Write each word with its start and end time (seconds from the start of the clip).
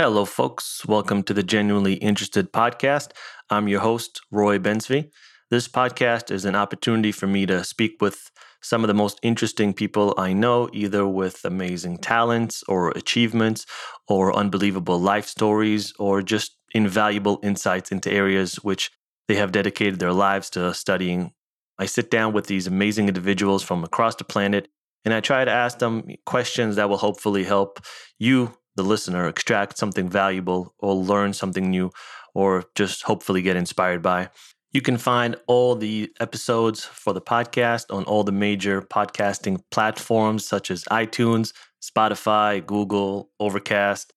Hello, 0.00 0.24
folks. 0.24 0.86
Welcome 0.86 1.24
to 1.24 1.34
the 1.34 1.42
Genuinely 1.42 1.94
Interested 1.94 2.52
podcast. 2.52 3.10
I'm 3.50 3.66
your 3.66 3.80
host, 3.80 4.20
Roy 4.30 4.60
Bentzvi. 4.60 5.10
This 5.50 5.66
podcast 5.66 6.30
is 6.30 6.44
an 6.44 6.54
opportunity 6.54 7.10
for 7.10 7.26
me 7.26 7.46
to 7.46 7.64
speak 7.64 8.00
with 8.00 8.30
some 8.62 8.84
of 8.84 8.88
the 8.88 8.94
most 8.94 9.18
interesting 9.24 9.74
people 9.74 10.14
I 10.16 10.34
know, 10.34 10.70
either 10.72 11.04
with 11.04 11.44
amazing 11.44 11.98
talents 11.98 12.62
or 12.68 12.92
achievements 12.92 13.66
or 14.06 14.32
unbelievable 14.36 15.00
life 15.00 15.26
stories 15.26 15.92
or 15.98 16.22
just 16.22 16.56
invaluable 16.70 17.40
insights 17.42 17.90
into 17.90 18.08
areas 18.08 18.54
which 18.62 18.92
they 19.26 19.34
have 19.34 19.50
dedicated 19.50 19.98
their 19.98 20.12
lives 20.12 20.48
to 20.50 20.72
studying. 20.74 21.32
I 21.76 21.86
sit 21.86 22.08
down 22.08 22.32
with 22.32 22.46
these 22.46 22.68
amazing 22.68 23.08
individuals 23.08 23.64
from 23.64 23.82
across 23.82 24.14
the 24.14 24.22
planet 24.22 24.68
and 25.04 25.12
I 25.12 25.18
try 25.18 25.44
to 25.44 25.50
ask 25.50 25.78
them 25.80 26.04
questions 26.24 26.76
that 26.76 26.88
will 26.88 26.98
hopefully 26.98 27.42
help 27.42 27.80
you 28.20 28.57
the 28.78 28.84
listener 28.84 29.26
extract 29.26 29.76
something 29.76 30.08
valuable 30.08 30.72
or 30.78 30.94
learn 30.94 31.32
something 31.32 31.68
new 31.68 31.90
or 32.32 32.64
just 32.76 33.02
hopefully 33.02 33.42
get 33.42 33.56
inspired 33.56 34.00
by. 34.00 34.30
You 34.72 34.80
can 34.80 34.98
find 34.98 35.34
all 35.48 35.74
the 35.74 36.12
episodes 36.20 36.84
for 36.84 37.12
the 37.12 37.20
podcast 37.20 37.86
on 37.90 38.04
all 38.04 38.22
the 38.22 38.32
major 38.32 38.80
podcasting 38.80 39.62
platforms 39.72 40.46
such 40.46 40.70
as 40.70 40.84
iTunes, 40.84 41.52
Spotify, 41.82 42.64
Google, 42.64 43.30
Overcast, 43.40 44.12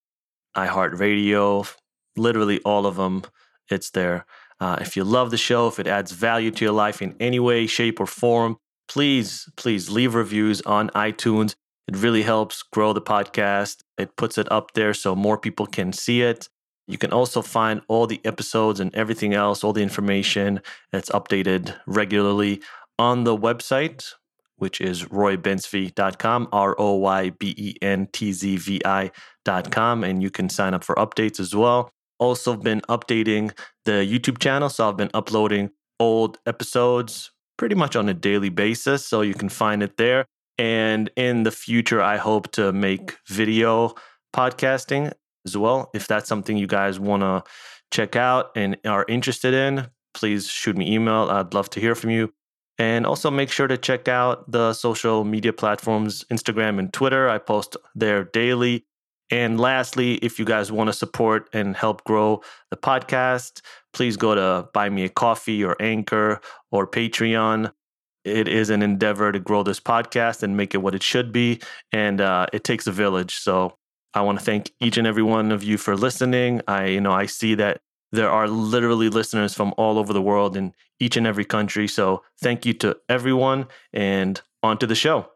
iHeartRadio, 0.56 1.74
literally 2.16 2.60
all 2.64 2.86
of 2.86 2.98
them. 2.98 3.24
It's 3.70 3.90
there. 3.90 4.26
Uh, 4.60 4.78
if 4.80 4.96
you 4.96 5.04
love 5.04 5.32
the 5.32 5.38
show, 5.38 5.68
if 5.68 5.80
it 5.80 5.88
adds 5.88 6.12
value 6.12 6.52
to 6.52 6.66
your 6.66 6.74
life 6.74 7.02
in 7.02 7.16
any 7.20 7.40
way, 7.40 7.66
shape, 7.66 8.00
or 8.00 8.06
form, 8.06 8.58
please, 8.88 9.50
please 9.58 9.90
leave 9.90 10.14
reviews 10.14 10.62
on 10.62 10.90
iTunes. 10.90 11.56
It 11.88 11.98
really 11.98 12.24
helps 12.24 12.64
grow 12.64 12.94
the 12.94 13.02
podcast. 13.02 13.84
It 13.98 14.16
puts 14.16 14.38
it 14.38 14.52
up 14.52 14.74
there 14.74 14.94
so 14.94 15.16
more 15.16 15.38
people 15.38 15.66
can 15.66 15.92
see 15.94 16.22
it. 16.22 16.48
You 16.88 16.98
can 16.98 17.12
also 17.12 17.42
find 17.42 17.82
all 17.88 18.08
the 18.08 18.20
episodes 18.26 18.80
and 18.80 18.94
everything 18.96 19.34
else, 19.34 19.64
all 19.64 19.74
the 19.74 19.84
information 19.84 20.62
that's 20.92 21.10
updated 21.10 21.76
regularly 21.86 22.62
on 23.00 23.24
the 23.24 23.36
website, 23.36 24.14
which 24.58 24.82
is 24.82 25.06
roybentzvi.com, 25.06 26.50
R 26.52 26.76
O 26.78 26.96
Y 26.96 27.30
B 27.32 27.56
E 27.58 27.76
N 27.82 28.08
T 28.12 28.32
Z 28.32 28.58
V 28.58 28.82
I.com. 28.84 30.04
And 30.04 30.22
you 30.22 30.30
can 30.30 30.50
sign 30.50 30.74
up 30.74 30.84
for 30.84 30.96
updates 30.96 31.40
as 31.40 31.56
well. 31.56 31.92
Also, 32.20 32.56
been 32.56 32.82
updating 32.82 33.52
the 33.86 34.06
YouTube 34.06 34.40
channel. 34.40 34.70
So 34.70 34.90
I've 34.90 34.98
been 34.98 35.12
uploading 35.14 35.72
old 36.00 36.40
episodes 36.46 37.32
pretty 37.58 37.76
much 37.76 37.96
on 37.96 38.10
a 38.10 38.14
daily 38.14 38.50
basis. 38.50 39.06
So 39.06 39.22
you 39.22 39.34
can 39.34 39.50
find 39.50 39.82
it 39.82 39.98
there. 39.98 40.26
And 40.58 41.10
in 41.16 41.44
the 41.44 41.52
future, 41.52 42.02
I 42.02 42.18
hope 42.18 42.52
to 42.54 42.72
make 42.72 43.08
mm. 43.08 43.18
video 43.28 43.96
podcasting 44.36 45.12
as 45.46 45.58
well. 45.58 45.90
If 45.94 46.08
that's 46.08 46.28
something 46.28 46.58
you 46.58 46.68
guys 46.68 47.00
want 47.00 47.22
to 47.22 47.44
check 47.92 48.16
out 48.16 48.52
and 48.56 48.78
are 48.86 49.06
interested 49.08 49.54
in, 49.54 49.88
please 50.14 50.48
shoot 50.48 50.78
me 50.78 50.94
email. 50.94 51.30
I'd 51.30 51.54
love 51.54 51.70
to 51.72 51.80
hear 51.80 51.96
from 51.96 52.12
you. 52.12 52.34
And 52.78 53.06
also 53.06 53.30
make 53.30 53.52
sure 53.52 53.68
to 53.68 53.78
check 53.78 54.08
out 54.08 54.50
the 54.50 54.74
social 54.74 55.24
media 55.24 55.54
platforms, 55.54 56.26
Instagram 56.32 56.80
and 56.80 56.92
Twitter. 56.92 57.30
I 57.30 57.38
post 57.38 57.78
there 57.94 58.24
daily. 58.24 58.86
And 59.30 59.60
lastly, 59.60 60.16
if 60.16 60.40
you 60.40 60.46
guys 60.46 60.72
want 60.72 60.88
to 60.88 60.94
support 60.94 61.48
and 61.54 61.76
help 61.76 62.04
grow 62.04 62.42
the 62.70 62.78
podcast, 62.78 63.62
please 63.94 64.18
go 64.18 64.36
to 64.36 64.68
Buy 64.74 64.90
Me 64.90 65.06
a 65.06 65.10
Coffee 65.10 65.64
or 65.64 65.76
Anchor 65.80 66.42
or 66.72 66.88
Patreon 66.88 67.72
it 68.24 68.48
is 68.48 68.70
an 68.70 68.82
endeavor 68.82 69.32
to 69.32 69.40
grow 69.40 69.64
this 69.64 69.80
podcast 69.80 70.44
and 70.44 70.56
make 70.56 70.74
it 70.74 70.80
what 70.80 70.96
it 70.96 71.04
should 71.04 71.32
be. 71.32 71.60
And 71.92 72.22
uh, 72.22 72.48
it 72.54 72.64
takes 72.64 72.88
a 72.88 72.92
village. 72.92 73.36
So 73.36 73.78
I 74.14 74.22
want 74.22 74.40
to 74.40 74.46
thank 74.46 74.72
each 74.80 74.98
and 74.98 75.08
every 75.08 75.24
one 75.24 75.52
of 75.52 75.64
you 75.64 75.78
for 75.78 75.96
listening. 75.96 76.62
I, 76.68 76.88
you 76.88 77.02
know, 77.02 77.14
I 77.14 77.26
see 77.26 77.56
that 77.56 77.82
there 78.12 78.30
are 78.30 78.48
literally 78.48 79.10
listeners 79.10 79.54
from 79.54 79.74
all 79.78 79.98
over 79.98 80.12
the 80.14 80.22
world 80.22 80.58
in 80.58 80.74
each 81.00 81.18
and 81.18 81.26
every 81.26 81.46
country. 81.46 81.88
So 81.88 82.24
thank 82.42 82.66
you 82.66 82.74
to 82.76 82.98
everyone 83.08 83.68
and 83.94 84.42
on 84.62 84.78
to 84.80 84.88
the 84.88 84.96
show. 84.96 85.30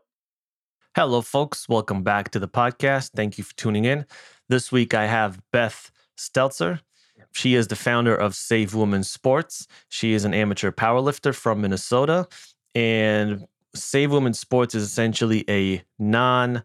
Hello, 0.95 1.21
folks. 1.21 1.67
Welcome 1.67 2.03
back 2.03 2.31
to 2.31 2.39
the 2.39 2.47
podcast. 2.47 3.11
Thank 3.15 3.37
you 3.37 3.43
for 3.43 3.55
tuning 3.55 3.85
in. 3.85 4.05
This 4.47 4.71
week 4.71 4.93
I 4.93 5.07
have 5.07 5.41
Beth 5.51 5.91
Stelzer. 6.17 6.81
She 7.31 7.55
is 7.55 7.67
the 7.67 7.75
founder 7.75 8.15
of 8.15 8.35
Save 8.35 8.75
Women 8.75 9.03
Sports. 9.03 9.67
She 9.89 10.13
is 10.13 10.23
an 10.23 10.33
amateur 10.33 10.71
powerlifter 10.71 11.35
from 11.35 11.61
Minnesota 11.61 12.27
and 12.75 13.47
Save 13.73 14.11
Women's 14.11 14.39
Sports 14.39 14.75
is 14.75 14.83
essentially 14.83 15.45
a 15.49 15.83
non 15.97 16.63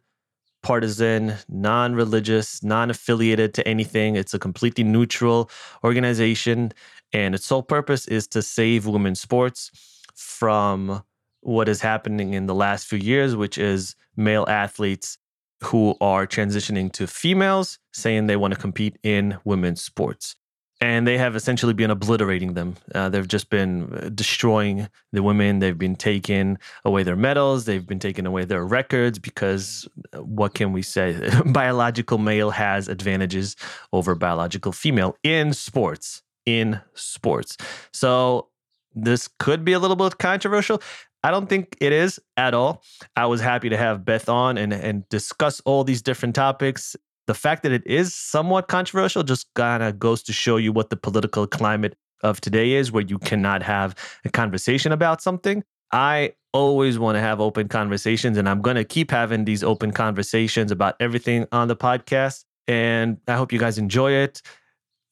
partisan, 0.63 1.35
non 1.49 1.95
religious, 1.95 2.63
non 2.63 2.91
affiliated 2.91 3.55
to 3.55 3.67
anything. 3.67 4.17
It's 4.17 4.35
a 4.35 4.39
completely 4.39 4.85
neutral 4.85 5.51
organization. 5.85 6.73
And 7.13 7.35
its 7.35 7.47
sole 7.47 7.63
purpose 7.63 8.07
is 8.07 8.27
to 8.29 8.43
save 8.43 8.87
women's 8.87 9.21
sports 9.21 9.71
from 10.15 11.03
what 11.41 11.69
is 11.69 11.81
happening 11.81 12.35
in 12.35 12.47
the 12.47 12.55
last 12.55 12.87
few 12.87 12.99
years, 12.99 13.35
which 13.35 13.57
is 13.57 13.97
male 14.17 14.45
athletes 14.49 15.17
who 15.63 15.95
are 16.01 16.27
transitioning 16.27 16.91
to 16.93 17.07
females 17.07 17.79
saying 17.93 18.27
they 18.27 18.37
want 18.37 18.55
to 18.55 18.61
compete 18.61 18.97
in 19.03 19.39
women's 19.45 19.83
sports 19.83 20.37
and 20.81 21.07
they 21.07 21.19
have 21.19 21.37
essentially 21.37 21.75
been 21.75 21.91
obliterating 21.91 22.55
them. 22.55 22.77
Uh, 22.95 23.09
they've 23.09 23.29
just 23.29 23.51
been 23.51 23.93
uh, 23.95 24.09
destroying 24.09 24.89
the 25.13 25.23
women. 25.23 25.59
They've 25.59 25.77
been 25.77 25.97
taking 25.97 26.59
away 26.85 27.03
their 27.03 27.17
medals. 27.17 27.67
They've 27.67 27.87
been 27.87 27.99
taking 27.99 28.27
away 28.27 28.47
their 28.47 28.65
records 28.65 29.19
because 29.19 29.87
uh, 30.15 30.23
what 30.23 30.55
can 30.55 30.73
we 30.73 30.83
say? 30.83 31.31
biological 31.47 32.19
male 32.19 32.51
has 32.51 32.89
advantages 32.89 33.57
over 33.93 34.15
biological 34.15 34.73
female 34.73 35.17
in 35.23 35.53
sports. 35.53 36.23
In 36.47 36.81
sports. 36.95 37.59
So 37.93 38.49
this 38.95 39.29
could 39.39 39.65
be 39.65 39.73
a 39.73 39.79
little 39.79 39.97
bit 39.97 40.19
controversial. 40.19 40.81
I 41.23 41.31
don't 41.31 41.49
think 41.49 41.77
it 41.81 41.93
is 41.93 42.19
at 42.39 42.55
all. 42.55 42.83
I 43.15 43.27
was 43.27 43.43
happy 43.43 43.69
to 43.69 43.77
have 43.77 44.07
Beth 44.07 44.31
on 44.31 44.57
and, 44.57 44.73
and 44.73 45.07
discuss 45.11 45.61
all 45.67 45.85
these 45.85 46.01
different 46.01 46.35
topics 46.35 46.97
the 47.31 47.35
fact 47.35 47.63
that 47.63 47.71
it 47.71 47.87
is 47.87 48.13
somewhat 48.13 48.67
controversial 48.67 49.23
just 49.23 49.47
kind 49.55 49.85
of 49.85 50.01
goes 50.01 50.21
to 50.21 50.33
show 50.33 50.57
you 50.57 50.73
what 50.73 50.91
the 50.91 50.97
political 50.97 51.47
climate 51.47 51.97
of 52.25 52.41
today 52.41 52.73
is, 52.73 52.91
where 52.91 53.05
you 53.05 53.21
cannot 53.21 53.63
have 53.63 53.95
a 54.25 54.31
conversation 54.31 54.91
about 54.91 55.23
something. 55.23 55.63
I 55.93 56.33
always 56.53 56.99
want 56.99 57.15
to 57.15 57.21
have 57.21 57.41
open 57.41 57.69
conversations, 57.69 58.37
and 58.37 58.49
I'm 58.49 58.61
going 58.61 58.75
to 58.75 58.83
keep 58.83 59.13
having 59.13 59.45
these 59.45 59.63
open 59.63 59.93
conversations 59.93 60.73
about 60.73 60.97
everything 60.99 61.47
on 61.53 61.69
the 61.69 61.77
podcast. 61.77 62.47
And 62.67 63.19
I 63.29 63.37
hope 63.37 63.53
you 63.53 63.61
guys 63.61 63.79
enjoy 63.79 64.11
it. 64.11 64.43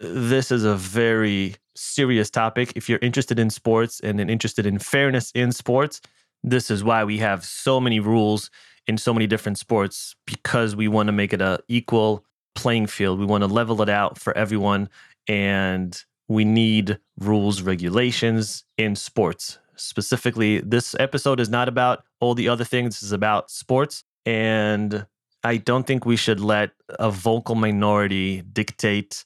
This 0.00 0.50
is 0.50 0.64
a 0.64 0.74
very 0.74 1.54
serious 1.76 2.30
topic. 2.30 2.72
If 2.74 2.88
you're 2.88 2.98
interested 3.00 3.38
in 3.38 3.48
sports 3.48 4.00
and 4.00 4.20
interested 4.20 4.66
in 4.66 4.80
fairness 4.80 5.30
in 5.36 5.52
sports, 5.52 6.00
this 6.42 6.68
is 6.68 6.82
why 6.82 7.04
we 7.04 7.18
have 7.18 7.44
so 7.44 7.78
many 7.78 8.00
rules 8.00 8.50
in 8.88 8.96
so 8.98 9.12
many 9.12 9.26
different 9.26 9.58
sports 9.58 10.16
because 10.26 10.74
we 10.74 10.88
want 10.88 11.06
to 11.06 11.12
make 11.12 11.32
it 11.32 11.42
a 11.42 11.60
equal 11.68 12.24
playing 12.54 12.86
field. 12.86 13.20
We 13.20 13.26
want 13.26 13.42
to 13.42 13.46
level 13.46 13.82
it 13.82 13.88
out 13.88 14.18
for 14.18 14.36
everyone 14.36 14.88
and 15.28 16.02
we 16.26 16.44
need 16.44 16.98
rules 17.18 17.62
regulations 17.62 18.64
in 18.78 18.96
sports. 18.96 19.58
Specifically, 19.76 20.60
this 20.60 20.96
episode 20.98 21.38
is 21.38 21.50
not 21.50 21.68
about 21.68 22.02
all 22.18 22.34
the 22.34 22.48
other 22.48 22.64
things, 22.64 22.96
this 22.96 23.02
is 23.04 23.12
about 23.12 23.50
sports 23.50 24.02
and 24.26 25.06
I 25.44 25.58
don't 25.58 25.86
think 25.86 26.04
we 26.04 26.16
should 26.16 26.40
let 26.40 26.70
a 26.98 27.10
vocal 27.10 27.54
minority 27.54 28.42
dictate 28.42 29.22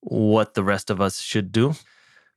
what 0.00 0.54
the 0.54 0.62
rest 0.62 0.90
of 0.90 1.00
us 1.00 1.20
should 1.20 1.50
do. 1.50 1.74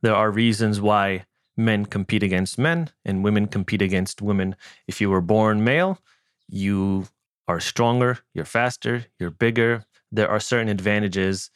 There 0.01 0.16
are 0.16 0.31
reasons 0.31 0.80
why 0.80 1.25
men 1.57 1.86
compete 1.86 2.24
against 2.24 2.57
men 2.57 2.90
and 3.03 3.24
women 3.24 3.47
compete 3.47 3.81
against 3.81 4.22
women. 4.22 4.56
If 4.88 5.01
you 5.01 5.09
were 5.09 5.22
born 5.22 5.63
male, 5.63 6.00
you 6.49 7.07
are 7.47 7.59
stronger, 7.59 8.19
you're 8.33 8.45
faster, 8.45 9.05
you're 9.19 9.31
bigger. 9.31 9.85
There 10.11 10.29
are 10.29 10.39
certain 10.39 10.69
advantages 10.69 11.51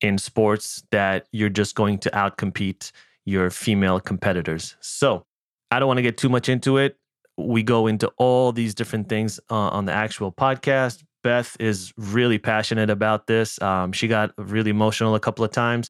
in 0.00 0.18
sports 0.18 0.82
that 0.90 1.26
you're 1.32 1.48
just 1.48 1.74
going 1.74 1.98
to 1.98 2.10
outcompete 2.10 2.92
your 3.24 3.50
female 3.50 4.00
competitors. 4.00 4.76
So 4.80 5.24
I 5.70 5.78
don't 5.78 5.88
want 5.88 5.98
to 5.98 6.02
get 6.02 6.18
too 6.18 6.28
much 6.28 6.48
into 6.48 6.76
it. 6.76 6.96
We 7.36 7.62
go 7.62 7.86
into 7.86 8.12
all 8.16 8.52
these 8.52 8.74
different 8.74 9.08
things 9.08 9.40
uh, 9.50 9.54
on 9.54 9.86
the 9.86 9.92
actual 9.92 10.30
podcast. 10.30 11.02
Beth 11.22 11.56
is 11.58 11.92
really 11.96 12.38
passionate 12.38 12.90
about 12.90 13.26
this. 13.26 13.60
Um, 13.62 13.92
she 13.92 14.08
got 14.08 14.32
really 14.36 14.70
emotional 14.70 15.14
a 15.14 15.20
couple 15.20 15.44
of 15.44 15.50
times 15.50 15.88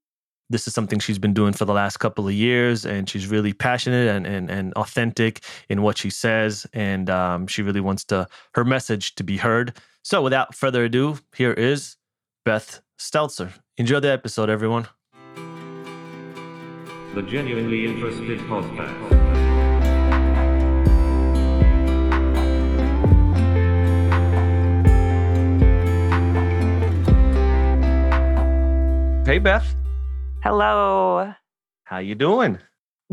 this 0.50 0.67
is 0.67 0.75
something 0.75 0.99
she's 0.99 1.19
been 1.19 1.32
doing 1.35 1.52
for 1.52 1.64
the 1.64 1.73
last 1.73 1.99
couple 1.99 2.26
of 2.29 2.35
years 2.35 2.85
and 2.85 3.08
she's 3.08 3.26
really 3.26 3.52
passionate 3.52 4.08
and, 4.08 4.26
and, 4.26 4.50
and 4.50 4.73
authentic 4.75 5.43
in 5.69 5.82
what 5.82 5.99
she 5.99 6.11
says 6.11 6.67
and 6.73 7.08
um, 7.08 7.46
she 7.46 7.62
really 7.62 7.81
wants 7.81 8.05
to 8.05 8.26
her 8.55 8.64
message 8.64 9.14
to 9.14 9.25
be 9.25 9.37
heard. 9.37 9.76
So 10.02 10.23
without 10.23 10.55
further 10.55 10.85
ado 10.85 11.19
here 11.35 11.52
is 11.52 11.96
beth 12.44 12.81
stelzer. 12.99 13.52
Enjoy 13.79 14.00
the 14.00 14.11
episode 14.11 14.50
everyone. 14.50 14.87
The 17.14 17.23
genuinely 17.23 17.87
interested 17.87 18.38
podcast. 18.41 19.25
Hey, 29.26 29.38
Beth. 29.38 29.83
Hello. 30.44 31.32
How 31.85 31.99
you 32.00 32.14
doing? 32.14 32.58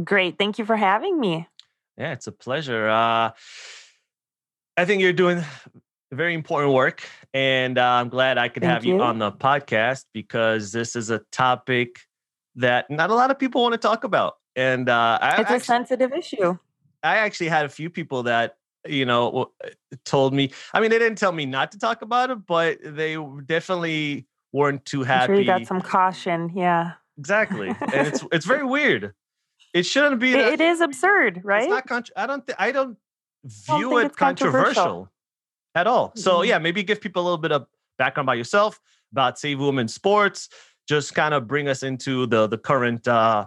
Great. 0.04 0.38
Thank 0.38 0.60
you 0.60 0.66
for 0.66 0.76
having 0.76 1.18
me. 1.18 1.48
Yeah, 1.98 2.12
it's 2.12 2.28
a 2.28 2.32
pleasure. 2.34 2.90
Uh, 2.90 3.32
I 4.76 4.84
think 4.84 5.02
you're 5.02 5.14
doing 5.14 5.42
very 6.12 6.34
important 6.34 6.74
work, 6.74 7.08
and 7.34 7.78
uh, 7.78 7.86
I'm 7.86 8.10
glad 8.10 8.38
I 8.38 8.50
could 8.50 8.64
Thank 8.64 8.74
have 8.74 8.84
you. 8.84 8.96
you. 8.96 9.02
on 9.02 9.18
the 9.18 9.32
podcast 9.32 10.08
because 10.14 10.74
this 10.74 10.98
is 10.98 11.10
a 11.10 11.20
topic 11.32 12.02
that 12.56 12.92
not 12.92 13.12
a 13.12 13.16
lot 13.16 13.32
of 13.32 13.40
people 13.40 13.62
want 13.62 13.76
to 13.76 13.78
talk 13.78 14.04
about. 14.04 14.34
And 14.58 14.90
uh, 14.90 15.18
I, 15.22 15.28
It's 15.28 15.38
a 15.38 15.42
actually, 15.54 15.60
sensitive 15.60 16.12
issue. 16.12 16.58
I 17.02 17.20
actually 17.20 17.48
had 17.48 17.64
a 17.66 17.70
few 17.70 17.90
people 17.90 18.24
that 18.24 18.58
you 18.86 19.06
know 19.06 19.54
told 20.04 20.34
me. 20.34 20.52
I 20.74 20.82
mean, 20.82 20.90
they 20.90 21.00
didn't 21.00 21.18
tell 21.18 21.32
me 21.32 21.46
not 21.46 21.72
to 21.72 21.80
talk 21.80 22.02
about 22.02 22.30
it, 22.30 22.46
but 22.46 22.80
they 22.84 23.16
definitely 23.46 24.28
weren't 24.52 24.84
too 24.84 25.04
I'm 25.04 25.08
happy. 25.08 25.28
sure 25.28 25.40
you 25.40 25.46
got 25.46 25.66
some 25.66 25.80
caution. 25.80 26.52
Yeah. 26.54 26.96
Exactly, 27.18 27.70
and 27.70 28.08
it's 28.08 28.24
it's 28.32 28.46
very 28.46 28.66
weird. 28.78 29.14
It 29.74 29.84
shouldn't 29.84 30.20
be. 30.20 30.34
That- 30.34 30.54
it 30.54 30.62
is 30.62 30.82
absurd, 30.82 31.42
right? 31.44 31.64
It's 31.64 31.70
not 31.70 31.88
contr- 31.88 32.12
I 32.16 32.26
don't. 32.28 32.46
Th- 32.46 32.56
I 32.60 32.72
don't 32.72 32.98
don't 33.68 33.80
view 33.80 33.98
it 34.00 34.06
it's 34.08 34.16
controversial. 34.16 34.64
controversial 34.74 35.12
at 35.76 35.88
all. 35.88 36.12
So 36.16 36.40
Mhm. 36.40 36.48
yeah, 36.48 36.58
maybe 36.60 36.84
give 36.84 37.00
people 37.02 37.22
a 37.22 37.26
little 37.26 37.38
bit 37.38 37.52
of 37.52 37.66
background 37.98 38.26
about 38.28 38.38
yourself, 38.38 38.80
about 39.12 39.40
Save 39.40 39.60
Women 39.60 39.88
Sports. 39.88 40.50
Just 40.88 41.14
kind 41.16 41.34
of 41.34 41.48
bring 41.48 41.68
us 41.68 41.84
into 41.84 42.26
the 42.28 42.48
the 42.48 42.58
current 42.58 43.08
uh, 43.08 43.46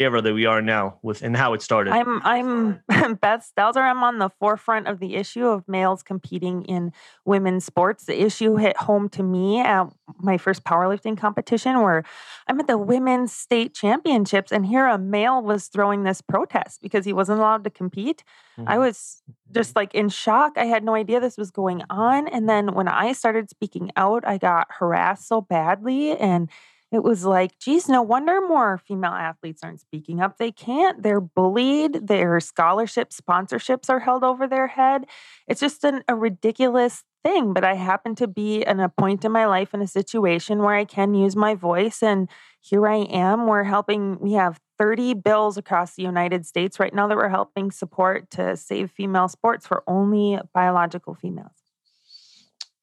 era 0.00 0.22
that 0.22 0.32
we 0.32 0.46
are 0.46 0.62
now 0.62 0.98
with 1.02 1.22
and 1.22 1.36
how 1.36 1.52
it 1.52 1.60
started. 1.60 1.92
I'm 1.92 2.22
I'm 2.24 2.80
Beth 3.16 3.48
Stelzer. 3.54 3.76
I'm 3.82 4.02
on 4.02 4.18
the 4.18 4.30
forefront 4.30 4.88
of 4.88 4.98
the 4.98 5.14
issue 5.14 5.46
of 5.46 5.68
males 5.68 6.02
competing 6.02 6.62
in 6.64 6.92
women's 7.26 7.66
sports. 7.66 8.06
The 8.06 8.20
issue 8.20 8.56
hit 8.56 8.78
home 8.78 9.10
to 9.10 9.22
me 9.22 9.60
at 9.60 9.86
my 10.18 10.38
first 10.38 10.64
powerlifting 10.64 11.18
competition 11.18 11.82
where 11.82 12.02
I'm 12.48 12.58
at 12.58 12.66
the 12.66 12.78
women's 12.78 13.32
state 13.32 13.74
championships 13.74 14.50
and 14.50 14.64
here 14.64 14.86
a 14.86 14.96
male 14.98 15.42
was 15.42 15.66
throwing 15.68 16.02
this 16.04 16.22
protest 16.22 16.80
because 16.80 17.04
he 17.04 17.12
wasn't 17.12 17.38
allowed 17.38 17.64
to 17.64 17.70
compete. 17.70 18.24
I 18.66 18.76
Mhm. 18.76 18.80
was 18.80 19.22
just 19.52 19.76
like 19.76 19.94
in 19.94 20.08
shock. 20.08 20.52
I 20.56 20.64
had 20.64 20.82
no 20.82 20.94
idea 20.94 21.20
this 21.20 21.36
was 21.36 21.50
going 21.50 21.82
on. 21.90 22.26
And 22.28 22.48
then 22.48 22.74
when 22.74 22.88
I 22.88 23.12
started 23.12 23.50
speaking 23.50 23.90
out, 23.96 24.26
I 24.26 24.38
got 24.38 24.66
harassed 24.78 25.28
so 25.28 25.40
badly. 25.42 26.16
And 26.16 26.48
it 26.92 27.04
was 27.04 27.24
like, 27.24 27.58
geez, 27.58 27.88
no 27.88 28.02
wonder 28.02 28.40
more 28.40 28.76
female 28.76 29.12
athletes 29.12 29.62
aren't 29.62 29.80
speaking 29.80 30.20
up. 30.20 30.38
They 30.38 30.50
can't. 30.50 31.02
They're 31.02 31.20
bullied. 31.20 32.08
Their 32.08 32.40
scholarships, 32.40 33.20
sponsorships 33.20 33.88
are 33.88 34.00
held 34.00 34.24
over 34.24 34.48
their 34.48 34.66
head. 34.66 35.06
It's 35.46 35.60
just 35.60 35.84
an, 35.84 36.02
a 36.08 36.16
ridiculous 36.16 37.04
thing. 37.22 37.52
But 37.52 37.64
I 37.64 37.74
happen 37.74 38.16
to 38.16 38.26
be 38.26 38.62
in 38.62 38.80
a 38.80 38.88
point 38.88 39.24
in 39.24 39.30
my 39.30 39.46
life 39.46 39.72
in 39.72 39.80
a 39.80 39.86
situation 39.86 40.58
where 40.58 40.74
I 40.74 40.84
can 40.84 41.14
use 41.14 41.36
my 41.36 41.54
voice. 41.54 42.02
And 42.02 42.28
here 42.60 42.88
I 42.88 42.96
am. 42.96 43.46
We're 43.46 43.62
helping, 43.62 44.18
we 44.18 44.32
have 44.32 44.58
30 44.78 45.14
bills 45.14 45.56
across 45.56 45.94
the 45.94 46.02
United 46.02 46.44
States 46.44 46.80
right 46.80 46.92
now 46.92 47.06
that 47.06 47.16
we're 47.16 47.28
helping 47.28 47.70
support 47.70 48.30
to 48.30 48.56
save 48.56 48.90
female 48.90 49.28
sports 49.28 49.64
for 49.64 49.84
only 49.86 50.40
biological 50.52 51.14
females. 51.14 51.52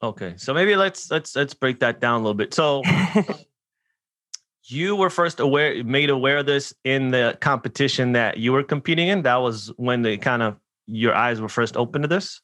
okay, 0.02 0.36
so 0.38 0.54
maybe 0.54 0.76
let's 0.76 1.10
let's 1.10 1.36
let's 1.36 1.56
break 1.56 1.80
that 1.80 2.00
down 2.00 2.22
a 2.22 2.24
little 2.24 2.36
bit. 2.36 2.54
So 2.54 2.84
you 4.70 4.96
were 4.96 5.10
first 5.10 5.40
aware, 5.40 5.84
made 5.84 6.10
aware 6.10 6.40
of 6.40 6.46
this 6.46 6.74
in 6.84 7.12
the 7.12 7.38
competition 7.42 8.14
that 8.14 8.38
you 8.38 8.52
were 8.52 8.64
competing 8.64 9.08
in. 9.08 9.24
That 9.24 9.38
was 9.38 9.72
when 9.78 10.02
the 10.02 10.18
kind 10.18 10.42
of 10.42 10.58
your 10.88 11.16
eyes 11.16 11.42
were 11.42 11.50
first 11.50 11.78
open 11.78 12.02
to 12.02 12.08
this. 12.08 12.42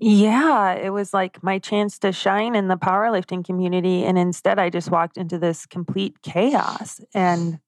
yeah, 0.00 0.72
it 0.72 0.90
was 0.90 1.12
like 1.12 1.42
my 1.42 1.58
chance 1.58 1.98
to 2.00 2.12
shine 2.12 2.54
in 2.54 2.68
the 2.68 2.76
powerlifting 2.76 3.44
community. 3.44 4.04
And 4.04 4.16
instead, 4.18 4.58
I 4.58 4.70
just 4.70 4.90
walked 4.90 5.16
into 5.16 5.38
this 5.38 5.66
complete 5.66 6.22
chaos. 6.22 7.00
And 7.14 7.58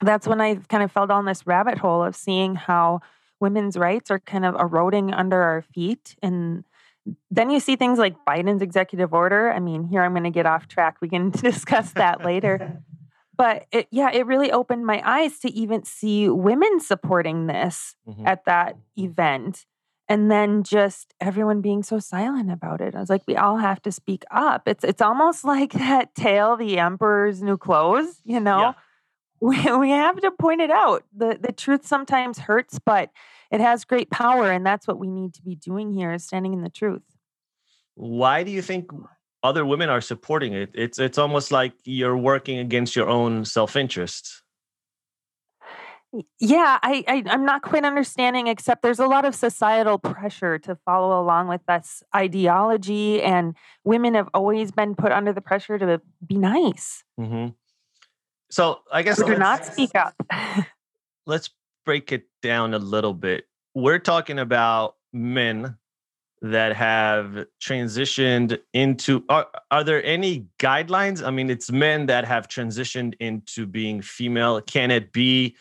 that's 0.00 0.26
when 0.26 0.40
I 0.40 0.56
kind 0.68 0.82
of 0.82 0.92
fell 0.92 1.06
down 1.06 1.24
this 1.24 1.46
rabbit 1.46 1.78
hole 1.78 2.02
of 2.02 2.14
seeing 2.14 2.54
how 2.54 3.00
women's 3.40 3.76
rights 3.76 4.10
are 4.10 4.20
kind 4.20 4.44
of 4.44 4.54
eroding 4.54 5.12
under 5.12 5.42
our 5.42 5.62
feet. 5.62 6.14
And 6.22 6.64
then 7.30 7.50
you 7.50 7.58
see 7.58 7.76
things 7.76 7.98
like 7.98 8.14
Biden's 8.24 8.62
executive 8.62 9.12
order. 9.12 9.50
I 9.50 9.58
mean, 9.58 9.84
here 9.84 10.02
I'm 10.02 10.12
going 10.12 10.24
to 10.24 10.30
get 10.30 10.46
off 10.46 10.68
track. 10.68 10.98
We 11.00 11.08
can 11.08 11.30
discuss 11.30 11.92
that 11.94 12.24
later. 12.24 12.82
But 13.40 13.66
it, 13.72 13.88
yeah, 13.90 14.10
it 14.12 14.26
really 14.26 14.52
opened 14.52 14.84
my 14.84 15.00
eyes 15.04 15.38
to 15.40 15.50
even 15.52 15.84
see 15.84 16.28
women 16.28 16.78
supporting 16.80 17.46
this 17.46 17.96
Mhm. 18.06 18.26
at 18.26 18.44
that 18.44 18.76
event. 18.96 19.66
And 20.08 20.30
then 20.30 20.64
just 20.64 21.14
everyone 21.20 21.60
being 21.60 21.82
so 21.84 21.98
silent 22.00 22.50
about 22.50 22.80
it. 22.80 22.94
I 22.96 23.00
was 23.00 23.08
like, 23.08 23.22
we 23.28 23.36
all 23.36 23.58
have 23.58 23.80
to 23.82 23.92
speak 23.92 24.24
up. 24.30 24.66
It's 24.66 24.84
it's 24.84 25.00
almost 25.00 25.44
like 25.54 25.72
that 25.72 26.14
tale, 26.14 26.56
the 26.56 26.78
emperor's 26.78 27.42
new 27.42 27.56
clothes, 27.56 28.20
you 28.24 28.40
know? 28.40 28.60
Yeah. 28.60 28.72
We, 29.42 29.56
we 29.84 29.88
have 29.88 30.20
to 30.20 30.30
point 30.32 30.60
it 30.60 30.70
out. 30.70 31.04
The 31.16 31.38
the 31.40 31.50
truth 31.52 31.86
sometimes 31.86 32.38
hurts, 32.40 32.78
but 32.78 33.08
it 33.50 33.58
has 33.62 33.86
great 33.86 34.10
power. 34.10 34.50
And 34.50 34.66
that's 34.66 34.86
what 34.86 34.98
we 34.98 35.08
need 35.08 35.32
to 35.34 35.42
be 35.42 35.54
doing 35.54 35.94
here 35.94 36.12
is 36.12 36.24
standing 36.24 36.52
in 36.52 36.60
the 36.62 36.68
truth. 36.68 37.00
Why 37.94 38.42
do 38.44 38.50
you 38.50 38.60
think 38.60 38.90
other 39.42 39.64
women 39.64 39.88
are 39.88 40.00
supporting 40.00 40.52
it? 40.52 40.70
It's 40.74 40.98
it's 40.98 41.18
almost 41.18 41.50
like 41.52 41.72
you're 41.84 42.16
working 42.16 42.58
against 42.58 42.96
your 42.96 43.08
own 43.08 43.44
self 43.44 43.76
interest. 43.76 44.42
Yeah, 46.40 46.78
I, 46.82 47.04
I 47.06 47.22
I'm 47.26 47.44
not 47.44 47.62
quite 47.62 47.84
understanding. 47.84 48.48
Except 48.48 48.82
there's 48.82 48.98
a 48.98 49.06
lot 49.06 49.24
of 49.24 49.34
societal 49.34 49.98
pressure 49.98 50.58
to 50.60 50.76
follow 50.84 51.20
along 51.20 51.48
with 51.48 51.60
this 51.68 52.02
ideology, 52.14 53.22
and 53.22 53.56
women 53.84 54.14
have 54.14 54.28
always 54.34 54.72
been 54.72 54.94
put 54.94 55.12
under 55.12 55.32
the 55.32 55.40
pressure 55.40 55.78
to 55.78 56.00
be 56.26 56.36
nice, 56.36 57.04
hmm 57.16 57.48
So 58.50 58.80
I 58.92 59.02
guess 59.02 59.18
to 59.22 59.38
not 59.38 59.64
speak 59.64 59.94
up. 59.94 60.14
let's 61.26 61.50
break 61.84 62.12
it 62.12 62.24
down 62.42 62.74
a 62.74 62.78
little 62.78 63.14
bit. 63.14 63.44
We're 63.74 64.00
talking 64.00 64.38
about 64.38 64.96
men 65.12 65.76
that 66.42 66.74
have 66.74 67.44
transitioned 67.60 68.58
into 68.72 69.24
are, 69.28 69.46
are 69.70 69.84
there 69.84 70.02
any 70.04 70.46
guidelines? 70.58 71.24
I 71.24 71.30
mean, 71.30 71.50
it's 71.50 71.70
men 71.70 72.06
that 72.06 72.24
have 72.24 72.48
transitioned 72.48 73.14
into 73.20 73.66
being 73.66 74.00
female. 74.00 74.60
Can 74.62 74.90
it 74.90 75.12
be 75.12 75.56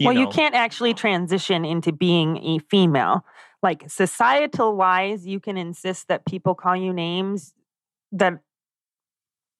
well, 0.00 0.12
you 0.12 0.28
can't 0.28 0.54
actually 0.54 0.92
transition 0.92 1.64
into 1.64 1.90
being 1.90 2.36
a 2.38 2.58
female. 2.70 3.24
Like 3.62 3.88
societal 3.88 4.76
wise, 4.76 5.26
you 5.26 5.40
can 5.40 5.56
insist 5.56 6.08
that 6.08 6.26
people 6.26 6.54
call 6.54 6.76
you 6.76 6.92
names 6.92 7.54
that 8.12 8.40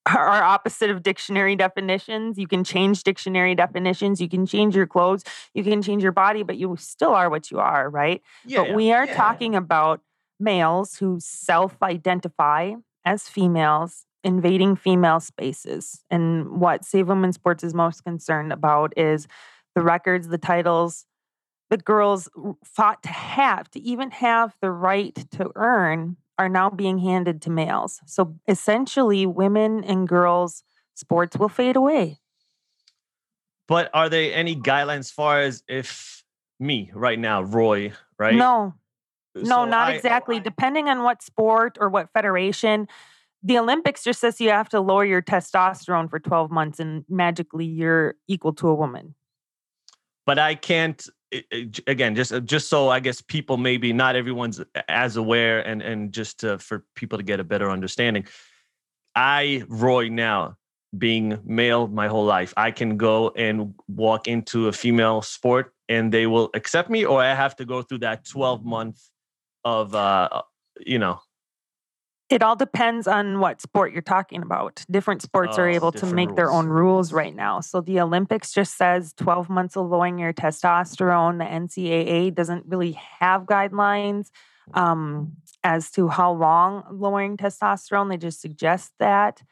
are 0.07 0.43
opposite 0.43 0.91
of 0.91 1.03
dictionary 1.03 1.57
definitions. 1.57 2.39
You 2.39 2.47
can 2.47 2.65
change 2.65 3.03
dictionary 3.03 3.55
definitions. 3.55 4.21
You 4.21 4.29
can 4.29 4.47
change 4.47 4.77
your 4.77 4.87
clothes. 4.87 5.25
You 5.55 5.65
can 5.65 5.83
change 5.83 6.03
your 6.03 6.13
body, 6.13 6.43
but 6.43 6.57
you 6.57 6.77
still 6.79 7.15
are 7.15 7.29
what 7.29 7.51
you 7.51 7.59
are, 7.59 7.89
right? 7.91 8.23
Yeah, 8.45 8.65
but 8.65 8.75
we 8.75 8.93
are 8.93 9.07
yeah. 9.07 9.15
talking 9.15 9.55
about 9.55 10.01
males 10.39 10.97
who 10.97 11.19
self 11.21 11.77
identify 11.83 12.75
as 13.05 13.29
females 13.29 14.05
invading 14.25 14.77
female 14.77 15.21
spaces. 15.21 16.03
And 16.11 16.61
what 16.61 16.85
Save 16.85 17.09
Women 17.09 17.33
Sports 17.33 17.63
is 17.63 17.75
most 17.75 18.03
concerned 18.03 18.53
about 18.53 18.93
is 18.97 19.27
the 19.75 19.83
records, 19.83 20.29
the 20.29 20.39
titles 20.39 21.07
the 21.71 21.77
girls 21.77 22.29
fought 22.65 23.03
to 23.03 23.09
have, 23.09 23.71
to 23.71 23.81
even 23.81 24.11
have 24.13 24.55
the 24.61 24.71
right 24.71 25.15
to 25.33 25.51
earn, 25.57 26.17
are 26.39 26.49
now 26.49 26.71
being 26.71 26.99
handed 26.99 27.43
to 27.43 27.51
males. 27.51 28.01
So 28.07 28.37
essentially, 28.47 29.27
women 29.27 29.85
and 29.85 30.07
girls' 30.09 30.63
sports 30.95 31.37
will 31.37 31.49
fade 31.49 31.77
away. 31.77 32.21
But 33.69 33.91
are 33.93 34.09
there 34.09 34.33
any 34.35 34.55
guidelines 34.55 34.99
as 35.01 35.11
far 35.11 35.41
as 35.41 35.63
if 35.69 36.23
me 36.61 36.91
right 36.95 37.19
now, 37.19 37.43
Roy, 37.43 37.93
right? 38.19 38.35
No, 38.35 38.75
no, 39.35 39.43
So 39.45 39.65
not 39.65 39.89
I- 39.89 39.93
oh, 39.93 39.97
exactly. 39.97 40.41
Depending 40.41 40.89
on 40.89 41.03
what 41.03 41.23
sport 41.23 41.77
or 41.81 41.89
what 41.89 42.11
federation, 42.13 42.87
the 43.43 43.59
Olympics 43.59 44.05
just 44.05 44.21
says 44.21 44.41
you 44.41 44.51
have 44.51 44.69
to 44.71 44.81
lower 44.81 45.05
your 45.05 45.23
testosterone 45.23 46.09
for 46.09 46.19
12 46.19 46.51
months 46.51 46.81
and 46.81 47.05
magically 47.09 47.65
you're 47.67 48.15
equal 48.29 48.53
to 48.55 48.69
a 48.69 48.75
woman. 48.75 49.15
but 50.27 50.41
I 50.41 50.57
can't. 50.57 51.09
Again, 51.87 52.15
just 52.15 52.33
uh, 52.33 52.41
just 52.41 52.69
so 52.69 52.89
I 52.89 53.01
guess 53.01 53.21
people 53.21 53.57
maybe 53.57 53.93
not 53.93 54.15
everyone's 54.15 54.61
as 54.89 55.17
aware, 55.17 55.61
and 55.61 55.83
and 55.83 56.13
just 56.13 56.41
to, 56.41 56.59
for 56.59 56.85
people 56.95 57.19
to 57.19 57.25
get 57.25 57.41
a 57.41 57.45
better 57.45 57.71
understanding. 57.71 58.27
I 59.15 59.65
Roy 59.69 60.09
now 60.09 60.57
being 60.97 61.39
male 61.45 61.89
my 61.89 62.07
whole 62.09 62.25
life, 62.25 62.55
I 62.57 62.71
can 62.71 62.97
go 62.97 63.31
and 63.31 63.75
walk 63.89 64.29
into 64.29 64.69
a 64.69 64.73
female 64.73 65.21
sport 65.23 65.73
and 65.89 66.13
they 66.13 66.27
will 66.27 66.51
accept 66.55 66.91
me, 66.91 67.05
or 67.05 67.21
I 67.23 67.35
have 67.35 67.57
to 67.57 67.65
go 67.65 67.83
through 67.83 67.99
that 67.99 68.25
twelve 68.25 68.65
month 68.65 69.03
of 69.65 69.95
uh 69.95 70.43
you 70.87 70.99
know 70.99 71.19
It 72.29 72.43
all 72.43 72.57
depends 72.57 73.07
on 73.07 73.39
what 73.39 73.61
sport 73.61 73.93
you're 73.93 74.03
talking 74.03 74.43
about. 74.43 74.85
Different 74.91 75.23
sports 75.23 75.59
are 75.59 75.69
Oh, 75.69 75.73
able 75.73 75.93
to 75.93 76.07
make 76.07 76.35
their 76.35 76.51
own 76.51 76.67
rules 76.67 77.13
right 77.13 77.35
now. 77.35 77.61
So 77.61 77.81
the 77.81 78.01
Olympics 78.01 78.53
just 78.53 78.77
says 78.77 79.13
12 79.17 79.49
months 79.49 79.77
of 79.77 79.87
lowering 79.89 80.19
your 80.19 80.33
testosterone. 80.33 81.39
The 81.39 81.45
NCAA 81.45 82.35
doesn't 82.35 82.67
really 82.67 82.93
have 83.21 83.43
guidelines 83.43 84.31
um, 84.75 85.37
as 85.63 85.91
to 85.93 86.09
how 86.09 86.33
long 86.33 86.85
lowering 86.91 87.37
testosterone. 87.37 88.09
They 88.11 88.17
just 88.17 88.41
suggest 88.41 88.93
that. 88.99 89.43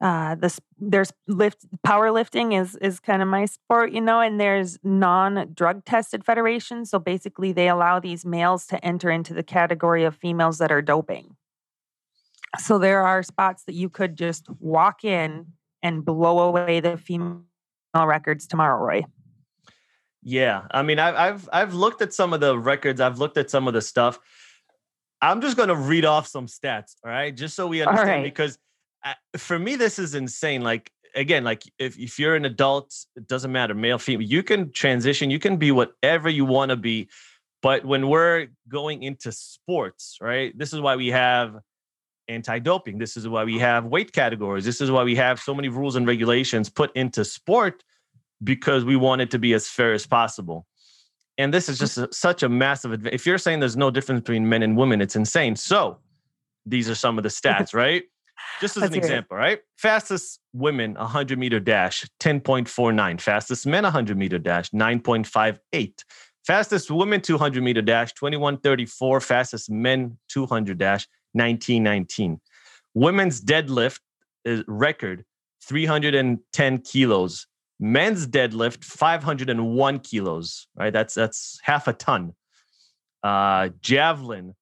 uh 0.00 0.34
this 0.34 0.60
there's 0.78 1.12
lift 1.28 1.60
powerlifting 1.86 2.52
is 2.60 2.74
is 2.88 2.98
kind 3.00 3.22
of 3.22 3.28
my 3.28 3.44
sport 3.46 3.92
you 3.92 4.00
know 4.00 4.20
and 4.20 4.40
there's 4.40 4.76
non-drug 4.82 5.84
tested 5.84 6.24
federations 6.24 6.90
so 6.90 6.98
basically 6.98 7.52
they 7.52 7.68
allow 7.68 8.00
these 8.00 8.26
males 8.26 8.66
to 8.66 8.76
enter 8.84 9.08
into 9.10 9.32
the 9.32 9.42
category 9.44 10.02
of 10.04 10.16
females 10.16 10.58
that 10.58 10.72
are 10.72 10.82
doping 10.82 11.36
so 12.58 12.78
there 12.78 13.02
are 13.02 13.22
spots 13.22 13.64
that 13.64 13.74
you 13.74 13.88
could 13.88 14.16
just 14.16 14.48
walk 14.60 15.04
in 15.04 15.46
and 15.82 16.04
blow 16.04 16.40
away 16.40 16.80
the 16.80 16.96
female 16.96 17.42
records 17.94 18.46
tomorrow 18.46 18.82
roy 18.82 19.02
Yeah, 20.22 20.62
I 20.70 20.82
mean, 20.82 20.98
I've 20.98 21.14
I've 21.14 21.48
I've 21.52 21.74
looked 21.74 22.02
at 22.02 22.12
some 22.12 22.32
of 22.32 22.40
the 22.40 22.58
records. 22.58 23.00
I've 23.00 23.18
looked 23.18 23.36
at 23.36 23.50
some 23.50 23.68
of 23.68 23.74
the 23.74 23.82
stuff. 23.82 24.18
I'm 25.20 25.40
just 25.40 25.56
going 25.56 25.68
to 25.68 25.76
read 25.76 26.04
off 26.04 26.26
some 26.26 26.46
stats, 26.46 26.96
all 27.04 27.10
right, 27.10 27.34
just 27.34 27.56
so 27.56 27.66
we 27.66 27.82
understand. 27.82 28.08
right. 28.08 28.24
Because 28.24 28.58
uh, 29.04 29.14
for 29.36 29.58
me, 29.58 29.76
this 29.76 29.98
is 29.98 30.14
insane. 30.14 30.62
Like 30.62 30.90
again, 31.14 31.44
like 31.44 31.62
if 31.78 31.98
if 31.98 32.18
you're 32.18 32.36
an 32.36 32.44
adult, 32.44 32.94
it 33.16 33.26
doesn't 33.26 33.52
matter, 33.52 33.74
male, 33.74 33.98
female, 33.98 34.26
you 34.26 34.42
can 34.42 34.72
transition. 34.72 35.30
You 35.30 35.38
can 35.38 35.56
be 35.56 35.72
whatever 35.72 36.28
you 36.28 36.44
want 36.44 36.70
to 36.70 36.76
be. 36.76 37.08
But 37.62 37.84
when 37.84 38.08
we're 38.08 38.48
going 38.68 39.02
into 39.02 39.32
sports, 39.32 40.18
right, 40.20 40.56
this 40.56 40.72
is 40.74 40.80
why 40.80 40.96
we 40.96 41.08
have 41.08 41.56
anti-doping. 42.28 42.98
This 42.98 43.16
is 43.16 43.28
why 43.28 43.44
we 43.44 43.58
have 43.58 43.84
weight 43.86 44.12
categories. 44.12 44.64
This 44.64 44.80
is 44.80 44.90
why 44.90 45.04
we 45.04 45.16
have 45.16 45.40
so 45.40 45.54
many 45.54 45.68
rules 45.68 45.96
and 45.96 46.06
regulations 46.06 46.68
put 46.68 46.94
into 46.96 47.24
sport 47.24 47.82
because 48.42 48.84
we 48.84 48.96
want 48.96 49.20
it 49.20 49.30
to 49.32 49.38
be 49.38 49.54
as 49.54 49.68
fair 49.68 49.92
as 49.92 50.06
possible. 50.06 50.66
And 51.36 51.52
this 51.52 51.68
is 51.68 51.78
just 51.78 51.98
a, 51.98 52.08
such 52.12 52.42
a 52.42 52.48
massive 52.48 52.92
advantage. 52.92 53.14
If 53.14 53.26
you're 53.26 53.38
saying 53.38 53.60
there's 53.60 53.76
no 53.76 53.90
difference 53.90 54.20
between 54.20 54.48
men 54.48 54.62
and 54.62 54.76
women, 54.76 55.00
it's 55.00 55.16
insane. 55.16 55.56
So 55.56 55.98
these 56.64 56.88
are 56.88 56.94
some 56.94 57.18
of 57.18 57.24
the 57.24 57.30
stats, 57.30 57.74
right? 57.74 58.04
Just 58.60 58.76
as 58.76 58.84
an 58.84 58.94
example, 58.94 59.36
right? 59.36 59.60
Fastest 59.76 60.40
women 60.52 60.94
100 60.94 61.38
meter 61.38 61.60
dash 61.60 62.04
10.49. 62.20 63.20
Fastest 63.20 63.66
men 63.66 63.84
100 63.84 64.16
meter 64.16 64.38
dash 64.38 64.70
9.58. 64.70 66.04
Fastest 66.46 66.90
women 66.90 67.20
200 67.20 67.62
meter 67.62 67.82
dash 67.82 68.12
2134. 68.14 69.20
Fastest 69.20 69.70
men 69.70 70.18
200 70.28 70.78
dash 70.78 71.06
1919. 71.34 72.40
Women's 72.94 73.40
deadlift 73.40 74.00
is 74.44 74.62
record 74.66 75.24
310 75.62 76.78
kilos. 76.78 77.46
Men's 77.80 78.26
deadlift 78.26 78.84
501 78.84 79.98
kilos. 80.00 80.66
Right, 80.76 80.92
that's 80.92 81.14
that's 81.14 81.58
half 81.62 81.88
a 81.88 81.92
ton. 81.92 82.34
Uh, 83.22 83.70
javelin, 83.80 84.54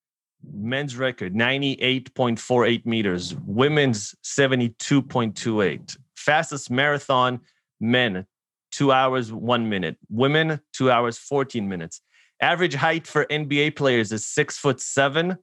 men's 0.53 0.97
record 0.97 1.35
98.48 1.35 2.87
meters. 2.87 3.35
Women's 3.45 4.15
72.28. 4.25 5.97
Fastest 6.17 6.71
marathon, 6.71 7.41
men 7.81 8.27
two 8.73 8.91
hours 8.91 9.33
one 9.33 9.69
minute. 9.69 9.97
Women 10.09 10.61
two 10.73 10.91
hours 10.91 11.19
14 11.19 11.69
minutes. 11.69 12.01
Average 12.41 12.75
height 12.75 13.07
for 13.07 13.27
NBA 13.27 13.77
players 13.77 14.11
is 14.11 14.27
six 14.27 14.59
foot 14.59 14.81
seven 14.81 15.37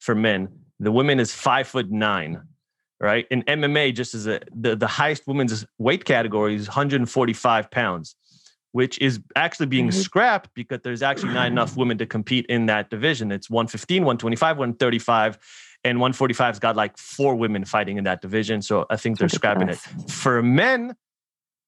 for 0.00 0.14
men. 0.14 0.48
The 0.80 0.92
women 0.92 1.18
is 1.20 1.32
five 1.32 1.68
foot 1.68 1.90
nine 1.90 2.42
right? 3.00 3.26
In 3.30 3.42
MMA, 3.42 3.94
just 3.94 4.14
as 4.14 4.26
a 4.26 4.40
the, 4.54 4.76
the 4.76 4.86
highest 4.86 5.26
women's 5.26 5.64
weight 5.78 6.04
category 6.04 6.54
is 6.54 6.68
145 6.68 7.70
pounds, 7.70 8.16
which 8.72 8.98
is 9.00 9.20
actually 9.36 9.66
being 9.66 9.86
Right. 9.86 9.94
scrapped 9.94 10.50
because 10.54 10.80
there's 10.82 11.02
actually 11.02 11.30
not 11.30 11.46
enough 11.48 11.76
women 11.76 11.98
to 11.98 12.06
compete 12.06 12.46
in 12.46 12.66
that 12.66 12.90
division. 12.90 13.30
It's 13.30 13.48
115, 13.48 14.02
125, 14.02 14.58
135, 14.58 15.38
and 15.84 15.98
145's 15.98 16.58
got 16.58 16.76
like 16.76 16.98
four 16.98 17.36
women 17.36 17.64
fighting 17.64 17.98
in 17.98 18.04
that 18.04 18.20
division. 18.20 18.62
So 18.62 18.86
I 18.90 18.96
think 18.96 19.18
they're 19.18 19.28
scrapping 19.28 19.68
it. 19.68 19.78
For 20.08 20.42
men, 20.42 20.96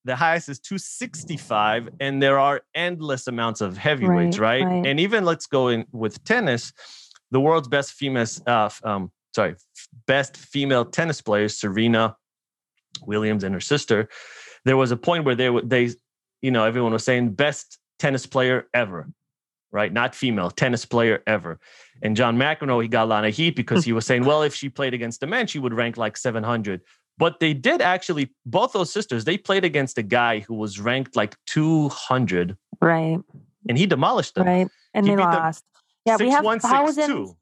the 0.04 0.16
highest 0.16 0.48
is 0.48 0.58
265, 0.58 1.90
and 2.00 2.22
there 2.22 2.38
are 2.38 2.62
endless 2.74 3.26
amounts 3.26 3.60
of 3.60 3.76
heavyweights, 3.76 4.38
Right, 4.38 4.62
right? 4.62 4.66
right. 4.66 4.86
And 4.86 4.98
even 4.98 5.24
let's 5.24 5.46
go 5.46 5.68
in 5.68 5.86
with 5.92 6.24
tennis, 6.24 6.72
the 7.30 7.40
world's 7.40 7.68
best 7.68 7.92
female, 7.92 8.26
uh, 8.46 8.70
um, 8.84 9.10
sorry, 9.34 9.54
best 10.06 10.36
female 10.36 10.84
tennis 10.84 11.20
players, 11.20 11.58
Serena 11.58 12.16
Williams 13.06 13.44
and 13.44 13.54
her 13.54 13.60
sister. 13.60 14.08
There 14.64 14.76
was 14.76 14.90
a 14.90 14.96
point 14.96 15.24
where 15.24 15.34
they 15.34 15.50
were 15.50 15.62
they, 15.62 15.90
you 16.42 16.50
know, 16.50 16.64
everyone 16.64 16.92
was 16.92 17.04
saying 17.04 17.30
best 17.30 17.78
tennis 17.98 18.26
player 18.26 18.68
ever, 18.74 19.08
right? 19.70 19.92
Not 19.92 20.14
female 20.14 20.50
tennis 20.50 20.84
player 20.84 21.22
ever. 21.26 21.58
And 22.02 22.16
John 22.16 22.36
McEnroe, 22.36 22.82
he 22.82 22.88
got 22.88 23.04
a 23.04 23.06
lot 23.06 23.24
of 23.24 23.34
heat 23.34 23.56
because 23.56 23.84
he 23.84 23.92
was 23.92 24.06
saying, 24.06 24.24
well, 24.24 24.42
if 24.42 24.54
she 24.54 24.68
played 24.68 24.94
against 24.94 25.22
a 25.22 25.26
man, 25.26 25.46
she 25.46 25.58
would 25.58 25.74
rank 25.74 25.96
like 25.96 26.16
700. 26.16 26.80
But 27.18 27.38
they 27.38 27.52
did 27.52 27.82
actually, 27.82 28.30
both 28.46 28.72
those 28.72 28.90
sisters, 28.90 29.24
they 29.24 29.36
played 29.36 29.64
against 29.64 29.98
a 29.98 30.02
guy 30.02 30.40
who 30.40 30.54
was 30.54 30.80
ranked 30.80 31.16
like 31.16 31.36
200 31.46 32.56
right 32.80 33.18
and 33.68 33.76
he 33.76 33.84
demolished 33.84 34.34
them. 34.34 34.46
right 34.46 34.68
and 34.94 35.06
He 35.06 35.12
they 35.12 35.16
beat 35.16 35.30
them 35.30 35.52
yeah 36.10 36.16
we 36.26 36.30
have 36.30 36.44
thousands 36.60 37.30
6'2". 37.30 37.36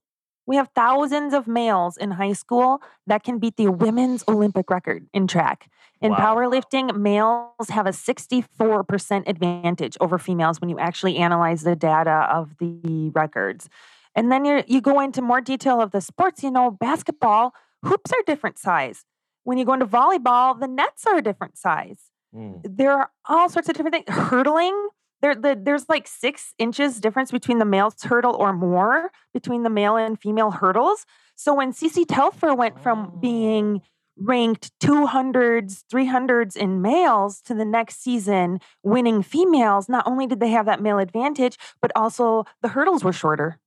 we 0.46 0.56
have 0.56 0.68
thousands 0.74 1.34
of 1.34 1.46
males 1.46 1.96
in 1.96 2.12
high 2.12 2.32
school 2.32 2.80
that 3.06 3.22
can 3.22 3.38
beat 3.38 3.56
the 3.56 3.68
women's 3.68 4.24
olympic 4.28 4.70
record 4.70 5.06
in 5.12 5.26
track 5.26 5.68
in 6.00 6.12
Wow. 6.12 6.18
powerlifting 6.24 6.86
males 6.96 7.68
have 7.70 7.86
a 7.86 7.90
64% 7.90 9.24
advantage 9.26 9.96
over 10.00 10.16
females 10.18 10.60
when 10.60 10.70
you 10.70 10.78
actually 10.78 11.16
analyze 11.16 11.62
the 11.62 11.74
data 11.74 12.18
of 12.38 12.56
the 12.58 13.10
records 13.22 13.68
and 14.14 14.30
then 14.32 14.44
you 14.44 14.62
you 14.74 14.80
go 14.80 15.00
into 15.00 15.20
more 15.22 15.40
detail 15.40 15.80
of 15.80 15.90
the 15.90 16.00
sports 16.00 16.42
you 16.42 16.50
know 16.50 16.70
basketball 16.70 17.44
hoops 17.84 18.10
are 18.12 18.22
different 18.26 18.58
size 18.58 19.04
when 19.44 19.56
you 19.58 19.64
go 19.64 19.72
into 19.72 19.86
volleyball 19.86 20.58
the 20.58 20.68
nets 20.68 21.02
are 21.06 21.16
a 21.18 21.22
different 21.22 21.56
size 21.58 22.00
Mm. 22.34 22.60
there 22.62 22.92
are 22.92 23.10
all 23.24 23.48
sorts 23.48 23.70
of 23.70 23.74
different 23.74 23.94
things. 23.94 24.04
Hurdling, 24.30 24.76
there, 25.20 25.34
the, 25.34 25.58
there's 25.60 25.88
like 25.88 26.06
six 26.06 26.54
inches 26.58 27.00
difference 27.00 27.30
between 27.30 27.58
the 27.58 27.64
male's 27.64 28.02
hurdle 28.02 28.34
or 28.34 28.52
more 28.52 29.10
between 29.34 29.62
the 29.62 29.70
male 29.70 29.96
and 29.96 30.20
female 30.20 30.50
hurdles. 30.50 31.06
So 31.34 31.54
when 31.54 31.72
CC 31.72 32.04
Telfer 32.06 32.54
went 32.54 32.80
from 32.80 33.12
oh. 33.14 33.18
being 33.18 33.82
ranked 34.16 34.72
200s, 34.80 35.84
300s 35.92 36.56
in 36.56 36.82
males 36.82 37.40
to 37.42 37.54
the 37.54 37.64
next 37.64 38.02
season 38.02 38.60
winning 38.82 39.22
females, 39.22 39.88
not 39.88 40.06
only 40.06 40.26
did 40.26 40.40
they 40.40 40.50
have 40.50 40.66
that 40.66 40.82
male 40.82 40.98
advantage, 40.98 41.56
but 41.80 41.92
also 41.94 42.44
the 42.62 42.68
hurdles 42.68 43.04
were 43.04 43.12
shorter. 43.12 43.58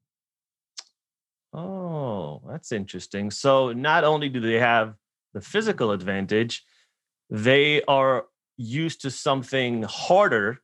Oh, 1.54 2.42
that's 2.48 2.72
interesting. 2.72 3.32
So 3.32 3.74
not 3.74 4.04
only 4.04 4.30
do 4.30 4.40
they 4.40 4.60
have 4.60 4.96
the 5.34 5.42
physical 5.42 5.92
advantage, 5.92 6.64
they 7.30 7.82
are 7.84 8.26
used 8.58 9.02
to 9.02 9.12
something 9.12 9.84
harder 9.84 10.62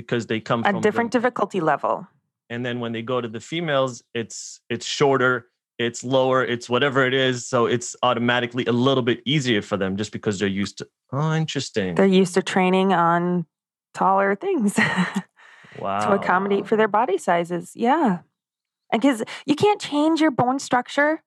because 0.00 0.26
they 0.26 0.40
come 0.40 0.62
from 0.62 0.76
A 0.76 0.80
different 0.80 1.12
the, 1.12 1.18
difficulty 1.18 1.60
level. 1.60 2.06
and 2.48 2.64
then 2.64 2.80
when 2.80 2.92
they 2.92 3.02
go 3.02 3.20
to 3.20 3.28
the 3.28 3.40
females, 3.40 4.02
it's 4.14 4.60
it's 4.68 4.86
shorter, 4.86 5.46
it's 5.78 6.04
lower, 6.04 6.44
it's 6.44 6.68
whatever 6.68 7.06
it 7.06 7.14
is. 7.14 7.46
So 7.46 7.66
it's 7.66 7.96
automatically 8.02 8.64
a 8.66 8.72
little 8.72 9.02
bit 9.02 9.20
easier 9.24 9.62
for 9.62 9.76
them 9.76 9.96
just 9.96 10.12
because 10.12 10.38
they're 10.38 10.48
used 10.62 10.78
to. 10.78 10.88
Oh, 11.12 11.32
interesting. 11.34 11.94
They're 11.94 12.06
used 12.22 12.34
to 12.34 12.42
training 12.42 12.92
on 12.92 13.46
taller 13.94 14.34
things. 14.34 14.78
wow. 15.78 16.00
to 16.06 16.12
accommodate 16.12 16.66
for 16.66 16.76
their 16.76 16.88
body 16.88 17.18
sizes. 17.18 17.72
Yeah. 17.74 18.18
And 18.92 19.00
because 19.00 19.22
you 19.46 19.54
can't 19.54 19.80
change 19.80 20.20
your 20.20 20.30
bone 20.30 20.58
structure. 20.58 21.22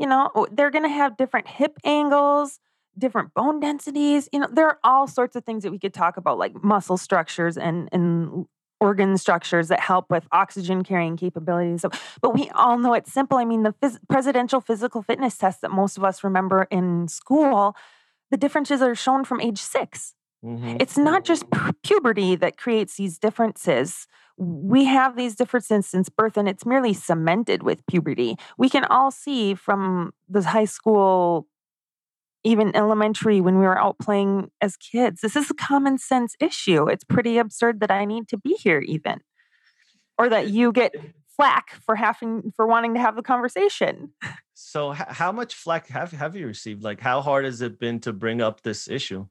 You 0.00 0.08
know, 0.08 0.46
they're 0.50 0.72
going 0.72 0.82
to 0.82 0.96
have 1.02 1.16
different 1.16 1.46
hip 1.46 1.78
angles, 1.84 2.58
different 2.98 3.34
bone 3.34 3.60
densities. 3.60 4.28
You 4.32 4.40
know, 4.40 4.48
there 4.50 4.66
are 4.68 4.78
all 4.84 5.06
sorts 5.06 5.36
of 5.36 5.44
things 5.44 5.62
that 5.62 5.70
we 5.70 5.78
could 5.78 5.94
talk 5.94 6.16
about, 6.16 6.38
like 6.38 6.62
muscle 6.62 6.96
structures 6.96 7.56
and, 7.56 7.88
and 7.92 8.46
organ 8.80 9.16
structures 9.16 9.68
that 9.68 9.80
help 9.80 10.10
with 10.10 10.26
oxygen 10.32 10.82
carrying 10.84 11.16
capabilities. 11.16 11.82
So, 11.82 11.90
but 12.20 12.34
we 12.34 12.50
all 12.50 12.78
know 12.78 12.94
it's 12.94 13.12
simple. 13.12 13.38
I 13.38 13.44
mean, 13.44 13.62
the 13.62 13.72
phys- 13.82 13.98
presidential 14.08 14.60
physical 14.60 15.02
fitness 15.02 15.38
test 15.38 15.60
that 15.62 15.70
most 15.70 15.96
of 15.96 16.04
us 16.04 16.22
remember 16.24 16.66
in 16.70 17.08
school, 17.08 17.76
the 18.30 18.36
differences 18.36 18.82
are 18.82 18.94
shown 18.94 19.24
from 19.24 19.40
age 19.40 19.58
six. 19.58 20.14
Mhm. 20.44 20.76
It's 20.80 20.98
not 20.98 21.24
just 21.24 21.48
pu- 21.50 21.72
puberty 21.82 22.36
that 22.36 22.58
creates 22.58 22.96
these 22.96 23.18
differences. 23.18 24.06
We 24.36 24.84
have 24.84 25.16
these 25.16 25.36
differences 25.36 25.86
since 25.86 26.08
birth, 26.10 26.36
and 26.36 26.48
it's 26.48 26.66
merely 26.66 26.92
cemented 26.92 27.62
with 27.62 27.86
puberty. 27.86 28.36
We 28.58 28.68
can 28.68 28.84
all 28.84 29.10
see 29.10 29.54
from 29.54 30.12
the 30.28 30.42
high 30.42 30.66
school, 30.66 31.46
even 32.44 32.74
elementary, 32.76 33.40
when 33.40 33.58
we 33.58 33.64
were 33.64 33.78
out 33.78 33.98
playing 33.98 34.50
as 34.60 34.76
kids. 34.76 35.20
This 35.22 35.34
is 35.34 35.50
a 35.50 35.54
common 35.54 35.98
sense 35.98 36.36
issue. 36.40 36.88
It's 36.88 37.04
pretty 37.04 37.38
absurd 37.38 37.80
that 37.80 37.90
I 37.90 38.04
need 38.04 38.28
to 38.28 38.38
be 38.38 38.54
here, 38.54 38.80
even, 38.80 39.20
or 40.18 40.28
that 40.28 40.50
you 40.50 40.70
get 40.72 40.94
flack 41.36 41.70
for 41.84 41.96
having 41.96 42.52
for 42.54 42.66
wanting 42.66 42.94
to 42.94 43.00
have 43.00 43.16
the 43.16 43.22
conversation. 43.22 44.12
So 44.54 44.92
h- 44.92 45.00
how 45.08 45.32
much 45.32 45.54
flack 45.54 45.88
have 45.88 46.12
have 46.12 46.36
you 46.36 46.46
received? 46.46 46.84
Like 46.84 47.00
how 47.00 47.20
hard 47.20 47.44
has 47.44 47.60
it 47.60 47.78
been 47.78 47.98
to 48.00 48.12
bring 48.12 48.40
up 48.40 48.62
this 48.62 48.88
issue? 48.88 49.26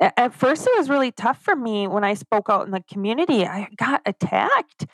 At 0.00 0.32
first, 0.32 0.66
it 0.66 0.72
was 0.78 0.88
really 0.88 1.12
tough 1.12 1.42
for 1.42 1.54
me 1.54 1.86
when 1.86 2.04
I 2.04 2.14
spoke 2.14 2.48
out 2.48 2.64
in 2.64 2.72
the 2.72 2.82
community. 2.90 3.46
I 3.46 3.68
got 3.76 4.00
attacked. 4.06 4.86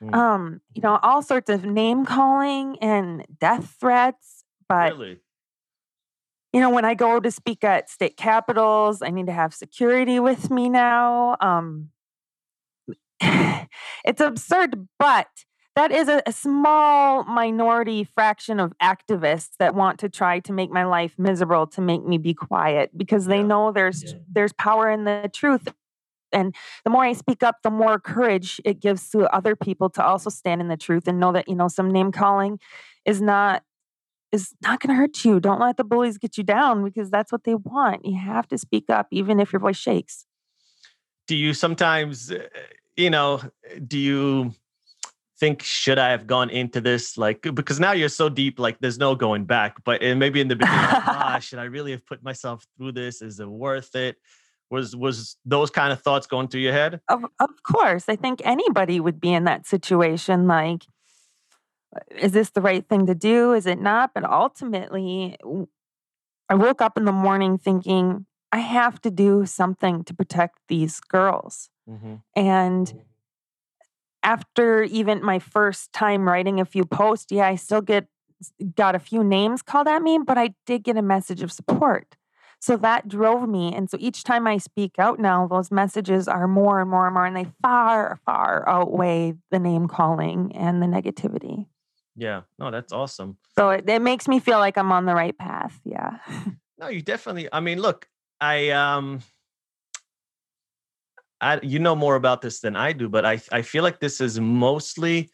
Mm. 0.00 0.14
Um, 0.14 0.60
you 0.72 0.82
know, 0.82 1.00
all 1.02 1.20
sorts 1.20 1.50
of 1.50 1.64
name 1.64 2.04
calling 2.06 2.78
and 2.80 3.26
death 3.40 3.76
threats. 3.80 4.44
But 4.68 4.92
really? 4.92 5.18
You 6.52 6.60
know, 6.60 6.70
when 6.70 6.84
I 6.84 6.94
go 6.94 7.18
to 7.18 7.30
speak 7.30 7.64
at 7.64 7.88
state 7.88 8.16
capitals, 8.16 9.00
I 9.02 9.10
need 9.10 9.26
to 9.26 9.32
have 9.32 9.54
security 9.54 10.20
with 10.20 10.50
me 10.50 10.68
now. 10.68 11.36
Um, 11.40 11.90
it's 13.20 14.20
absurd, 14.20 14.88
but 14.98 15.28
that 15.74 15.90
is 15.90 16.08
a, 16.08 16.22
a, 16.26 16.32
small 16.32 17.24
minority 17.24 18.04
fraction 18.04 18.60
of 18.60 18.74
activists 18.82 19.50
that 19.58 19.74
want 19.74 20.00
to 20.00 20.08
try 20.08 20.40
to 20.40 20.52
make 20.52 20.70
my 20.70 20.84
life 20.84 21.14
miserable 21.18 21.66
to 21.68 21.80
make 21.80 22.04
me 22.04 22.18
be 22.18 22.34
quiet 22.34 22.90
because 22.96 23.26
they 23.26 23.38
yeah. 23.38 23.46
know 23.46 23.72
there's 23.72 24.04
yeah. 24.04 24.18
there's 24.30 24.52
power 24.52 24.90
in 24.90 25.04
the 25.04 25.30
truth 25.32 25.68
and 26.32 26.54
the 26.84 26.90
more 26.90 27.04
i 27.04 27.12
speak 27.12 27.42
up 27.42 27.56
the 27.62 27.70
more 27.70 27.98
courage 27.98 28.60
it 28.64 28.80
gives 28.80 29.08
to 29.10 29.20
other 29.34 29.56
people 29.56 29.88
to 29.88 30.04
also 30.04 30.28
stand 30.28 30.60
in 30.60 30.68
the 30.68 30.76
truth 30.76 31.06
and 31.06 31.18
know 31.18 31.32
that 31.32 31.48
you 31.48 31.54
know 31.54 31.68
some 31.68 31.90
name 31.90 32.12
calling 32.12 32.58
is 33.04 33.20
not 33.20 33.62
is 34.32 34.54
not 34.62 34.80
going 34.80 34.88
to 34.88 34.98
hurt 34.98 35.24
you. 35.24 35.38
Don't 35.38 35.60
let 35.60 35.76
the 35.76 35.84
bullies 35.84 36.18
get 36.18 36.38
you 36.38 36.42
down 36.42 36.82
because 36.82 37.10
that's 37.10 37.30
what 37.30 37.44
they 37.44 37.54
want. 37.54 38.04
You 38.04 38.18
have 38.18 38.48
to 38.48 38.58
speak 38.58 38.86
up 38.88 39.06
even 39.10 39.38
if 39.38 39.52
your 39.52 39.60
voice 39.60 39.76
shakes. 39.76 40.26
Do 41.28 41.36
you 41.36 41.54
sometimes 41.54 42.32
uh, 42.32 42.48
you 42.96 43.10
know 43.10 43.40
do 43.86 43.98
you 43.98 44.52
think 45.38 45.62
should 45.62 45.98
I 45.98 46.10
have 46.10 46.26
gone 46.26 46.50
into 46.50 46.80
this? 46.80 47.16
Like 47.16 47.42
because 47.42 47.78
now 47.78 47.92
you're 47.92 48.08
so 48.08 48.28
deep 48.28 48.58
like 48.58 48.78
there's 48.80 48.98
no 48.98 49.14
going 49.14 49.44
back 49.44 49.84
but 49.84 50.00
maybe 50.00 50.40
in 50.40 50.48
the 50.48 50.56
beginning 50.62 50.80
like, 50.80 51.08
ah, 51.08 51.38
should 51.40 51.58
I 51.58 51.64
really 51.64 51.92
have 51.92 52.04
put 52.06 52.22
myself 52.22 52.66
through 52.76 52.92
this? 52.92 53.22
Is 53.22 53.38
it 53.38 53.48
worth 53.48 53.94
it? 53.94 54.16
Was 54.70 54.96
was 54.96 55.36
those 55.44 55.70
kind 55.70 55.92
of 55.92 56.00
thoughts 56.00 56.26
going 56.26 56.48
through 56.48 56.62
your 56.62 56.72
head? 56.72 57.00
Of, 57.08 57.24
of 57.38 57.50
course. 57.62 58.04
I 58.08 58.16
think 58.16 58.40
anybody 58.42 59.00
would 59.00 59.20
be 59.20 59.32
in 59.32 59.44
that 59.44 59.66
situation 59.66 60.46
like 60.46 60.86
is 62.10 62.32
this 62.32 62.50
the 62.50 62.60
right 62.60 62.88
thing 62.88 63.06
to 63.06 63.14
do 63.14 63.52
is 63.52 63.66
it 63.66 63.80
not 63.80 64.12
but 64.14 64.24
ultimately 64.24 65.36
I 66.48 66.54
woke 66.54 66.82
up 66.82 66.96
in 66.96 67.04
the 67.04 67.12
morning 67.12 67.58
thinking 67.58 68.26
I 68.50 68.58
have 68.58 69.00
to 69.02 69.10
do 69.10 69.46
something 69.46 70.04
to 70.04 70.14
protect 70.14 70.58
these 70.68 71.00
girls 71.00 71.70
mm-hmm. 71.88 72.16
and 72.36 72.86
mm-hmm 72.86 72.98
after 74.22 74.82
even 74.84 75.24
my 75.24 75.38
first 75.38 75.92
time 75.92 76.28
writing 76.28 76.60
a 76.60 76.64
few 76.64 76.84
posts, 76.84 77.32
yeah, 77.32 77.46
I 77.46 77.56
still 77.56 77.80
get 77.80 78.06
got 78.74 78.94
a 78.94 78.98
few 78.98 79.22
names 79.22 79.62
called 79.62 79.86
at 79.86 80.02
me, 80.02 80.18
but 80.24 80.36
I 80.36 80.54
did 80.66 80.82
get 80.82 80.96
a 80.96 81.02
message 81.02 81.42
of 81.42 81.52
support. 81.52 82.16
So 82.58 82.76
that 82.78 83.08
drove 83.08 83.48
me. 83.48 83.74
And 83.74 83.90
so 83.90 83.96
each 84.00 84.24
time 84.24 84.46
I 84.46 84.58
speak 84.58 84.92
out 84.98 85.18
now, 85.18 85.48
those 85.48 85.70
messages 85.70 86.28
are 86.28 86.46
more 86.46 86.80
and 86.80 86.90
more 86.90 87.06
and 87.06 87.14
more, 87.14 87.26
and 87.26 87.36
they 87.36 87.46
far, 87.60 88.20
far 88.24 88.68
outweigh 88.68 89.34
the 89.50 89.58
name 89.58 89.88
calling 89.88 90.52
and 90.54 90.80
the 90.80 90.86
negativity. 90.86 91.66
Yeah. 92.16 92.42
No, 92.58 92.70
that's 92.70 92.92
awesome. 92.92 93.38
So 93.56 93.70
it, 93.70 93.88
it 93.88 94.02
makes 94.02 94.28
me 94.28 94.40
feel 94.40 94.58
like 94.58 94.76
I'm 94.76 94.92
on 94.92 95.06
the 95.06 95.14
right 95.14 95.36
path. 95.36 95.80
Yeah. 95.84 96.18
no, 96.78 96.88
you 96.88 97.02
definitely, 97.02 97.48
I 97.52 97.60
mean, 97.60 97.80
look, 97.80 98.06
I, 98.40 98.70
um, 98.70 99.20
I, 101.40 101.60
you 101.62 101.78
know 101.78 101.96
more 101.96 102.14
about 102.14 102.42
this 102.42 102.60
than 102.60 102.76
I 102.76 102.92
do, 102.92 103.08
but 103.08 103.24
I, 103.24 103.40
I 103.50 103.62
feel 103.62 103.82
like 103.82 104.00
this 104.00 104.20
is 104.20 104.38
mostly 104.38 105.30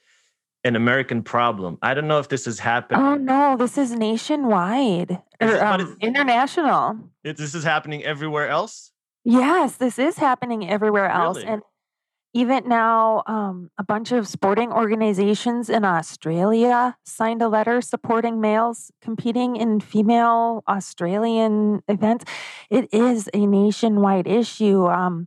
an 0.64 0.76
American 0.76 1.22
problem. 1.22 1.78
I 1.82 1.94
don't 1.94 2.08
know 2.08 2.18
if 2.18 2.28
this 2.28 2.46
is 2.46 2.58
happening. 2.58 3.00
Oh 3.00 3.14
no, 3.16 3.56
this 3.56 3.78
is 3.78 3.92
nationwide 3.92 5.18
or 5.40 5.64
um, 5.64 5.96
international. 6.00 6.98
It, 7.24 7.36
this 7.36 7.54
is 7.54 7.64
happening 7.64 8.04
everywhere 8.04 8.48
else. 8.48 8.92
Yes, 9.24 9.76
this 9.76 9.98
is 9.98 10.16
happening 10.16 10.68
everywhere 10.68 11.08
else, 11.08 11.38
really? 11.38 11.48
and 11.48 11.62
even 12.38 12.68
now, 12.68 13.24
um, 13.26 13.68
a 13.78 13.82
bunch 13.82 14.12
of 14.12 14.28
sporting 14.28 14.70
organizations 14.70 15.68
in 15.68 15.84
Australia 15.84 16.96
signed 17.02 17.42
a 17.42 17.48
letter 17.48 17.80
supporting 17.80 18.40
males 18.40 18.92
competing 19.02 19.56
in 19.56 19.80
female 19.80 20.62
Australian 20.68 21.82
events. 21.88 22.24
It 22.70 22.94
is 22.94 23.28
a 23.34 23.44
nationwide 23.44 24.28
issue. 24.28 24.86
Um, 24.86 25.26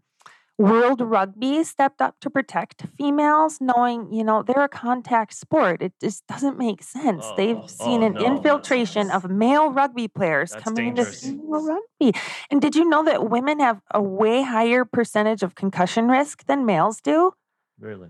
World 0.62 1.01
Rugby 1.01 1.64
stepped 1.64 2.01
up 2.01 2.20
to 2.22 2.29
protect 2.29 2.86
females, 2.96 3.59
knowing, 3.59 4.14
you 4.14 4.24
know, 4.24 4.44
they're 4.44 4.64
a 4.64 4.70
contact 4.70 5.33
sport. 5.33 5.81
It 5.81 5.94
just 6.00 6.27
doesn't 6.27 6.59
make 6.59 6.83
sense. 6.83 7.25
Oh, 7.25 7.33
They've 7.36 7.70
seen 7.70 8.03
oh, 8.03 8.05
an 8.05 8.14
no, 8.14 8.25
infiltration 8.25 9.09
of 9.09 9.27
male 9.27 9.72
rugby 9.72 10.07
players 10.07 10.53
coming 10.53 10.94
dangerous. 10.94 11.24
into 11.24 11.42
female 11.42 11.66
rugby. 11.66 12.20
And 12.51 12.62
did 12.62 12.75
you 12.75 12.88
know 12.88 13.03
that 13.05 13.27
women 13.27 13.59
have 13.59 13.81
a 13.92 14.01
way 14.03 14.44
higher 14.44 14.86
percentage 14.86 15.42
of 15.42 15.55
concussion 15.55 16.07
risk 16.07 16.46
than 16.46 16.64
males 16.64 17.01
do? 17.01 17.31
Really? 17.79 18.09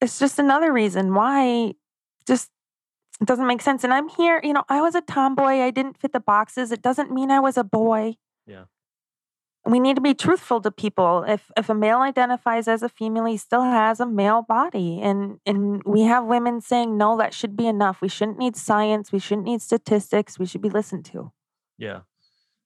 It's 0.00 0.18
just 0.18 0.40
another 0.40 0.72
reason 0.72 1.14
why 1.14 1.74
just 2.26 2.50
it 3.20 3.26
doesn't 3.26 3.46
make 3.46 3.62
sense. 3.62 3.84
And 3.84 3.94
I'm 3.94 4.08
here, 4.08 4.40
you 4.42 4.52
know, 4.52 4.64
I 4.68 4.80
was 4.80 4.96
a 4.96 5.00
tomboy. 5.00 5.60
I 5.60 5.70
didn't 5.70 5.96
fit 5.96 6.12
the 6.12 6.18
boxes. 6.18 6.72
It 6.72 6.82
doesn't 6.82 7.12
mean 7.12 7.30
I 7.30 7.38
was 7.38 7.56
a 7.56 7.62
boy. 7.62 8.16
Yeah 8.48 8.64
we 9.66 9.80
need 9.80 9.96
to 9.96 10.02
be 10.02 10.14
truthful 10.14 10.60
to 10.60 10.70
people. 10.70 11.24
If 11.26 11.50
if 11.56 11.70
a 11.70 11.74
male 11.74 11.98
identifies 11.98 12.68
as 12.68 12.82
a 12.82 12.88
female, 12.88 13.24
he 13.24 13.36
still 13.36 13.62
has 13.62 13.98
a 13.98 14.06
male 14.06 14.42
body. 14.42 15.00
And 15.00 15.38
and 15.46 15.82
we 15.84 16.02
have 16.02 16.24
women 16.24 16.60
saying, 16.60 16.98
no, 16.98 17.16
that 17.16 17.32
should 17.32 17.56
be 17.56 17.66
enough. 17.66 18.02
We 18.02 18.08
shouldn't 18.08 18.38
need 18.38 18.56
science. 18.56 19.10
We 19.10 19.18
shouldn't 19.18 19.46
need 19.46 19.62
statistics. 19.62 20.38
We 20.38 20.46
should 20.46 20.60
be 20.60 20.68
listened 20.68 21.06
to. 21.06 21.32
Yeah. 21.78 22.00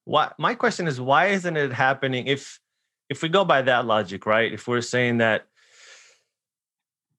Why 0.04 0.32
my 0.38 0.54
question 0.54 0.88
is 0.88 1.00
why 1.00 1.26
isn't 1.26 1.56
it 1.56 1.72
happening 1.72 2.26
if 2.26 2.58
if 3.08 3.22
we 3.22 3.28
go 3.28 3.44
by 3.44 3.62
that 3.62 3.87
logic, 3.87 4.26
right? 4.26 4.52
If 4.52 4.66
we're 4.66 4.80
saying 4.80 5.18
that 5.18 5.46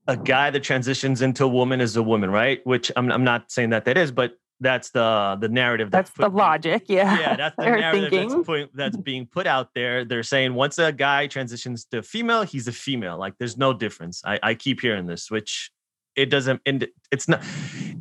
a 0.07 0.17
guy 0.17 0.49
that 0.49 0.63
transitions 0.63 1.21
into 1.21 1.45
a 1.45 1.47
woman 1.47 1.79
is 1.79 1.95
a 1.95 2.03
woman, 2.03 2.31
right? 2.31 2.65
Which 2.65 2.91
I'm 2.97 3.11
I'm 3.11 3.23
not 3.23 3.49
saying 3.51 3.69
that 3.69 3.85
that 3.85 3.97
is, 3.97 4.11
but 4.11 4.37
that's 4.61 4.89
the 4.91 5.37
the 5.39 5.47
narrative 5.47 5.89
that's, 5.89 6.09
that's 6.11 6.31
the 6.31 6.35
logic 6.35 6.83
yeah. 6.87 7.19
Yeah 7.19 7.35
that's 7.35 7.55
the 7.57 7.65
narrative 7.65 8.11
that's, 8.11 8.45
put, 8.45 8.69
that's, 8.73 8.97
being 9.09 9.25
put 9.25 9.47
out 9.47 9.69
there. 9.73 10.05
They're 10.05 10.23
saying 10.23 10.53
once 10.53 10.77
a 10.77 10.91
guy 10.91 11.27
transitions 11.27 11.85
to 11.85 12.03
female 12.03 12.43
he's 12.43 12.67
a 12.67 12.71
female. 12.71 13.17
Like 13.17 13.37
there's 13.37 13.57
no 13.57 13.73
difference. 13.73 14.21
I, 14.25 14.39
I 14.43 14.53
keep 14.55 14.81
hearing 14.81 15.05
this 15.05 15.31
which 15.31 15.71
it 16.15 16.29
doesn't 16.29 16.61
and 16.65 16.87
it's 17.11 17.27
not 17.27 17.41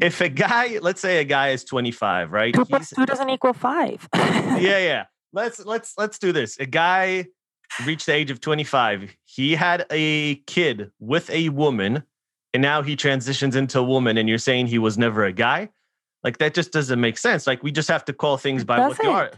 if 0.00 0.20
a 0.20 0.28
guy 0.28 0.78
let's 0.82 1.00
say 1.00 1.20
a 1.20 1.24
guy 1.24 1.50
is 1.50 1.64
25 1.64 2.32
right? 2.32 2.54
Two 2.54 2.64
plus 2.64 2.90
two 2.90 3.06
doesn't 3.06 3.30
equal 3.30 3.52
five? 3.52 4.08
Yeah 4.58 4.78
yeah. 4.78 5.04
Let's 5.32 5.64
let's 5.64 5.94
let's 5.98 6.18
do 6.18 6.32
this. 6.32 6.58
A 6.58 6.66
guy 6.66 7.26
reached 7.84 8.06
the 8.06 8.14
age 8.14 8.30
of 8.30 8.40
25 8.40 9.14
he 9.24 9.54
had 9.54 9.86
a 9.92 10.36
kid 10.46 10.90
with 10.98 11.28
a 11.30 11.50
woman 11.50 12.02
and 12.54 12.62
now 12.62 12.82
he 12.82 12.96
transitions 12.96 13.54
into 13.54 13.78
a 13.78 13.82
woman 13.82 14.16
and 14.16 14.28
you're 14.28 14.38
saying 14.38 14.66
he 14.66 14.78
was 14.78 14.96
never 14.96 15.24
a 15.24 15.32
guy 15.32 15.68
like 16.24 16.38
that 16.38 16.54
just 16.54 16.72
doesn't 16.72 17.00
make 17.00 17.18
sense. 17.18 17.46
Like 17.46 17.62
we 17.62 17.72
just 17.72 17.88
have 17.88 18.04
to 18.06 18.12
call 18.12 18.36
things 18.36 18.64
by 18.64 18.78
what 18.80 18.98
they 18.98 19.08
are. 19.08 19.30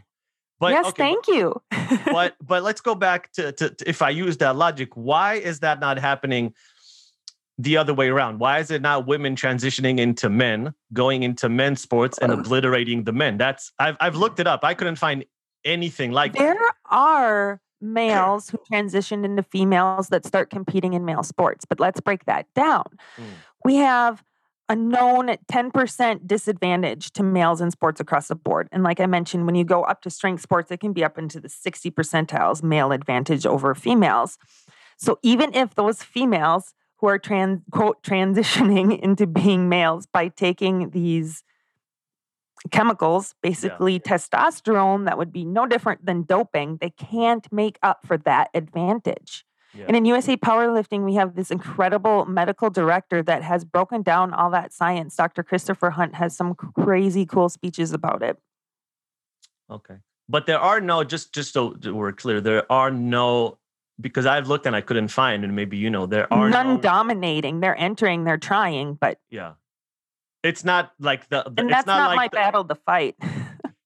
But 0.59 0.73
yes, 0.73 0.87
okay, 0.89 1.03
thank 1.03 1.27
but, 1.27 1.35
you. 1.35 1.63
but 2.13 2.35
but 2.47 2.63
let's 2.63 2.83
go 2.83 2.95
back 2.95 3.33
to, 3.33 3.53
to, 3.53 3.71
to 3.71 3.89
if 3.89 4.03
I 4.03 4.11
use 4.11 4.37
that 4.39 4.57
logic, 4.57 4.91
why 4.95 5.35
is 5.35 5.61
that 5.61 5.81
not 5.81 5.99
happening 5.99 6.55
the 7.57 7.79
other 7.79 7.95
way 7.95 8.09
around? 8.09 8.41
Why 8.41 8.59
is 8.59 8.71
it 8.71 8.83
not 8.83 9.07
women 9.07 9.37
transitioning 9.37 9.99
into 9.99 10.29
men, 10.29 10.75
going 10.93 11.23
into 11.23 11.49
men's 11.49 11.81
sports 11.81 12.19
and 12.19 12.31
obliterating 12.31 13.05
the 13.05 13.13
men? 13.13 13.39
That's 13.39 13.73
I've 13.79 13.97
I've 14.01 14.17
looked 14.17 14.39
it 14.39 14.47
up. 14.47 14.61
I 14.63 14.75
couldn't 14.75 14.97
find 14.97 15.25
anything 15.65 16.13
like 16.13 16.35
there 16.35 16.55
that. 16.55 16.75
are 16.91 17.61
males 17.81 18.51
who 18.51 18.59
transitioned 18.71 19.25
into 19.25 19.43
females 19.43 20.09
that 20.09 20.27
start 20.27 20.51
competing 20.51 20.93
in 20.93 21.07
male 21.07 21.23
sports. 21.23 21.65
But 21.65 21.81
let's 21.81 22.01
break 22.01 22.27
that 22.27 22.47
down. 22.55 22.85
Mm. 23.17 23.25
We 23.65 23.77
have 23.77 24.23
a 24.71 24.77
known 24.77 25.31
10% 25.51 26.29
disadvantage 26.29 27.11
to 27.11 27.25
males 27.25 27.61
in 27.61 27.73
sports 27.73 28.01
across 28.01 28.29
the 28.29 28.37
board. 28.37 28.69
And 28.71 28.85
like 28.85 29.01
I 29.01 29.07
mentioned, 29.07 29.45
when 29.45 29.57
you 29.57 29.65
go 29.65 29.83
up 29.83 30.01
to 30.03 30.11
strength 30.11 30.43
sports, 30.43 30.71
it 30.71 30.79
can 30.79 30.93
be 30.93 31.03
up 31.03 31.19
into 31.19 31.41
the 31.41 31.49
60 31.49 31.91
percentiles 31.91 32.63
male 32.63 32.93
advantage 32.93 33.45
over 33.47 33.75
females. 33.75 34.39
So 34.97 35.19
even 35.25 35.53
if 35.55 35.75
those 35.75 36.05
females 36.05 36.73
who 36.99 37.09
are 37.09 37.19
trans 37.19 37.63
quote 37.73 38.01
transitioning 38.05 38.97
into 39.01 39.27
being 39.27 39.69
males 39.69 40.07
by 40.07 40.29
taking 40.29 40.91
these 40.91 41.43
chemicals, 42.71 43.35
basically 43.43 43.95
yeah. 43.95 43.99
testosterone, 43.99 45.07
that 45.07 45.19
would 45.19 45.33
be 45.33 45.45
no 45.45 45.67
different 45.67 46.07
than 46.07 46.23
doping, 46.23 46.77
they 46.81 46.91
can't 46.91 47.53
make 47.53 47.77
up 47.83 48.07
for 48.07 48.19
that 48.19 48.51
advantage. 48.55 49.45
Yeah. 49.75 49.85
And 49.87 49.97
in 49.97 50.05
USA 50.05 50.37
Powerlifting, 50.37 51.05
we 51.05 51.15
have 51.15 51.37
this 51.37 51.51
incredible 51.51 52.25
medical 52.25 52.71
director 52.71 53.23
that 53.23 53.43
has 53.43 53.65
broken 53.65 54.03
down 54.03 54.35
all 54.35 54.51
that 54.51 54.73
science. 54.73 55.15
Dr. 55.17 55.43
Christopher 55.43 55.91
Hunt 55.91 56.15
has 56.17 56.37
some 56.37 56.55
crazy 56.55 57.25
cool 57.25 57.49
speeches 57.49 57.93
about 57.93 58.23
it. 58.23 58.39
Okay. 59.71 59.97
But 60.29 60.47
there 60.47 60.59
are 60.59 60.81
no, 60.81 61.05
just 61.05 61.33
just 61.33 61.53
so 61.53 61.77
we're 61.85 62.13
clear, 62.13 62.41
there 62.41 62.71
are 62.71 62.91
no 62.91 63.59
because 64.01 64.27
I've 64.27 64.49
looked 64.49 64.67
and 64.67 64.75
I 64.75 64.81
couldn't 64.81 65.09
find, 65.09 65.45
and 65.45 65.55
maybe 65.55 65.77
you 65.77 65.91
know, 65.91 66.07
there 66.07 66.33
are 66.33 66.49
none 66.49 66.75
no, 66.75 66.81
dominating. 66.81 67.61
They're 67.61 67.79
entering, 67.79 68.25
they're 68.25 68.39
trying, 68.39 68.95
but 68.95 69.19
yeah. 69.31 69.55
It's 70.43 70.65
not 70.65 70.93
like 70.99 71.29
the, 71.29 71.43
the 71.43 71.61
and 71.61 71.71
that's 71.71 71.87
not, 71.87 71.99
not 71.99 72.09
like 72.09 72.17
my 72.17 72.29
the, 72.29 72.37
battle 72.37 72.65
to 72.65 72.75
fight. 72.75 73.17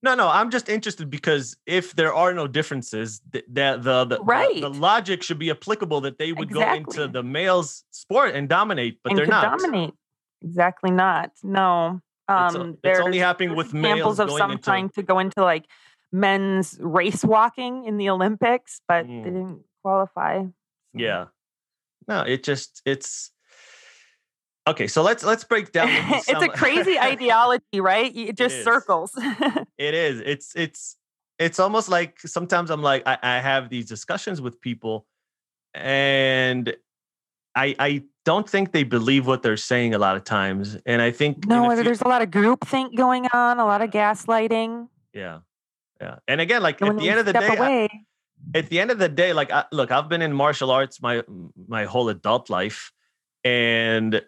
No, 0.04 0.14
no, 0.14 0.28
I'm 0.28 0.50
just 0.50 0.68
interested 0.68 1.08
because 1.08 1.56
if 1.64 1.96
there 1.96 2.12
are 2.12 2.34
no 2.34 2.46
differences, 2.46 3.22
the 3.30 3.42
the 3.48 3.78
the, 3.80 4.04
the, 4.04 4.22
right. 4.22 4.54
the, 4.54 4.68
the 4.68 4.68
logic 4.68 5.22
should 5.22 5.38
be 5.38 5.50
applicable 5.50 6.02
that 6.02 6.18
they 6.18 6.34
would 6.34 6.50
exactly. 6.50 6.94
go 6.94 7.02
into 7.02 7.10
the 7.10 7.22
males 7.22 7.84
sport 7.90 8.34
and 8.34 8.46
dominate, 8.46 8.98
but 9.02 9.12
and 9.12 9.18
they're 9.18 9.26
not. 9.26 9.58
Dominate. 9.58 9.94
Exactly 10.42 10.90
not. 10.90 11.30
No. 11.42 12.02
Um, 12.28 12.54
it's, 12.54 12.78
it's 12.84 13.00
only 13.00 13.18
happening 13.18 13.56
with 13.56 13.68
examples 13.74 14.20
of 14.20 14.30
some 14.30 14.50
into... 14.50 14.62
trying 14.62 14.90
to 14.90 15.02
go 15.02 15.20
into 15.20 15.42
like 15.42 15.64
men's 16.12 16.76
race 16.82 17.24
walking 17.24 17.86
in 17.86 17.96
the 17.96 18.10
Olympics, 18.10 18.82
but 18.86 19.06
Mm. 19.06 19.24
they 19.24 19.30
didn't 19.30 19.64
qualify. 19.82 20.42
Yeah. 20.92 21.26
No, 22.06 22.20
it 22.20 22.42
just 22.44 22.82
it's 22.84 23.30
okay. 24.66 24.86
So 24.86 25.02
let's 25.02 25.24
let's 25.24 25.44
break 25.44 25.72
down. 25.72 25.88
it's 25.92 26.30
a 26.30 26.48
crazy 26.62 26.98
ideology, 26.98 27.80
right? 27.80 28.14
It 28.14 28.36
just 28.36 28.56
is. 28.56 28.64
circles. 28.64 29.12
It 29.78 29.94
is. 29.94 30.20
It's 30.20 30.52
it's 30.54 30.96
it's 31.38 31.58
almost 31.58 31.88
like 31.88 32.20
sometimes 32.20 32.70
I'm 32.70 32.82
like 32.82 33.02
I, 33.06 33.18
I 33.22 33.40
have 33.40 33.68
these 33.70 33.86
discussions 33.86 34.40
with 34.40 34.60
people, 34.60 35.06
and 35.74 36.74
I 37.54 37.74
I 37.78 38.02
don't 38.24 38.48
think 38.48 38.72
they 38.72 38.84
believe 38.84 39.26
what 39.26 39.42
they're 39.42 39.56
saying 39.56 39.94
a 39.94 39.98
lot 39.98 40.16
of 40.16 40.24
times, 40.24 40.76
and 40.86 41.02
I 41.02 41.10
think 41.10 41.46
no, 41.46 41.70
a 41.70 41.74
few- 41.74 41.84
there's 41.84 42.02
a 42.02 42.08
lot 42.08 42.22
of 42.22 42.30
groupthink 42.30 42.96
going 42.96 43.26
on, 43.32 43.58
a 43.58 43.66
lot 43.66 43.82
of 43.82 43.90
gaslighting. 43.90 44.88
yeah 45.12 45.40
yeah, 46.00 46.16
and 46.28 46.40
again 46.40 46.62
like 46.62 46.80
And 46.80 46.90
at 46.90 46.98
the 46.98 47.10
end 47.10 47.20
of 47.20 47.26
the 47.26 47.32
day. 47.32 47.56
I- 47.58 47.88
at 48.54 48.68
the 48.68 48.78
end 48.78 48.90
of 48.90 48.98
the 48.98 49.08
day, 49.08 49.32
like 49.32 49.50
I, 49.50 49.64
look, 49.72 49.90
I've 49.90 50.08
been 50.08 50.20
in 50.20 50.32
martial 50.32 50.70
arts 50.70 51.00
my 51.00 51.22
my 51.66 51.84
whole 51.86 52.08
adult 52.10 52.50
life, 52.50 52.92
and 53.42 54.20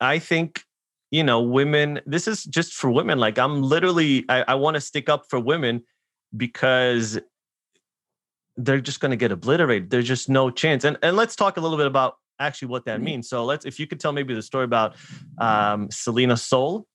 I 0.00 0.18
think 0.18 0.64
you 1.10 1.24
know 1.24 1.40
women. 1.40 2.00
This 2.06 2.26
is 2.28 2.44
just 2.44 2.74
for 2.74 2.90
women. 2.90 3.18
Like 3.18 3.38
I'm 3.38 3.62
literally, 3.62 4.24
I, 4.28 4.44
I 4.48 4.54
want 4.54 4.74
to 4.76 4.80
stick 4.80 5.08
up 5.08 5.24
for 5.28 5.38
women 5.40 5.82
because 6.36 7.18
they're 8.56 8.80
just 8.80 9.00
going 9.00 9.10
to 9.10 9.16
get 9.16 9.32
obliterated. 9.32 9.90
There's 9.90 10.06
just 10.06 10.28
no 10.28 10.50
chance. 10.50 10.84
And 10.84 10.98
and 11.02 11.16
let's 11.16 11.36
talk 11.36 11.56
a 11.56 11.60
little 11.60 11.78
bit 11.78 11.86
about 11.86 12.16
actually 12.38 12.68
what 12.68 12.84
that 12.86 13.00
Mhm. 13.00 13.04
means. 13.04 13.28
So 13.28 13.44
let's, 13.44 13.64
if 13.66 13.78
you 13.78 13.86
could 13.86 14.00
tell 14.00 14.12
maybe 14.12 14.34
the 14.34 14.42
story 14.42 14.64
about 14.64 14.96
um, 15.38 15.90
Selina 15.90 16.36
Soule, 16.36 16.86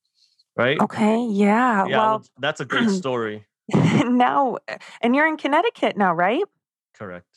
right? 0.56 0.80
okay, 0.82 1.24
yeah. 1.26 1.88
yeah, 1.88 1.98
well, 1.98 2.26
that's 2.40 2.62
a 2.62 2.66
great 2.66 2.90
story. 3.02 3.46
now, 3.74 4.58
and 5.02 5.16
you're 5.16 5.28
in 5.28 5.38
Connecticut 5.38 5.98
now, 5.98 6.14
right? 6.14 6.44
Correct. 6.96 7.28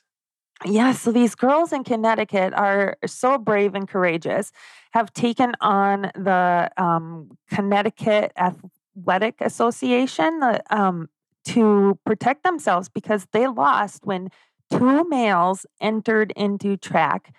Yeah, 0.65 0.93
so 0.93 1.13
these 1.13 1.35
girls 1.35 1.73
in 1.73 1.85
Connecticut 1.85 2.53
are 2.53 2.97
so 3.07 3.39
brave 3.39 3.75
and 3.75 3.87
courageous, 3.87 4.51
have 4.93 5.13
taken 5.13 5.53
on 5.61 6.11
the 6.15 6.71
um, 6.77 7.31
Connecticut 7.49 8.33
Athletic 8.37 9.41
Association 9.41 10.41
um, 10.71 11.09
to 11.45 11.99
protect 12.05 12.43
themselves 12.43 12.89
because 12.89 13.27
they 13.33 13.47
lost 13.47 14.05
when 14.05 14.31
two 14.71 15.09
males 15.09 15.65
entered 15.81 16.33
into 16.37 16.77
track. 16.77 17.33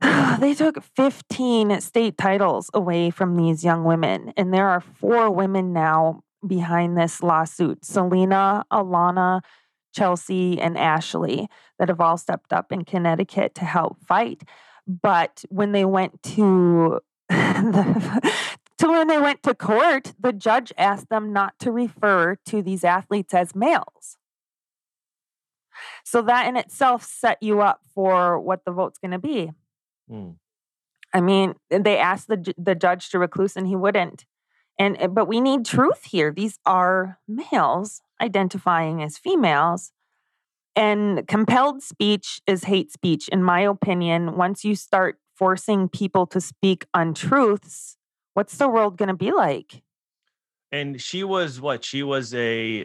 they 0.40 0.54
took 0.54 0.82
15 0.82 1.80
state 1.80 2.18
titles 2.18 2.70
away 2.74 3.10
from 3.10 3.36
these 3.36 3.64
young 3.64 3.84
women, 3.84 4.32
and 4.36 4.52
there 4.52 4.68
are 4.68 4.80
four 4.80 5.30
women 5.30 5.72
now 5.72 6.22
behind 6.46 6.96
this 6.96 7.22
lawsuit 7.22 7.84
Selina, 7.84 8.64
Alana, 8.72 9.40
Chelsea, 9.92 10.60
and 10.60 10.76
Ashley 10.78 11.48
that 11.78 11.88
have 11.88 12.00
all 12.00 12.16
stepped 12.16 12.52
up 12.52 12.72
in 12.72 12.84
Connecticut 12.84 13.54
to 13.56 13.64
help 13.64 13.98
fight. 14.06 14.42
But 14.86 15.44
when 15.48 15.72
they 15.72 15.84
went 15.84 16.22
to 16.34 17.00
the, 17.28 18.32
to 18.78 18.88
when 18.88 19.08
they 19.08 19.18
went 19.18 19.42
to 19.42 19.54
court, 19.54 20.14
the 20.18 20.32
judge 20.32 20.72
asked 20.78 21.08
them 21.10 21.32
not 21.32 21.58
to 21.60 21.70
refer 21.70 22.36
to 22.46 22.62
these 22.62 22.84
athletes 22.84 23.34
as 23.34 23.54
males. 23.54 24.16
So 26.04 26.22
that 26.22 26.48
in 26.48 26.56
itself 26.56 27.04
set 27.04 27.42
you 27.42 27.60
up 27.60 27.82
for 27.94 28.40
what 28.40 28.64
the 28.64 28.72
vote's 28.72 28.98
going 28.98 29.10
to 29.12 29.18
be. 29.18 29.52
Hmm. 30.08 30.30
I 31.12 31.20
mean, 31.20 31.54
they 31.70 31.96
asked 31.98 32.28
the 32.28 32.54
the 32.58 32.74
judge 32.74 33.10
to 33.10 33.18
recluse, 33.18 33.56
and 33.56 33.66
he 33.66 33.76
wouldn't. 33.76 34.24
And 34.78 34.96
uh, 35.02 35.08
but 35.08 35.26
we 35.26 35.40
need 35.40 35.64
truth 35.64 36.04
here. 36.04 36.32
These 36.32 36.58
are 36.64 37.18
males 37.26 38.00
identifying 38.20 39.02
as 39.02 39.18
females, 39.18 39.92
and 40.76 41.26
compelled 41.26 41.82
speech 41.82 42.40
is 42.46 42.64
hate 42.64 42.92
speech, 42.92 43.28
in 43.28 43.42
my 43.42 43.60
opinion. 43.60 44.36
Once 44.36 44.64
you 44.64 44.74
start 44.74 45.18
forcing 45.36 45.88
people 45.88 46.26
to 46.26 46.40
speak 46.40 46.86
untruths, 46.94 47.96
what's 48.34 48.56
the 48.56 48.68
world 48.68 48.96
going 48.96 49.08
to 49.08 49.14
be 49.14 49.32
like? 49.32 49.82
And 50.70 51.00
she 51.00 51.24
was 51.24 51.60
what? 51.60 51.84
She 51.84 52.02
was 52.02 52.34
a. 52.34 52.82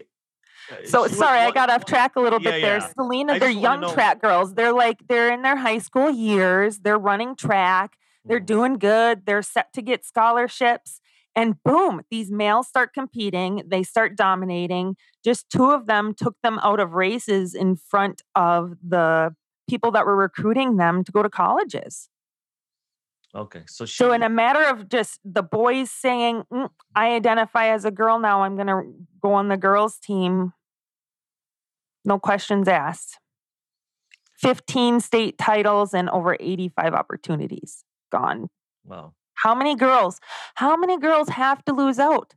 uh, 0.72 0.76
So 0.86 1.04
she 1.06 1.10
was 1.12 1.18
sorry, 1.20 1.40
I 1.40 1.52
got 1.52 1.70
off 1.70 1.86
track 1.86 2.16
a 2.16 2.22
little 2.22 2.40
Yeah, 2.40 2.52
bit 2.52 2.62
there. 2.62 2.78
yeah. 2.78 2.90
Selina, 2.94 3.40
they're 3.40 3.50
young 3.50 3.82
track 3.94 4.22
girls. 4.22 4.54
They're 4.56 4.74
like 4.74 5.08
they're 5.08 5.32
in 5.32 5.42
their 5.44 5.58
high 5.58 5.80
school 5.80 6.10
years. 6.10 6.80
They're 6.80 6.98
running 6.98 7.36
track. 7.36 7.98
They're 8.26 8.40
Mm. 8.40 8.46
doing 8.46 8.74
good. 8.78 9.26
They're 9.26 9.42
set 9.42 9.74
to 9.74 9.82
get 9.82 10.06
scholarships. 10.06 11.02
And 11.36 11.56
boom, 11.64 12.02
these 12.12 12.32
males 12.32 12.68
start 12.68 12.94
competing. 12.94 13.64
They 13.66 13.84
start 13.84 14.16
dominating. 14.16 14.96
Just 15.24 15.50
two 15.50 15.72
of 15.72 15.88
them 15.88 16.14
took 16.14 16.36
them 16.44 16.60
out 16.62 16.80
of 16.80 16.94
races 16.94 17.56
in 17.56 17.76
front 17.76 18.22
of 18.36 18.76
the 18.88 19.36
people 19.68 19.92
that 19.92 20.06
were 20.06 20.16
recruiting 20.16 20.78
them 20.78 21.04
to 21.04 21.12
go 21.12 21.24
to 21.24 21.30
colleges. 21.30 22.10
Okay, 23.36 23.64
so 23.66 23.86
she. 23.86 23.96
So, 23.96 24.12
in 24.12 24.22
a 24.22 24.30
matter 24.30 24.64
of 24.64 24.90
just 24.90 25.20
the 25.26 25.42
boys 25.42 25.90
saying, 25.90 26.44
"Mm, 26.54 26.70
I 26.96 27.16
identify 27.16 27.70
as 27.70 27.84
a 27.84 27.90
girl 27.90 28.20
now, 28.20 28.44
I'm 28.44 28.56
going 28.56 28.68
to 28.68 28.84
go 29.22 29.34
on 29.34 29.48
the 29.48 29.58
girls' 29.58 29.98
team, 29.98 30.54
no 32.06 32.20
questions 32.20 32.68
asked. 32.68 33.20
15 34.38 35.00
state 35.00 35.38
titles 35.38 35.94
and 35.94 36.10
over 36.10 36.36
85 36.40 36.94
opportunities 36.94 37.86
gone. 38.12 38.50
wow. 38.86 39.14
How 39.36 39.56
many 39.56 39.76
girls? 39.76 40.20
How 40.56 40.76
many 40.76 40.98
girls 41.00 41.30
have 41.30 41.64
to 41.66 41.74
lose 41.74 42.00
out? 42.00 42.34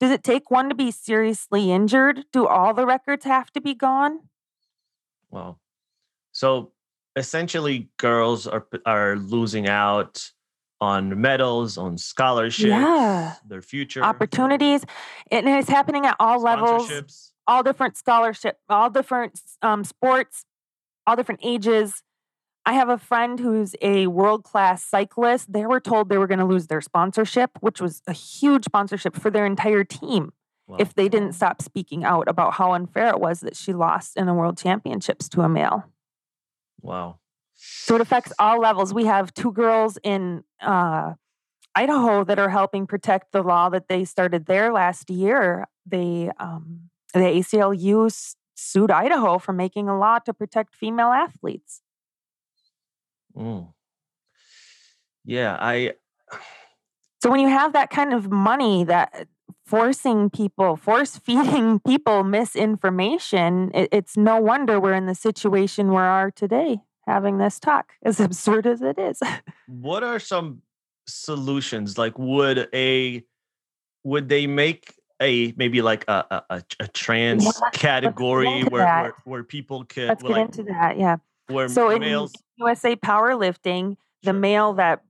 Does 0.00 0.10
it 0.10 0.22
take 0.22 0.50
one 0.50 0.68
to 0.68 0.74
be 0.74 0.90
seriously 0.90 1.72
injured? 1.72 2.24
Do 2.32 2.46
all 2.46 2.72
the 2.74 2.86
records 2.86 3.24
have 3.24 3.50
to 3.52 3.60
be 3.60 3.74
gone? 3.74 4.20
Well, 5.30 5.58
So 6.32 6.72
essentially, 7.16 7.88
girls 7.96 8.46
are 8.46 8.66
are 8.86 9.16
losing 9.16 9.68
out 9.68 10.30
on 10.80 11.20
medals, 11.20 11.76
on 11.76 11.98
scholarships, 11.98 12.68
Yeah. 12.68 13.34
their 13.44 13.60
future 13.62 14.04
Opportunities. 14.04 14.84
And 15.32 15.48
it's 15.48 15.68
happening 15.68 16.06
at 16.06 16.14
all 16.20 16.40
levels. 16.40 17.32
all 17.48 17.62
different 17.64 17.96
scholarship, 17.96 18.58
all 18.68 18.88
different 18.90 19.40
um, 19.62 19.82
sports, 19.82 20.44
all 21.06 21.16
different 21.16 21.40
ages. 21.42 22.02
I 22.68 22.74
have 22.74 22.90
a 22.90 22.98
friend 22.98 23.40
who's 23.40 23.74
a 23.80 24.08
world 24.08 24.44
class 24.44 24.84
cyclist. 24.84 25.50
They 25.52 25.64
were 25.64 25.80
told 25.80 26.08
they 26.10 26.18
were 26.18 26.26
going 26.26 26.38
to 26.40 26.44
lose 26.44 26.66
their 26.66 26.82
sponsorship, 26.82 27.50
which 27.60 27.80
was 27.80 28.02
a 28.06 28.12
huge 28.12 28.64
sponsorship 28.66 29.16
for 29.16 29.30
their 29.30 29.46
entire 29.46 29.84
team 29.84 30.32
Wow. 30.66 30.76
if 30.78 30.92
they 30.94 31.08
didn't 31.08 31.32
stop 31.32 31.62
speaking 31.62 32.04
out 32.04 32.28
about 32.28 32.52
how 32.52 32.74
unfair 32.74 33.08
it 33.08 33.20
was 33.20 33.40
that 33.40 33.56
she 33.56 33.72
lost 33.72 34.18
in 34.18 34.26
the 34.26 34.34
world 34.34 34.58
championships 34.58 35.26
to 35.30 35.40
a 35.40 35.48
male. 35.48 35.84
wow. 36.82 37.18
So 37.54 37.94
it 37.94 38.02
affects 38.02 38.32
all 38.38 38.60
levels. 38.60 38.92
We 38.92 39.06
have 39.06 39.32
two 39.32 39.50
girls 39.50 39.96
in 40.04 40.44
uh, 40.60 41.14
Idaho 41.74 42.22
that 42.24 42.38
are 42.38 42.50
helping 42.50 42.86
protect 42.86 43.32
the 43.32 43.42
law 43.42 43.70
that 43.70 43.88
they 43.88 44.04
started 44.04 44.44
there 44.44 44.70
last 44.72 45.08
year. 45.08 45.66
They 45.86 46.30
um, 46.38 46.90
the 47.14 47.20
ACLU 47.20 48.00
sued 48.54 48.90
Idaho 48.90 49.38
for 49.38 49.54
making 49.54 49.88
a 49.88 49.98
law 49.98 50.18
to 50.20 50.34
protect 50.34 50.74
female 50.74 51.08
athletes. 51.08 51.80
Mm. 53.38 53.72
Yeah, 55.24 55.56
I. 55.60 55.94
So 57.20 57.32
when 57.32 57.40
you 57.40 57.48
have 57.48 57.72
that 57.72 57.90
kind 57.90 58.14
of 58.14 58.30
money 58.30 58.84
that 58.84 59.26
forcing 59.66 60.30
people, 60.30 60.76
force 60.76 61.16
feeding 61.18 61.80
people 61.86 62.22
misinformation, 62.22 63.72
it, 63.74 63.88
it's 63.90 64.16
no 64.16 64.38
wonder 64.38 64.78
we're 64.78 64.94
in 64.94 65.06
the 65.06 65.16
situation 65.16 65.90
we 65.90 65.96
are 65.96 66.30
today 66.30 66.78
having 67.08 67.38
this 67.38 67.58
talk, 67.58 67.92
as 68.04 68.20
absurd 68.20 68.66
as 68.66 68.82
it 68.82 68.98
is. 68.98 69.20
What 69.66 70.04
are 70.04 70.20
some 70.20 70.62
solutions? 71.08 71.98
Like, 71.98 72.18
would 72.18 72.68
a 72.72 73.24
would 74.04 74.28
they 74.28 74.46
make 74.46 74.94
a 75.20 75.52
maybe 75.56 75.82
like 75.82 76.04
a 76.08 76.24
a, 76.30 76.44
a, 76.50 76.62
a 76.80 76.88
trans 76.88 77.44
let's 77.44 77.60
category 77.72 78.62
where, 78.64 78.84
where 78.84 79.14
where 79.24 79.44
people 79.44 79.84
could 79.84 80.08
Let's 80.08 80.22
get 80.22 80.30
like 80.30 80.44
into 80.46 80.62
that. 80.64 80.98
Yeah. 80.98 81.16
Where 81.48 81.68
So 81.68 81.90
in 81.90 82.02
USA 82.56 82.96
Powerlifting, 82.96 83.96
the 84.22 84.30
Sure. 84.30 84.32
male 84.34 84.72
that 84.74 85.02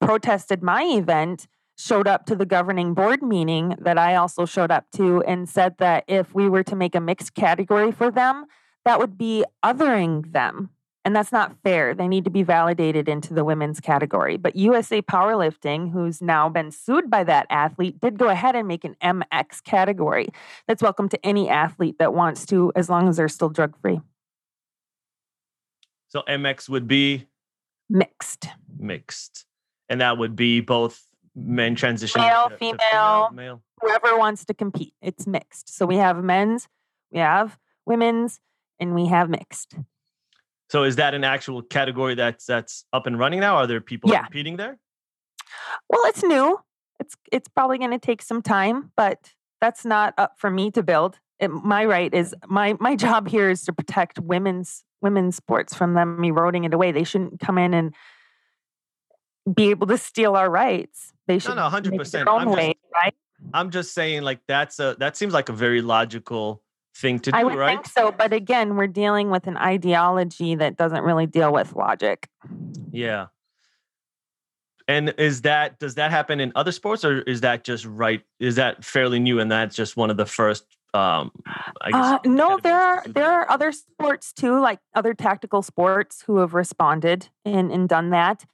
protested 0.00 0.62
my 0.62 0.82
event 0.84 1.46
showed 1.78 2.06
up 2.06 2.26
to 2.26 2.36
the 2.36 2.46
governing 2.46 2.94
board 2.94 3.22
meeting 3.22 3.74
that 3.80 3.98
I 3.98 4.14
also 4.14 4.44
showed 4.44 4.70
up 4.70 4.84
to 4.96 5.22
and 5.22 5.48
said 5.48 5.76
that 5.78 6.04
if 6.06 6.34
we 6.34 6.48
were 6.48 6.62
to 6.64 6.76
make 6.76 6.94
a 6.94 7.00
mixed 7.00 7.34
category 7.34 7.90
for 7.92 8.10
them, 8.10 8.44
that 8.84 8.98
would 8.98 9.16
be 9.16 9.44
othering 9.64 10.32
them. 10.32 10.70
And 11.04 11.16
that's 11.16 11.32
not 11.32 11.56
fair. 11.64 11.94
They 11.94 12.06
need 12.06 12.24
to 12.24 12.30
be 12.30 12.44
validated 12.44 13.08
into 13.08 13.34
the 13.34 13.44
women's 13.44 13.80
category. 13.80 14.36
But 14.36 14.54
USA 14.54 15.02
Powerlifting, 15.02 15.90
who's 15.90 16.22
now 16.22 16.48
been 16.48 16.70
sued 16.70 17.10
by 17.10 17.24
that 17.24 17.46
athlete, 17.50 17.98
did 18.00 18.18
go 18.18 18.28
ahead 18.28 18.54
and 18.54 18.68
make 18.68 18.84
an 18.84 18.94
MX 19.02 19.64
category 19.64 20.28
that's 20.68 20.82
welcome 20.82 21.08
to 21.08 21.26
any 21.26 21.48
athlete 21.48 21.96
that 21.98 22.14
wants 22.14 22.46
to, 22.46 22.70
as 22.76 22.88
long 22.88 23.08
as 23.08 23.16
they're 23.16 23.28
still 23.28 23.48
drug 23.48 23.76
free. 23.80 24.00
So 26.12 26.22
MX 26.28 26.68
would 26.68 26.86
be 26.86 27.26
Mixed. 27.88 28.46
mixed, 28.78 29.46
and 29.88 30.02
that 30.02 30.18
would 30.18 30.36
be 30.36 30.60
both 30.60 31.06
men 31.34 31.74
transitioning 31.74 32.26
Male, 32.28 32.44
to- 32.44 32.50
to 32.50 32.56
female. 32.58 33.30
male. 33.32 33.62
whoever 33.80 34.18
wants 34.18 34.44
to 34.44 34.52
compete. 34.54 34.92
It's 35.00 35.26
mixed. 35.26 35.74
So 35.74 35.86
we 35.86 35.96
have 35.96 36.22
men's, 36.22 36.68
We 37.10 37.18
have 37.20 37.58
women's 37.86 38.40
and 38.78 38.94
we 38.94 39.06
have 39.06 39.28
mixed. 39.30 39.74
So 40.70 40.84
is 40.84 40.96
that 40.96 41.14
an 41.14 41.24
actual 41.24 41.62
category 41.62 42.14
that's 42.14 42.44
that's 42.46 42.84
up 42.92 43.06
and 43.06 43.18
running 43.18 43.40
now? 43.40 43.56
Are 43.56 43.66
there 43.66 43.80
people 43.80 44.10
Yeah. 44.10 44.22
competing 44.24 44.56
there? 44.58 44.78
Well, 45.88 46.02
it's 46.06 46.22
new. 46.22 46.60
It's 47.00 47.16
it's 47.30 47.48
probably 47.48 47.78
going 47.78 47.90
to 47.90 47.98
take 47.98 48.20
some 48.22 48.40
time, 48.42 48.92
but 48.96 49.32
that's 49.60 49.84
not 49.84 50.12
up 50.18 50.38
for 50.38 50.50
me 50.50 50.70
to 50.72 50.82
build. 50.82 51.18
It, 51.42 51.48
my 51.50 51.84
right 51.84 52.14
is 52.14 52.34
my 52.46 52.76
my 52.78 52.94
job 52.94 53.28
here 53.28 53.50
is 53.50 53.64
to 53.64 53.72
protect 53.72 54.20
women's 54.20 54.84
women's 55.00 55.34
sports 55.34 55.74
from 55.74 55.94
them 55.94 56.22
eroding 56.22 56.62
it 56.62 56.72
away. 56.72 56.92
They 56.92 57.02
shouldn't 57.02 57.40
come 57.40 57.58
in 57.58 57.74
and 57.74 57.94
be 59.52 59.70
able 59.70 59.88
to 59.88 59.98
steal 59.98 60.36
our 60.36 60.48
rights. 60.48 61.12
They 61.26 61.40
should 61.40 61.56
no, 61.56 61.68
make 61.68 61.84
it 61.84 61.92
100%. 61.92 62.28
I'm 62.28 62.46
just- 62.46 62.56
way, 62.56 62.74
right? 62.94 63.14
I'm 63.52 63.70
just 63.70 63.92
saying, 63.92 64.22
like 64.22 64.38
that's 64.46 64.78
a 64.78 64.94
that 65.00 65.16
seems 65.16 65.32
like 65.32 65.48
a 65.48 65.52
very 65.52 65.82
logical 65.82 66.62
thing 66.94 67.18
to 67.20 67.32
do, 67.32 67.34
right? 67.34 67.40
I 67.40 67.44
would 67.44 67.56
right? 67.56 67.74
think 67.74 67.88
so, 67.88 68.12
but 68.12 68.32
again, 68.32 68.76
we're 68.76 68.86
dealing 68.86 69.30
with 69.30 69.48
an 69.48 69.56
ideology 69.56 70.54
that 70.54 70.76
doesn't 70.76 71.02
really 71.02 71.26
deal 71.26 71.52
with 71.52 71.74
logic. 71.74 72.28
Yeah. 72.92 73.26
And 74.86 75.12
is 75.18 75.42
that 75.42 75.80
does 75.80 75.96
that 75.96 76.12
happen 76.12 76.38
in 76.38 76.52
other 76.54 76.70
sports, 76.70 77.04
or 77.04 77.22
is 77.22 77.40
that 77.40 77.64
just 77.64 77.84
right? 77.84 78.22
Is 78.38 78.56
that 78.56 78.84
fairly 78.84 79.18
new, 79.18 79.40
and 79.40 79.50
that's 79.50 79.74
just 79.74 79.96
one 79.96 80.10
of 80.10 80.16
the 80.16 80.26
first? 80.26 80.64
Um, 80.94 81.30
I 81.80 81.90
guess. 81.90 82.04
Uh, 82.04 82.18
no, 82.24 82.58
there 82.58 82.80
are 82.80 83.02
there 83.06 83.30
are 83.30 83.50
other 83.50 83.72
sports 83.72 84.32
too, 84.32 84.60
like 84.60 84.78
other 84.94 85.14
tactical 85.14 85.62
sports 85.62 86.22
who 86.26 86.38
have 86.38 86.54
responded 86.54 87.28
and, 87.44 87.72
and 87.72 87.88
done 87.88 88.10
that. 88.10 88.44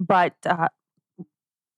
But 0.00 0.34
uh, 0.44 0.68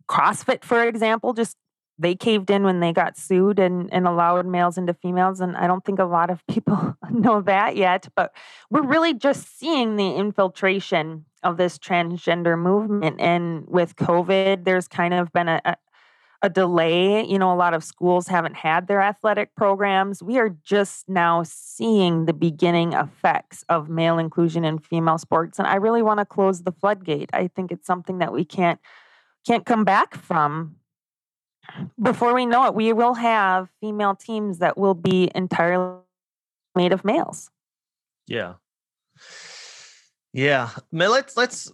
CrossFit, 0.09 0.65
for 0.65 0.83
example, 0.83 1.35
just 1.35 1.57
they 1.99 2.15
caved 2.15 2.51
in 2.51 2.63
when 2.63 2.81
they 2.81 2.93
got 2.93 3.19
sued 3.19 3.59
and, 3.59 3.93
and 3.93 4.07
allowed 4.07 4.47
males 4.47 4.79
into 4.79 4.95
females. 4.95 5.41
And 5.41 5.57
I 5.57 5.67
don't 5.67 5.85
think 5.85 5.99
a 5.99 6.05
lot 6.05 6.31
of 6.31 6.47
people 6.47 6.97
know 7.11 7.41
that 7.43 7.77
yet. 7.77 8.09
But 8.15 8.33
we're 8.71 8.87
really 8.87 9.15
just 9.15 9.59
seeing 9.59 9.97
the 9.97 10.15
infiltration 10.15 11.25
of 11.43 11.57
this 11.57 11.79
transgender 11.79 12.59
movement. 12.59 13.21
And 13.21 13.67
with 13.67 13.97
COVID, 13.97 14.65
there's 14.65 14.89
kind 14.89 15.13
of 15.13 15.33
been 15.33 15.49
a, 15.49 15.77
a 16.43 16.49
delay. 16.49 17.25
You 17.27 17.39
know, 17.39 17.53
a 17.53 17.57
lot 17.57 17.75
of 17.75 17.83
schools 17.83 18.29
haven't 18.29 18.55
had 18.55 18.87
their 18.87 19.01
athletic 19.01 19.55
programs. 19.55 20.23
We 20.23 20.39
are 20.39 20.51
just 20.63 21.09
now 21.09 21.43
seeing 21.45 22.27
the 22.27 22.33
beginning 22.33 22.93
effects 22.93 23.65
of 23.69 23.89
male 23.89 24.19
inclusion 24.19 24.65
in 24.65 24.79
female 24.79 25.19
sports. 25.19 25.59
And 25.59 25.67
I 25.67 25.77
really 25.77 26.03
want 26.03 26.19
to 26.19 26.25
close 26.25 26.63
the 26.63 26.73
floodgate. 26.73 27.31
I 27.33 27.49
think 27.49 27.73
it's 27.73 27.87
something 27.87 28.19
that 28.19 28.33
we 28.33 28.45
can't 28.45 28.81
can't 29.47 29.67
come 29.67 29.85
back 29.85 30.15
from. 30.15 30.77
Before 32.01 32.35
we 32.35 32.47
know 32.47 32.67
it, 32.67 32.75
we 32.75 32.93
will 32.93 33.15
have 33.15 33.69
female 33.81 34.15
teams 34.15 34.59
that 34.59 34.79
will 34.79 34.95
be 34.95 35.31
entirely 35.35 35.99
made 36.75 36.93
of 36.93 37.05
males. 37.05 37.51
Yeah. 38.27 38.55
Yeah. 40.33 40.71
Let's 40.93 41.37
let's 41.37 41.73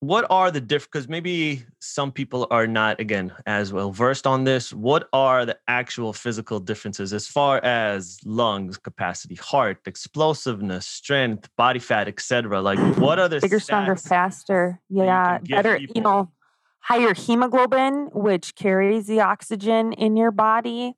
what 0.00 0.26
are 0.30 0.50
the 0.50 0.62
different 0.62 0.92
because 0.92 1.08
maybe 1.08 1.62
some 1.78 2.10
people 2.10 2.46
are 2.50 2.66
not 2.66 2.98
again 3.00 3.32
as 3.44 3.70
well 3.70 3.92
versed 3.92 4.26
on 4.26 4.44
this. 4.44 4.72
What 4.72 5.08
are 5.12 5.44
the 5.44 5.58
actual 5.68 6.14
physical 6.14 6.58
differences 6.58 7.12
as 7.12 7.26
far 7.26 7.62
as 7.62 8.18
lungs 8.24 8.78
capacity, 8.78 9.34
heart, 9.34 9.78
explosiveness, 9.86 10.86
strength, 10.86 11.50
body 11.56 11.80
fat, 11.80 12.08
etc.? 12.08 12.62
Like 12.62 12.78
what 12.96 13.18
are 13.18 13.28
the 13.28 13.40
bigger, 13.40 13.60
stronger, 13.60 13.94
faster. 13.94 14.80
Yeah, 14.88 15.36
can 15.36 15.44
give 15.44 15.56
better. 15.56 15.78
You 15.78 16.00
know, 16.00 16.32
higher 16.80 17.12
hemoglobin, 17.12 18.08
which 18.14 18.54
carries 18.54 19.06
the 19.06 19.20
oxygen 19.20 19.92
in 19.92 20.16
your 20.16 20.30
body. 20.30 20.94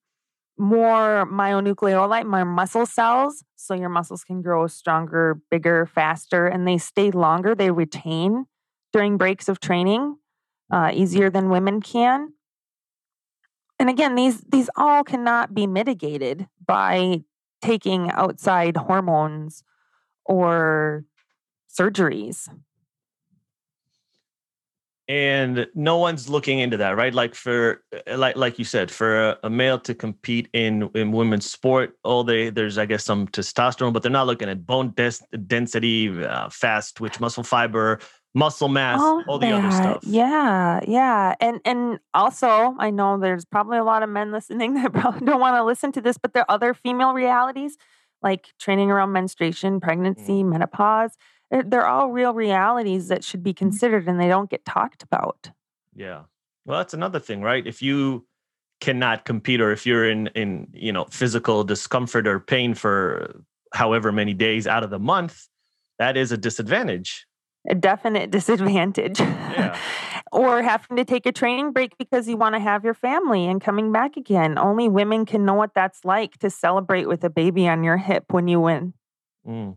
More 0.58 1.26
myonucleolite, 1.26 2.26
more 2.26 2.44
muscle 2.44 2.86
cells, 2.86 3.42
so 3.56 3.74
your 3.74 3.88
muscles 3.88 4.22
can 4.22 4.42
grow 4.42 4.68
stronger, 4.68 5.40
bigger, 5.50 5.86
faster, 5.86 6.46
and 6.46 6.68
they 6.68 6.78
stay 6.78 7.10
longer. 7.10 7.56
They 7.56 7.72
retain 7.72 8.46
during 8.92 9.16
breaks 9.16 9.48
of 9.48 9.60
training, 9.60 10.16
uh, 10.70 10.90
easier 10.92 11.30
than 11.30 11.48
women 11.48 11.80
can. 11.80 12.32
And 13.78 13.88
again, 13.88 14.14
these 14.14 14.40
these 14.42 14.70
all 14.76 15.02
cannot 15.02 15.54
be 15.54 15.66
mitigated 15.66 16.46
by 16.64 17.24
taking 17.60 18.10
outside 18.10 18.76
hormones 18.76 19.64
or 20.24 21.04
surgeries. 21.68 22.48
and 25.08 25.66
no 25.74 25.98
one's 25.98 26.28
looking 26.28 26.60
into 26.60 26.76
that 26.76 26.96
right 26.96 27.12
like 27.12 27.34
for 27.34 27.82
uh, 28.06 28.16
like 28.16 28.36
like 28.36 28.58
you 28.58 28.64
said 28.64 28.90
for 28.90 29.30
a, 29.30 29.38
a 29.42 29.50
male 29.50 29.78
to 29.78 29.94
compete 29.94 30.48
in 30.52 30.88
in 30.94 31.10
women's 31.10 31.50
sport 31.50 31.98
all 32.04 32.22
they 32.22 32.50
there's 32.50 32.78
i 32.78 32.86
guess 32.86 33.04
some 33.04 33.26
testosterone 33.28 33.92
but 33.92 34.02
they're 34.02 34.12
not 34.12 34.26
looking 34.26 34.48
at 34.48 34.64
bone 34.64 34.92
des- 34.96 35.26
density 35.46 36.24
uh, 36.24 36.48
fast 36.50 36.96
twitch 36.96 37.18
muscle 37.18 37.42
fiber 37.42 37.98
muscle 38.34 38.68
mass 38.68 38.98
all, 39.00 39.38
the 39.38 39.50
other 39.52 39.70
stuff 39.70 39.98
Yeah, 40.04 40.80
yeah. 40.88 41.34
And 41.40 41.60
and 41.64 41.98
also 42.14 42.74
I 42.78 42.90
know 42.90 43.18
there's 43.18 43.44
probably 43.44 43.78
a 43.78 43.84
lot 43.84 44.02
of 44.02 44.08
men 44.08 44.32
listening 44.32 44.74
that 44.82 44.92
probably 44.92 45.26
don't 45.26 45.40
want 45.40 45.56
to 45.56 45.64
listen 45.64 45.92
to 45.92 46.00
this, 46.00 46.16
but 46.18 46.32
there 46.32 46.42
are 46.48 46.54
other 46.54 46.72
female 46.74 47.12
realities 47.12 47.76
like 48.22 48.52
training 48.58 48.90
around 48.90 49.12
menstruation, 49.12 49.74
Mm. 49.80 49.82
pregnancy, 49.82 50.42
menopause. 50.44 51.16
They're, 51.50 51.62
they're 51.64 51.86
all 51.86 52.10
real 52.10 52.32
realities 52.32 53.08
that 53.08 53.22
should 53.24 53.42
be 53.42 53.52
considered 53.52 54.08
and 54.08 54.18
they 54.18 54.28
don't 54.28 54.48
get 54.48 54.64
talked 54.64 55.02
about. 55.02 55.50
yeah 55.94 56.22
well 56.64 56.78
that's 56.78 56.94
another 56.94 57.18
thing 57.20 57.42
right 57.42 57.66
if 57.66 57.82
you 57.82 58.24
cannot 58.80 59.24
compete 59.24 59.60
or 59.60 59.70
if 59.72 59.84
you're 59.86 60.08
in 60.08 60.28
in 60.28 60.68
you 60.72 60.92
know 60.92 61.04
physical 61.10 61.62
discomfort 61.64 62.26
or 62.26 62.40
pain 62.40 62.72
for 62.74 63.42
however 63.74 64.10
many 64.12 64.32
days 64.34 64.66
out 64.66 64.82
of 64.82 64.90
the 64.90 64.98
month 64.98 65.46
that 65.98 66.16
is 66.16 66.32
a 66.32 66.36
disadvantage 66.38 67.26
A 67.68 67.74
definite 67.74 68.30
disadvantage. 68.38 69.20
Yeah. 69.20 69.78
or 70.32 70.62
having 70.62 70.96
to 70.96 71.04
take 71.04 71.26
a 71.26 71.32
training 71.32 71.72
break 71.72 71.96
because 71.98 72.26
you 72.26 72.36
want 72.36 72.54
to 72.54 72.60
have 72.60 72.84
your 72.84 72.94
family 72.94 73.46
and 73.46 73.60
coming 73.60 73.92
back 73.92 74.16
again. 74.16 74.58
Only 74.58 74.88
women 74.88 75.26
can 75.26 75.44
know 75.44 75.54
what 75.54 75.74
that's 75.74 76.04
like 76.04 76.38
to 76.38 76.48
celebrate 76.50 77.06
with 77.06 77.22
a 77.22 77.30
baby 77.30 77.68
on 77.68 77.84
your 77.84 77.98
hip 77.98 78.24
when 78.30 78.48
you 78.48 78.60
win. 78.60 78.94
Mm. 79.46 79.76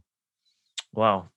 Wow. 0.94 1.30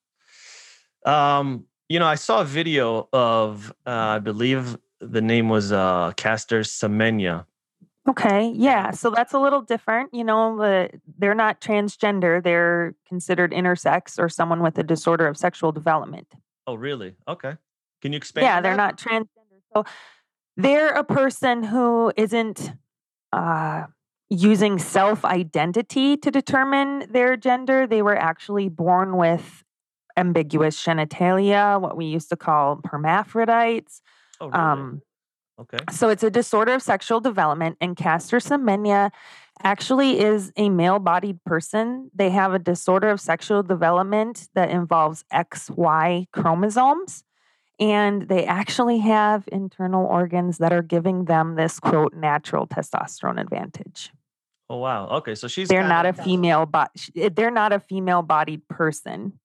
Um, 1.05 1.65
you 1.89 1.99
know, 1.99 2.07
I 2.07 2.15
saw 2.15 2.43
a 2.43 2.45
video 2.45 3.09
of 3.13 3.73
uh, 3.87 3.91
I 3.91 4.19
believe 4.19 4.77
the 5.01 5.23
name 5.23 5.49
was 5.49 5.73
uh 5.73 6.13
Caster 6.17 6.61
Semenya. 6.61 7.47
Okay, 8.09 8.53
yeah. 8.57 8.91
So 8.93 9.11
that's 9.11 9.35
a 9.35 9.39
little 9.39 9.61
different. 9.61 10.15
You 10.15 10.25
know, 10.25 10.57
the, 10.57 10.91
they're 11.19 11.35
not 11.35 11.61
transgender. 11.61 12.43
They're 12.43 12.95
considered 13.07 13.53
intersex 13.53 14.19
or 14.19 14.31
someone 14.31 14.63
with 14.63 14.79
a 14.79 14.83
disorder 14.83 15.27
of 15.27 15.37
sexual 15.37 15.73
development. 15.73 16.33
Oh, 16.67 16.75
really? 16.75 17.17
Okay. 17.27 17.57
Can 18.01 18.13
you 18.13 18.17
expand? 18.17 18.45
yeah, 18.45 18.61
they're 18.61 18.77
not 18.77 18.97
transgender. 18.97 19.27
So 19.75 19.85
they're 20.57 20.95
a 20.95 21.05
person 21.05 21.63
who 21.63 22.13
isn't 22.17 22.73
uh, 23.33 23.85
using 24.31 24.79
self 24.79 25.25
identity 25.25 26.17
to 26.17 26.31
determine 26.31 27.07
their 27.11 27.37
gender. 27.37 27.87
They 27.87 28.01
were 28.01 28.17
actually 28.17 28.69
born 28.71 29.17
with 29.17 29.65
ambiguous 30.17 30.83
genitalia, 30.83 31.81
what 31.81 31.97
we 31.97 32.07
used 32.07 32.31
to 32.31 32.37
call 32.37 32.81
hermaphrodites. 32.85 34.01
Oh, 34.41 34.49
really? 34.49 34.59
Um, 34.59 35.03
okay. 35.61 35.79
so 35.91 36.09
it's 36.09 36.23
a 36.23 36.31
disorder 36.31 36.75
of 36.75 36.83
sexual 36.83 37.21
development, 37.21 37.77
and 37.81 37.97
Caster 37.97 38.39
Semenya 38.39 39.11
actually 39.63 40.21
is 40.21 40.53
a 40.57 40.69
male 40.69 40.99
bodied 40.99 41.43
person. 41.45 42.11
They 42.15 42.31
have 42.31 42.55
a 42.55 42.59
disorder 42.59 43.09
of 43.09 43.21
sexual 43.21 43.63
development 43.63 44.49
that 44.55 44.71
involves 44.71 45.25
XY 45.33 46.27
chromosomes. 46.33 47.25
And 47.81 48.29
they 48.29 48.45
actually 48.45 48.99
have 48.99 49.49
internal 49.53 50.05
organs 50.05 50.59
that 50.59 50.73
are 50.73 50.83
giving 50.83 51.27
them 51.27 51.55
this 51.55 51.79
quote 51.79 52.13
natural 52.13 52.67
testosterone 52.67 53.41
advantage. 53.41 54.13
Oh, 54.69 54.79
wow. 54.79 55.09
Okay, 55.09 55.35
so 55.35 55.47
she's 55.49 55.69
They're 55.69 55.87
not 55.87 56.05
a 56.05 56.13
female, 56.13 56.67
but 56.67 56.91
they're 57.15 57.53
not 57.53 57.73
a 57.73 57.79
female 57.79 58.23
bodied 58.23 58.67
person. 58.69 59.39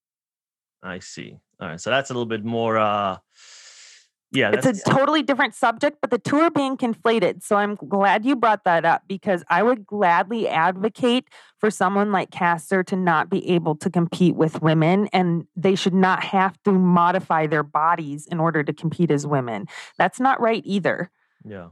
I 0.81 0.99
see. 0.99 1.37
All 1.61 1.69
right, 1.69 1.79
so 1.79 1.91
that's 1.91 2.09
a 2.09 2.13
little 2.13 2.25
bit 2.25 2.43
more. 2.43 2.77
uh 2.77 3.17
Yeah, 4.33 4.51
It's 4.51 4.65
a 4.65 4.73
totally 4.89 5.21
different 5.21 5.53
subject, 5.53 5.99
but 6.01 6.09
the 6.09 6.17
two 6.17 6.37
are 6.37 6.49
being 6.49 6.75
conflated. 6.75 7.43
So 7.43 7.55
I'm 7.55 7.75
glad 7.75 8.25
you 8.25 8.35
brought 8.35 8.63
that 8.63 8.83
up 8.83 9.03
because 9.07 9.43
I 9.49 9.61
would 9.61 9.85
gladly 9.85 10.47
advocate 10.47 11.27
for 11.59 11.69
someone 11.69 12.11
like 12.11 12.31
Caster 12.31 12.83
to 12.85 12.95
not 12.95 13.29
be 13.29 13.47
able 13.51 13.75
to 13.75 13.89
compete 13.91 14.35
with 14.35 14.61
women 14.61 15.07
and 15.13 15.45
they 15.55 15.75
should 15.75 15.93
not 15.93 16.23
have 16.23 16.57
to 16.63 16.71
modify 16.71 17.45
their 17.45 17.63
bodies 17.63 18.25
in 18.25 18.39
order 18.39 18.63
to 18.63 18.73
compete 18.73 19.11
as 19.11 19.27
women. 19.27 19.67
That's 19.99 20.19
not 20.19 20.41
right 20.41 20.63
either. 20.65 21.11
yeah. 21.45 21.67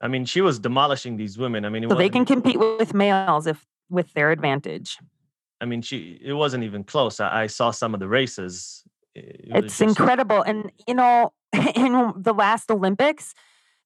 I 0.00 0.06
mean, 0.06 0.26
she 0.26 0.40
was 0.40 0.60
demolishing 0.60 1.16
these 1.16 1.36
women. 1.38 1.64
I 1.64 1.70
mean, 1.70 1.82
it 1.82 1.90
So 1.90 1.96
they 1.96 2.08
can 2.08 2.24
compete 2.24 2.56
with 2.56 2.94
males 2.94 3.48
if 3.48 3.66
with 3.90 4.12
their 4.12 4.30
advantage. 4.30 4.96
I 5.60 5.64
mean, 5.64 5.82
she 5.82 6.20
it 6.22 6.34
wasn't 6.34 6.62
even 6.62 6.84
close. 6.84 7.18
I, 7.18 7.42
I 7.42 7.46
saw 7.48 7.72
some 7.72 7.94
of 7.94 7.98
the 8.00 8.06
races. 8.06 8.84
It 9.16 9.40
It's 9.64 9.78
just- 9.78 9.80
incredible. 9.80 10.42
And 10.42 10.70
you 10.86 10.94
know, 10.94 11.32
in 11.74 12.12
the 12.16 12.34
last 12.34 12.70
Olympics, 12.70 13.34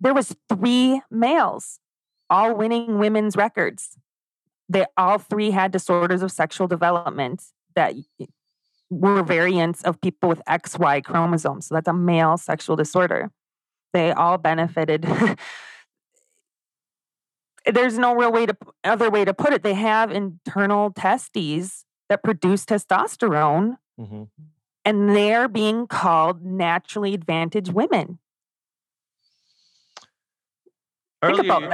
there 0.00 0.14
was 0.14 0.34
three 0.48 1.00
males 1.10 1.78
all 2.32 2.54
winning 2.54 2.98
women's 2.98 3.36
records. 3.36 3.96
they 4.68 4.86
all 4.96 5.18
three 5.18 5.50
had 5.50 5.70
disorders 5.70 6.22
of 6.22 6.32
sexual 6.32 6.66
development 6.66 7.42
that 7.76 7.94
were 8.88 9.22
variants 9.22 9.82
of 9.82 10.00
people 10.00 10.30
with 10.30 10.40
XY 10.48 11.04
chromosomes. 11.04 11.66
So 11.66 11.74
that's 11.74 11.88
a 11.88 11.92
male 11.92 12.38
sexual 12.38 12.76
disorder. 12.76 13.30
They 13.92 14.12
all 14.12 14.38
benefited. 14.38 15.06
There's 17.66 17.98
no 17.98 18.14
real 18.14 18.32
way 18.32 18.46
to 18.46 18.56
other 18.82 19.10
way 19.10 19.24
to 19.24 19.34
put 19.34 19.52
it. 19.52 19.62
They 19.62 19.74
have 19.74 20.10
internal 20.10 20.90
testes 20.90 21.84
that 22.08 22.22
produce 22.22 22.64
testosterone, 22.64 23.76
hmm 23.98 24.24
and 24.84 25.10
they're 25.10 25.48
being 25.48 25.86
called 25.86 26.44
naturally 26.44 27.14
advantaged 27.14 27.72
women. 27.72 28.18
Think 31.24 31.38
Earlier, 31.38 31.52
about 31.52 31.70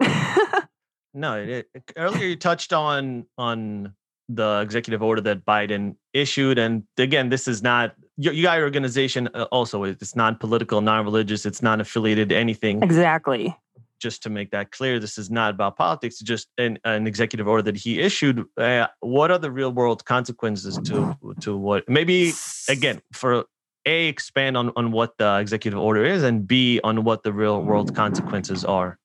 that. 0.00 0.68
No, 1.16 1.34
it, 1.40 1.68
it- 1.72 1.92
earlier 1.96 2.26
you 2.26 2.34
touched 2.36 2.72
on 2.72 3.26
on 3.38 3.94
the 4.28 4.60
executive 4.62 5.00
order 5.02 5.20
that 5.20 5.44
Biden 5.44 5.94
issued, 6.12 6.58
and 6.58 6.82
again, 6.98 7.28
this 7.28 7.46
is 7.46 7.62
not 7.62 7.94
you, 8.16 8.32
you 8.32 8.42
your 8.50 8.62
organization. 8.62 9.28
uh, 9.34 9.46
Also, 9.52 9.84
it's 9.84 10.16
non-political, 10.16 10.80
non-religious, 10.80 11.46
it's 11.46 11.62
non-affiliated 11.62 12.30
to 12.30 12.36
anything. 12.36 12.82
exactly. 12.82 13.56
Just 14.04 14.22
to 14.24 14.30
make 14.30 14.50
that 14.50 14.70
clear, 14.70 15.00
this 15.00 15.16
is 15.16 15.30
not 15.30 15.54
about 15.54 15.76
politics. 15.76 16.18
Just 16.18 16.48
an, 16.58 16.78
an 16.84 17.06
executive 17.06 17.48
order 17.48 17.62
that 17.62 17.78
he 17.84 18.00
issued. 18.00 18.44
Uh, 18.58 18.86
what 19.00 19.30
are 19.30 19.38
the 19.38 19.50
real-world 19.50 20.04
consequences 20.04 20.78
to 20.88 21.16
to 21.40 21.56
what? 21.56 21.88
Maybe 21.88 22.32
again 22.68 23.00
for 23.14 23.46
a 23.86 24.08
expand 24.08 24.58
on 24.60 24.72
on 24.76 24.92
what 24.92 25.16
the 25.16 25.38
executive 25.44 25.80
order 25.80 26.04
is, 26.04 26.22
and 26.22 26.46
b 26.46 26.80
on 26.84 27.04
what 27.04 27.22
the 27.22 27.32
real-world 27.32 27.96
consequences 27.96 28.62
are. 28.62 28.98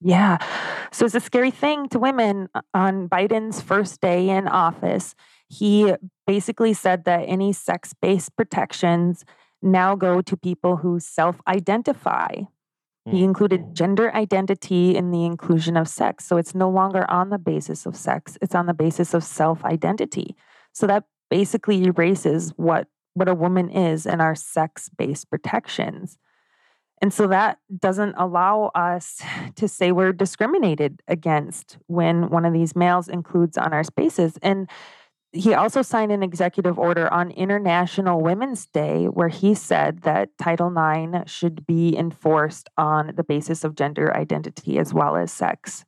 Yeah. 0.00 0.38
So 0.90 1.06
it's 1.06 1.14
a 1.14 1.20
scary 1.20 1.52
thing 1.52 1.88
to 1.90 1.98
women 2.00 2.48
uh, 2.54 2.62
on 2.74 3.08
Biden's 3.08 3.60
first 3.60 4.00
day 4.00 4.28
in 4.28 4.48
office. 4.48 5.14
He 5.48 5.94
basically 6.26 6.74
said 6.74 7.04
that 7.04 7.20
any 7.36 7.52
sex 7.52 7.94
based 8.02 8.34
protections 8.36 9.24
now 9.62 9.94
go 9.94 10.20
to 10.22 10.36
people 10.36 10.76
who 10.82 10.98
self 10.98 11.36
identify. 11.46 12.28
He 13.06 13.20
Mm. 13.20 13.24
included 13.24 13.74
gender 13.74 14.14
identity 14.14 14.96
in 14.96 15.10
the 15.10 15.24
inclusion 15.24 15.76
of 15.76 15.88
sex. 15.88 16.24
So 16.24 16.36
it's 16.36 16.54
no 16.54 16.70
longer 16.70 17.08
on 17.10 17.30
the 17.30 17.38
basis 17.38 17.84
of 17.86 17.96
sex, 17.96 18.38
it's 18.40 18.54
on 18.54 18.66
the 18.66 18.74
basis 18.74 19.12
of 19.14 19.22
self 19.24 19.64
identity. 19.64 20.36
So 20.72 20.86
that 20.86 21.04
basically 21.30 21.84
erases 21.84 22.52
what, 22.56 22.88
what 23.14 23.28
a 23.28 23.34
woman 23.34 23.68
is 23.70 24.06
in 24.06 24.20
our 24.20 24.34
sex 24.34 24.88
based 24.88 25.28
protections. 25.30 26.18
And 27.02 27.12
so 27.12 27.26
that 27.26 27.58
doesn't 27.78 28.14
allow 28.16 28.70
us 28.74 29.20
to 29.56 29.68
say 29.68 29.92
we're 29.92 30.12
discriminated 30.12 31.02
against 31.06 31.76
when 31.86 32.30
one 32.30 32.46
of 32.46 32.52
these 32.54 32.74
males 32.74 33.08
includes 33.08 33.58
on 33.58 33.74
our 33.74 33.84
spaces. 33.84 34.38
And 34.42 34.70
he 35.34 35.52
also 35.52 35.82
signed 35.82 36.12
an 36.12 36.22
executive 36.22 36.78
order 36.78 37.12
on 37.12 37.30
International 37.32 38.20
Women's 38.20 38.66
Day 38.66 39.06
where 39.06 39.28
he 39.28 39.54
said 39.54 40.02
that 40.02 40.30
Title 40.38 40.72
IX 40.72 41.30
should 41.30 41.66
be 41.66 41.96
enforced 41.96 42.70
on 42.76 43.12
the 43.16 43.24
basis 43.24 43.64
of 43.64 43.74
gender 43.74 44.16
identity 44.16 44.78
as 44.78 44.94
well 44.94 45.16
as 45.16 45.32
sex. 45.32 45.84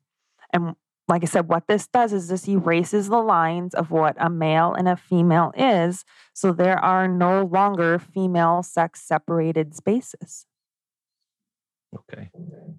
And 0.53 0.75
like 1.09 1.23
I 1.23 1.27
said, 1.27 1.49
what 1.49 1.69
this 1.69 1.87
does 1.87 2.13
is 2.13 2.27
this 2.27 2.49
erases 2.49 3.09
the 3.09 3.23
lines 3.23 3.73
of 3.75 3.93
what 3.93 4.17
a 4.19 4.29
male 4.29 4.75
and 4.75 4.89
a 4.89 4.97
female 4.97 5.53
is. 5.57 6.05
So 6.35 6.53
there 6.53 6.79
are 6.79 7.07
no 7.07 7.45
longer 7.45 8.01
female 8.01 8.65
sex 8.65 9.03
separated 9.03 9.77
spaces. 9.77 10.47
Okay. 11.95 12.31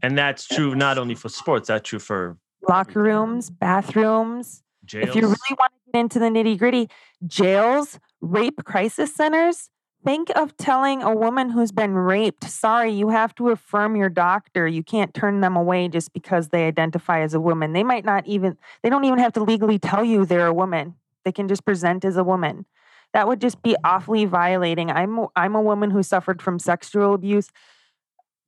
And 0.04 0.18
that's 0.18 0.46
true 0.46 0.76
not 0.76 0.98
only 0.98 1.16
for 1.16 1.30
sports, 1.30 1.70
that's 1.70 1.88
true 1.88 2.00
for 2.00 2.38
locker 2.68 3.02
rooms, 3.02 3.50
bathrooms. 3.50 4.64
jails. 4.86 5.10
If 5.10 5.16
you 5.16 5.22
really 5.22 5.38
want 5.58 5.72
into 5.94 6.20
the 6.20 6.26
nitty 6.26 6.58
gritty, 6.58 6.90
jails, 7.26 8.00
rape 8.22 8.64
crisis 8.64 9.14
centers. 9.14 9.70
Think 10.06 10.30
of 10.36 10.56
telling 10.58 11.02
a 11.02 11.14
woman 11.14 11.50
who's 11.50 11.72
been 11.72 11.94
raped, 11.94 12.44
sorry, 12.46 12.92
you 12.92 13.10
have 13.10 13.34
to 13.36 13.50
affirm 13.50 13.96
your 13.96 14.10
doctor. 14.10 14.68
You 14.68 14.84
can't 14.84 15.14
turn 15.14 15.42
them 15.42 15.56
away 15.58 15.90
just 15.90 16.14
because 16.14 16.50
they 16.50 16.66
identify 16.66 17.22
as 17.22 17.34
a 17.34 17.40
woman. 17.40 17.74
They 17.74 17.84
might 17.84 18.06
not 18.06 18.26
even, 18.28 18.58
they 18.84 18.90
don't 18.90 19.04
even 19.04 19.20
have 19.20 19.34
to 19.34 19.44
legally 19.44 19.80
tell 19.80 20.06
you 20.06 20.26
they're 20.26 20.48
a 20.48 20.54
woman. 20.54 20.96
They 21.26 21.32
can 21.32 21.48
just 21.48 21.66
present 21.66 22.06
as 22.06 22.16
a 22.16 22.24
woman. 22.24 22.66
That 23.14 23.28
would 23.28 23.42
just 23.42 23.62
be 23.64 23.76
awfully 23.84 24.26
violating. 24.26 24.92
I'm, 24.92 25.26
I'm 25.36 25.56
a 25.56 25.62
woman 25.62 25.92
who 25.92 26.04
suffered 26.04 26.42
from 26.42 26.60
sexual 26.60 27.14
abuse 27.14 27.50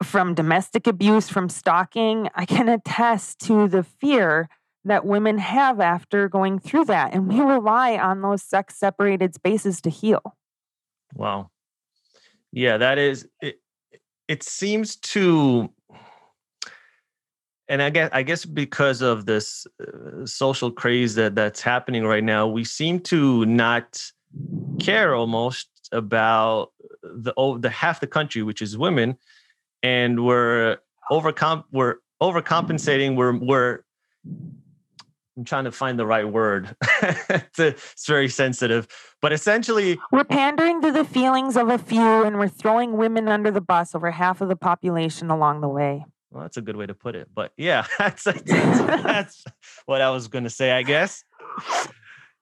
from 0.03 0.33
domestic 0.33 0.87
abuse, 0.87 1.29
from 1.29 1.49
stalking, 1.49 2.29
I 2.35 2.45
can 2.45 2.69
attest 2.69 3.39
to 3.41 3.67
the 3.67 3.83
fear 3.83 4.49
that 4.89 5.05
women 5.05 5.37
have 5.37 5.79
after 5.79 6.27
going 6.27 6.59
through 6.59 6.85
that. 6.85 7.13
And 7.13 7.27
we 7.27 7.39
rely 7.39 7.97
on 7.97 8.21
those 8.21 8.43
sex 8.43 8.75
separated 8.77 9.33
spaces 9.33 9.81
to 9.81 9.89
heal. 9.89 10.35
Wow. 11.15 11.49
Yeah, 12.51 12.77
that 12.77 12.97
is 12.97 13.27
it. 13.41 13.59
It 14.27 14.43
seems 14.43 14.95
to, 14.97 15.71
and 17.67 17.81
I 17.81 17.89
guess 17.89 18.09
I 18.13 18.23
guess 18.23 18.45
because 18.45 19.01
of 19.01 19.25
this 19.25 19.65
uh, 19.81 20.25
social 20.25 20.71
craze 20.71 21.15
that 21.15 21.35
that's 21.35 21.61
happening 21.61 22.05
right 22.05 22.23
now, 22.23 22.47
we 22.47 22.63
seem 22.63 22.99
to 23.01 23.45
not 23.45 24.01
care 24.79 25.15
almost 25.15 25.69
about 25.91 26.71
the 27.03 27.33
oh, 27.37 27.57
the 27.57 27.69
half 27.69 27.99
the 27.99 28.07
country, 28.07 28.43
which 28.43 28.61
is 28.61 28.77
women, 28.77 29.17
and 29.81 30.23
we're 30.25 30.77
overcom 31.11 31.63
we're 31.71 31.95
overcompensating. 32.21 33.15
We're 33.15 33.37
we're 33.37 33.79
I'm 35.39 35.45
trying 35.45 35.63
to 35.63 35.71
find 35.71 35.97
the 35.97 36.05
right 36.05 36.27
word. 36.27 36.75
it's, 37.01 37.59
it's 37.59 38.05
very 38.05 38.27
sensitive, 38.27 38.89
but 39.21 39.31
essentially, 39.31 39.97
We're 40.11 40.25
pandering 40.25 40.81
to 40.81 40.91
the 40.91 41.05
feelings 41.05 41.55
of 41.55 41.69
a 41.69 41.77
few 41.77 42.23
and 42.25 42.37
we're 42.37 42.49
throwing 42.49 42.97
women 42.97 43.29
under 43.29 43.49
the 43.49 43.61
bus 43.61 43.95
over 43.95 44.11
half 44.11 44.41
of 44.41 44.49
the 44.49 44.57
population 44.57 45.29
along 45.29 45.61
the 45.61 45.69
way. 45.69 46.03
Well, 46.29 46.43
that's 46.43 46.57
a 46.57 46.61
good 46.61 46.75
way 46.75 46.87
to 46.87 46.93
put 46.93 47.15
it. 47.15 47.29
But 47.33 47.53
yeah, 47.55 47.85
that's 47.97 48.25
that's, 48.25 48.41
that's, 48.51 49.03
that's 49.03 49.43
what 49.85 50.01
I 50.01 50.09
was 50.09 50.27
going 50.27 50.43
to 50.43 50.49
say, 50.49 50.71
I 50.71 50.83
guess. 50.83 51.23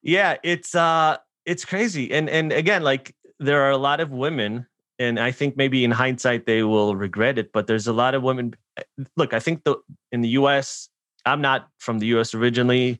Yeah, 0.01 0.37
it's 0.43 0.73
uh 0.73 1.17
it's 1.45 1.65
crazy. 1.65 2.11
And 2.11 2.31
and 2.31 2.51
again, 2.51 2.81
like 2.81 3.15
there 3.37 3.61
are 3.61 3.71
a 3.71 3.77
lot 3.77 3.99
of 3.99 4.09
women 4.09 4.65
and 4.97 5.19
I 5.19 5.29
think 5.29 5.55
maybe 5.55 5.83
in 5.83 5.91
hindsight 5.91 6.47
they 6.47 6.63
will 6.63 6.95
regret 6.95 7.37
it, 7.37 7.51
but 7.51 7.67
there's 7.67 7.85
a 7.85 7.93
lot 7.93 8.15
of 8.15 8.23
women 8.23 8.55
look, 9.15 9.35
I 9.35 9.39
think 9.39 9.65
the 9.65 9.75
in 10.11 10.21
the 10.21 10.29
US, 10.29 10.89
I'm 11.27 11.41
not 11.41 11.69
from 11.77 11.99
the 11.99 12.07
US 12.07 12.33
originally, 12.33 12.99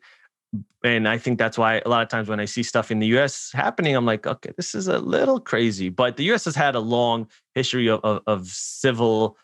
and 0.84 1.08
I 1.08 1.18
think 1.18 1.40
that's 1.40 1.58
why 1.58 1.82
a 1.86 1.90
lot 1.90 2.02
of 2.04 2.10
times 2.10 2.30
when 2.30 2.40
I 2.40 2.46
see 2.46 2.64
stuff 2.64 2.92
in 2.92 3.00
the 3.00 3.08
US 3.18 3.52
happening, 3.54 3.96
I'm 3.96 4.06
like, 4.06 4.28
okay, 4.28 4.52
this 4.58 4.76
is 4.76 4.88
a 4.88 5.00
little 5.00 5.40
crazy. 5.40 5.90
But 5.90 6.18
the 6.18 6.24
US 6.34 6.46
has 6.46 6.56
had 6.56 6.76
a 6.76 6.80
long 6.80 7.28
history 7.56 7.90
of 7.90 8.00
of, 8.04 8.22
of 8.28 8.48
civil 8.48 9.38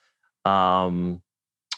um 0.46 1.22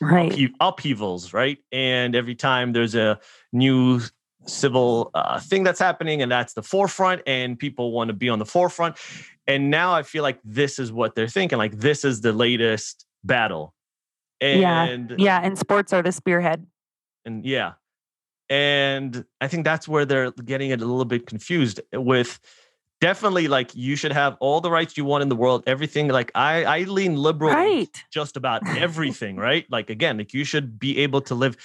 Right. 0.01 0.31
uphe- 0.31 0.53
upheavals, 0.59 1.33
right? 1.33 1.57
And 1.71 2.15
every 2.15 2.35
time 2.35 2.73
there's 2.73 2.95
a 2.95 3.19
new 3.53 4.01
civil 4.45 5.09
uh, 5.13 5.39
thing 5.39 5.63
that's 5.63 5.79
happening, 5.79 6.21
and 6.21 6.31
that's 6.31 6.53
the 6.53 6.63
forefront, 6.63 7.21
and 7.25 7.57
people 7.57 7.91
want 7.91 8.09
to 8.09 8.13
be 8.13 8.27
on 8.29 8.39
the 8.39 8.45
forefront. 8.45 8.97
And 9.47 9.69
now 9.71 9.93
I 9.93 10.03
feel 10.03 10.23
like 10.23 10.39
this 10.43 10.79
is 10.79 10.91
what 10.91 11.15
they're 11.15 11.29
thinking. 11.29 11.57
Like 11.57 11.77
this 11.79 12.03
is 12.03 12.21
the 12.21 12.33
latest 12.33 13.05
battle. 13.23 13.73
Yeah, 14.41 14.83
And 14.83 15.15
Yeah. 15.17 15.39
And 15.41 15.57
sports 15.57 15.93
are 15.93 16.01
the 16.01 16.11
spearhead. 16.11 16.65
And 17.25 17.45
yeah. 17.45 17.73
And 18.49 19.25
I 19.41 19.47
think 19.47 19.65
that's 19.65 19.87
where 19.87 20.05
they're 20.05 20.31
getting 20.31 20.69
it 20.69 20.81
a 20.81 20.85
little 20.85 21.05
bit 21.05 21.25
confused 21.25 21.81
with 21.93 22.39
definitely 23.01 23.47
like 23.47 23.73
you 23.75 23.95
should 23.95 24.11
have 24.11 24.37
all 24.39 24.61
the 24.61 24.69
rights 24.71 24.97
you 24.97 25.05
want 25.05 25.23
in 25.23 25.29
the 25.29 25.35
world, 25.35 25.63
everything. 25.65 26.07
Like 26.09 26.31
I, 26.35 26.63
I 26.63 26.79
lean 26.83 27.15
liberal 27.17 27.51
Right. 27.53 28.03
just 28.11 28.37
about 28.37 28.61
everything, 28.77 29.35
right? 29.49 29.65
Like 29.69 29.89
again, 29.89 30.17
like 30.19 30.33
you 30.33 30.43
should 30.43 30.79
be 30.79 30.99
able 30.99 31.21
to 31.21 31.35
live 31.35 31.57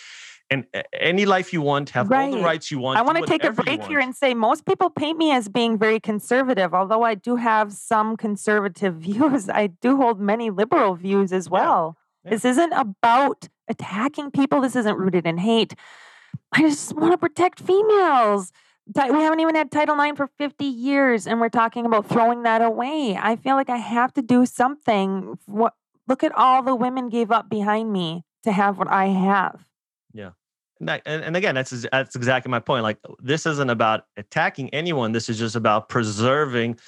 and 0.52 0.66
any 0.92 1.26
life 1.26 1.52
you 1.52 1.62
want, 1.62 1.90
have 1.90 2.10
all 2.10 2.30
the 2.32 2.40
rights 2.40 2.72
you 2.72 2.80
want. 2.80 2.98
I 2.98 3.02
want 3.02 3.18
to 3.18 3.24
take 3.24 3.44
a 3.44 3.52
break 3.52 3.84
here 3.84 4.00
and 4.00 4.16
say 4.16 4.34
most 4.34 4.66
people 4.66 4.90
paint 4.90 5.16
me 5.16 5.30
as 5.30 5.48
being 5.48 5.78
very 5.78 6.00
conservative, 6.00 6.74
although 6.74 7.04
I 7.04 7.14
do 7.14 7.36
have 7.36 7.72
some 7.72 8.16
conservative 8.16 8.94
views. 9.06 9.48
I 9.48 9.68
do 9.68 9.96
hold 9.96 10.20
many 10.20 10.50
liberal 10.50 10.96
views 10.96 11.32
as 11.32 11.48
well. 11.48 11.96
yeah. 12.24 12.30
This 12.32 12.44
isn't 12.44 12.72
about 12.72 13.48
attacking 13.70 14.30
people, 14.32 14.60
this 14.60 14.76
isn't 14.76 14.96
rooted 14.96 15.26
in 15.26 15.38
hate. 15.38 15.74
I 16.52 16.60
just 16.62 16.94
want 16.94 17.12
to 17.12 17.18
protect 17.18 17.60
females. 17.60 18.52
We 18.94 19.00
haven't 19.20 19.40
even 19.40 19.54
had 19.54 19.70
Title 19.70 19.98
IX 20.00 20.16
for 20.16 20.26
50 20.26 20.64
years, 20.64 21.26
and 21.26 21.40
we're 21.40 21.48
talking 21.48 21.86
about 21.86 22.06
throwing 22.08 22.42
that 22.42 22.60
away. 22.60 23.16
I 23.20 23.36
feel 23.36 23.54
like 23.54 23.70
I 23.70 23.76
have 23.76 24.12
to 24.14 24.22
do 24.22 24.44
something. 24.46 25.38
What? 25.46 25.74
Look 26.08 26.24
at 26.24 26.32
all 26.34 26.62
the 26.64 26.74
women 26.74 27.08
gave 27.08 27.30
up 27.30 27.48
behind 27.48 27.92
me 27.92 28.24
to 28.42 28.50
have 28.50 28.78
what 28.78 28.88
I 28.88 29.06
have. 29.06 29.64
And, 30.80 30.88
that- 30.88 31.02
and, 31.06 31.22
and 31.22 31.36
again, 31.36 31.54
that's 31.54 31.70
that's 31.92 32.16
exactly 32.16 32.50
my 32.50 32.58
point. 32.58 32.82
Like 32.82 32.98
this 33.22 33.46
isn't 33.46 33.70
about 33.70 34.04
attacking 34.16 34.70
anyone. 34.70 35.12
This 35.12 35.28
is 35.28 35.38
just 35.38 35.54
about 35.54 35.88
preserving 35.88 36.78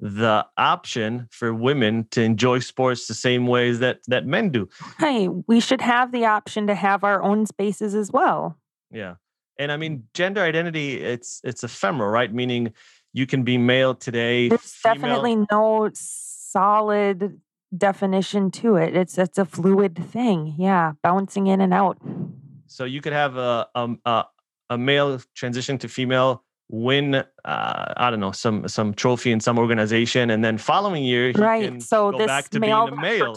the 0.00 0.46
option 0.56 1.28
for 1.30 1.52
women 1.52 2.06
to 2.10 2.22
enjoy 2.22 2.58
sports 2.60 3.06
the 3.06 3.14
same 3.14 3.46
ways 3.46 3.78
that 3.80 4.00
that 4.08 4.26
men 4.26 4.50
do. 4.50 4.68
Hey, 4.98 5.28
we 5.28 5.60
should 5.60 5.80
have 5.80 6.10
the 6.10 6.24
option 6.24 6.66
to 6.66 6.74
have 6.74 7.04
our 7.04 7.22
own 7.22 7.46
spaces 7.46 7.94
as 7.94 8.10
well. 8.10 8.58
Yeah. 8.90 9.16
And 9.58 9.70
I 9.70 9.76
mean, 9.76 10.04
gender 10.14 10.40
identity 10.40 11.00
it's 11.00 11.40
it's 11.44 11.62
ephemeral, 11.62 12.10
right? 12.10 12.32
Meaning 12.32 12.72
you 13.12 13.26
can 13.26 13.42
be 13.42 13.58
male 13.58 13.94
today. 13.94 14.48
There's 14.48 14.72
female- 14.72 14.94
definitely 14.94 15.46
no 15.50 15.90
solid 15.92 17.40
definition 17.76 18.50
to 18.50 18.76
it. 18.76 18.96
It's 18.96 19.18
it's 19.18 19.38
a 19.38 19.44
fluid 19.44 19.96
thing. 19.96 20.54
Yeah, 20.58 20.92
bouncing 21.02 21.46
in 21.46 21.60
and 21.60 21.74
out. 21.74 21.98
So 22.66 22.84
you 22.84 23.00
could 23.00 23.12
have 23.12 23.36
a 23.36 23.68
um, 23.74 24.00
a, 24.04 24.24
a 24.70 24.78
male 24.78 25.20
transition 25.34 25.76
to 25.78 25.88
female, 25.88 26.44
win 26.70 27.14
uh, 27.16 27.24
I 27.44 28.10
don't 28.10 28.20
know 28.20 28.32
some 28.32 28.68
some 28.68 28.94
trophy 28.94 29.32
in 29.32 29.40
some 29.40 29.58
organization, 29.58 30.30
and 30.30 30.44
then 30.44 30.56
following 30.56 31.04
year 31.04 31.32
Right. 31.32 31.82
So 31.82 32.12
go 32.12 32.18
this 32.18 32.26
back 32.26 32.48
to 32.50 32.60
male, 32.60 32.88
male. 32.88 33.36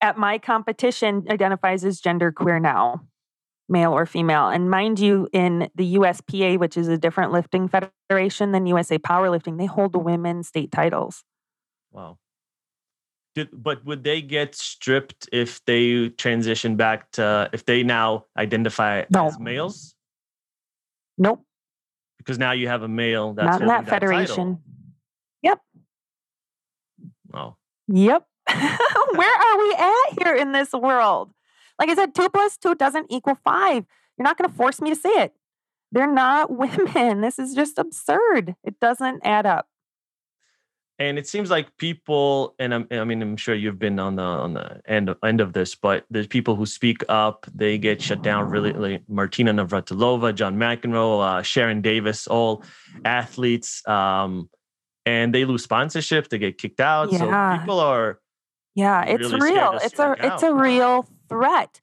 at 0.00 0.16
my 0.16 0.38
competition 0.38 1.26
identifies 1.28 1.84
as 1.84 2.00
gender 2.00 2.30
queer 2.32 2.60
now, 2.60 3.02
male 3.68 3.92
or 3.92 4.06
female. 4.06 4.48
And 4.48 4.70
mind 4.70 5.00
you, 5.00 5.28
in 5.32 5.68
the 5.74 5.96
USPA, 5.96 6.58
which 6.58 6.76
is 6.76 6.88
a 6.88 6.96
different 6.96 7.32
lifting 7.32 7.68
federation 7.68 8.52
than 8.52 8.66
USA 8.66 8.98
Powerlifting, 8.98 9.58
they 9.58 9.66
hold 9.66 9.92
the 9.92 9.98
women 9.98 10.42
state 10.42 10.70
titles. 10.70 11.24
Wow. 11.90 12.18
Did, 13.34 13.48
but 13.52 13.84
would 13.84 14.02
they 14.02 14.22
get 14.22 14.54
stripped 14.54 15.28
if 15.30 15.62
they 15.66 16.08
transition 16.08 16.76
back 16.76 17.10
to 17.12 17.50
if 17.52 17.66
they 17.66 17.82
now 17.82 18.26
identify 18.38 19.04
No. 19.10 19.26
as 19.26 19.38
males? 19.38 19.94
Nope, 21.18 21.45
Because 22.26 22.38
now 22.40 22.50
you 22.50 22.66
have 22.66 22.82
a 22.82 22.88
male 22.88 23.34
that's 23.34 23.46
not 23.46 23.62
in 23.62 23.68
holding 23.68 23.84
that 23.86 24.00
title. 24.00 24.60
Yep. 25.42 25.60
Oh, 27.32 27.56
Yep. 27.86 28.26
Where 28.48 29.36
are 29.36 29.58
we 29.58 29.74
at 29.74 30.24
here 30.24 30.34
in 30.34 30.50
this 30.50 30.72
world? 30.72 31.32
Like 31.78 31.88
I 31.88 31.94
said, 31.94 32.16
two 32.16 32.28
plus 32.28 32.56
two 32.56 32.74
doesn't 32.74 33.06
equal 33.10 33.36
five. 33.44 33.84
You're 34.18 34.24
not 34.24 34.38
going 34.38 34.50
to 34.50 34.56
force 34.56 34.80
me 34.80 34.90
to 34.90 34.96
say 34.96 35.10
it. 35.10 35.34
They're 35.92 36.12
not 36.12 36.50
women. 36.56 37.20
This 37.20 37.38
is 37.38 37.54
just 37.54 37.78
absurd. 37.78 38.56
It 38.64 38.80
doesn't 38.80 39.20
add 39.24 39.46
up. 39.46 39.68
And 40.98 41.18
it 41.18 41.28
seems 41.28 41.50
like 41.50 41.76
people, 41.76 42.54
and 42.58 42.72
I'm, 42.72 42.86
I 42.90 43.04
mean, 43.04 43.20
I'm 43.20 43.36
sure 43.36 43.54
you've 43.54 43.78
been 43.78 43.98
on 43.98 44.16
the 44.16 44.22
on 44.22 44.54
the 44.54 44.80
end 44.86 45.14
end 45.22 45.40
of 45.42 45.52
this, 45.52 45.74
but 45.74 46.06
there's 46.10 46.26
people 46.26 46.56
who 46.56 46.64
speak 46.64 47.04
up, 47.08 47.46
they 47.54 47.76
get 47.76 48.00
shut 48.00 48.22
down. 48.22 48.48
Really, 48.48 48.72
like 48.72 49.02
Martina 49.06 49.52
Navratilova, 49.52 50.34
John 50.34 50.56
McEnroe, 50.56 51.20
uh, 51.20 51.42
Sharron 51.42 51.82
Davies, 51.82 52.26
all 52.26 52.64
athletes, 53.04 53.86
um, 53.86 54.48
and 55.04 55.34
they 55.34 55.44
lose 55.44 55.64
sponsorship, 55.64 56.28
they 56.30 56.38
get 56.38 56.56
kicked 56.56 56.80
out. 56.80 57.12
Yeah. 57.12 57.18
So 57.18 57.58
people 57.60 57.78
are 57.80 58.20
Yeah, 58.74 59.04
it's 59.04 59.30
really 59.30 59.52
real. 59.52 59.72
It's 59.82 59.98
a 59.98 60.14
speak 60.18 60.32
it's 60.32 60.42
a 60.42 60.54
real 60.54 61.06
threat. 61.28 61.80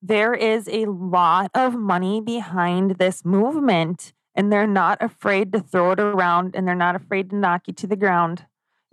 There 0.00 0.34
is 0.34 0.68
a 0.68 0.86
lot 0.86 1.50
of 1.54 1.74
money 1.74 2.20
behind 2.20 2.92
this 2.92 3.24
movement 3.24 4.12
and 4.34 4.52
they're 4.52 4.66
not 4.66 5.02
afraid 5.02 5.52
to 5.52 5.60
throw 5.60 5.92
it 5.92 6.00
around 6.00 6.54
and 6.54 6.66
they're 6.66 6.74
not 6.74 6.96
afraid 6.96 7.30
to 7.30 7.36
knock 7.36 7.62
you 7.66 7.72
to 7.74 7.86
the 7.86 7.96
ground. 7.96 8.44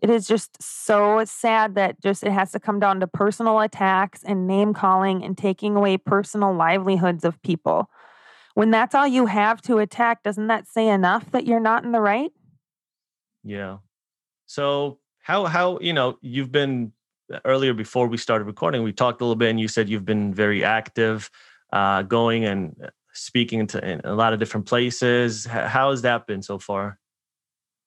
It 0.02 0.10
is 0.10 0.28
just 0.28 0.62
so 0.62 1.24
sad 1.26 1.76
that 1.76 2.02
just 2.02 2.24
it 2.24 2.32
has 2.32 2.52
to 2.54 2.60
come 2.60 2.80
down 2.80 2.99
to 3.02 3.08
personal 3.08 3.60
attacks 3.60 4.24
and 4.24 4.47
name 4.47 4.74
calling 4.74 5.24
and 5.24 5.38
taking 5.38 5.76
away 5.76 5.97
personal 5.97 6.54
livelihoods 6.54 7.24
of 7.24 7.41
people. 7.43 7.89
When 8.56 8.72
that's 8.72 8.95
all 8.95 9.08
you 9.08 9.28
have 9.28 9.62
to 9.64 9.78
attack, 9.78 10.24
doesn't 10.24 10.47
that 10.47 10.68
say 10.68 10.88
enough 10.88 11.32
that 11.32 11.45
you're 11.45 11.60
not 11.60 11.84
in 11.84 11.91
the 11.91 12.02
right? 12.02 12.32
Yeah. 13.43 13.78
So 14.47 14.99
how 15.20 15.45
how 15.45 15.80
you 15.80 15.93
know 15.93 16.18
you've 16.22 16.52
been 16.52 16.91
earlier 17.45 17.74
before 17.74 18.08
we 18.08 18.18
started 18.18 18.45
recording, 18.45 18.84
we 18.84 18.91
talked 18.91 19.22
a 19.22 19.24
little 19.24 19.36
bit, 19.36 19.49
and 19.49 19.60
you 19.60 19.68
said 19.68 19.88
you've 19.88 20.06
been 20.06 20.34
very 20.34 20.64
active, 20.64 21.30
uh, 21.72 22.02
going 22.02 22.45
and 22.45 22.76
speaking 23.14 23.68
to 23.68 23.88
in 23.88 24.02
a 24.04 24.16
lot 24.16 24.34
of 24.34 24.39
different 24.39 24.66
places. 24.66 25.45
How 25.45 25.91
has 25.91 26.02
that 26.02 26.28
been 26.28 26.41
so 26.41 26.60
far? 26.60 26.97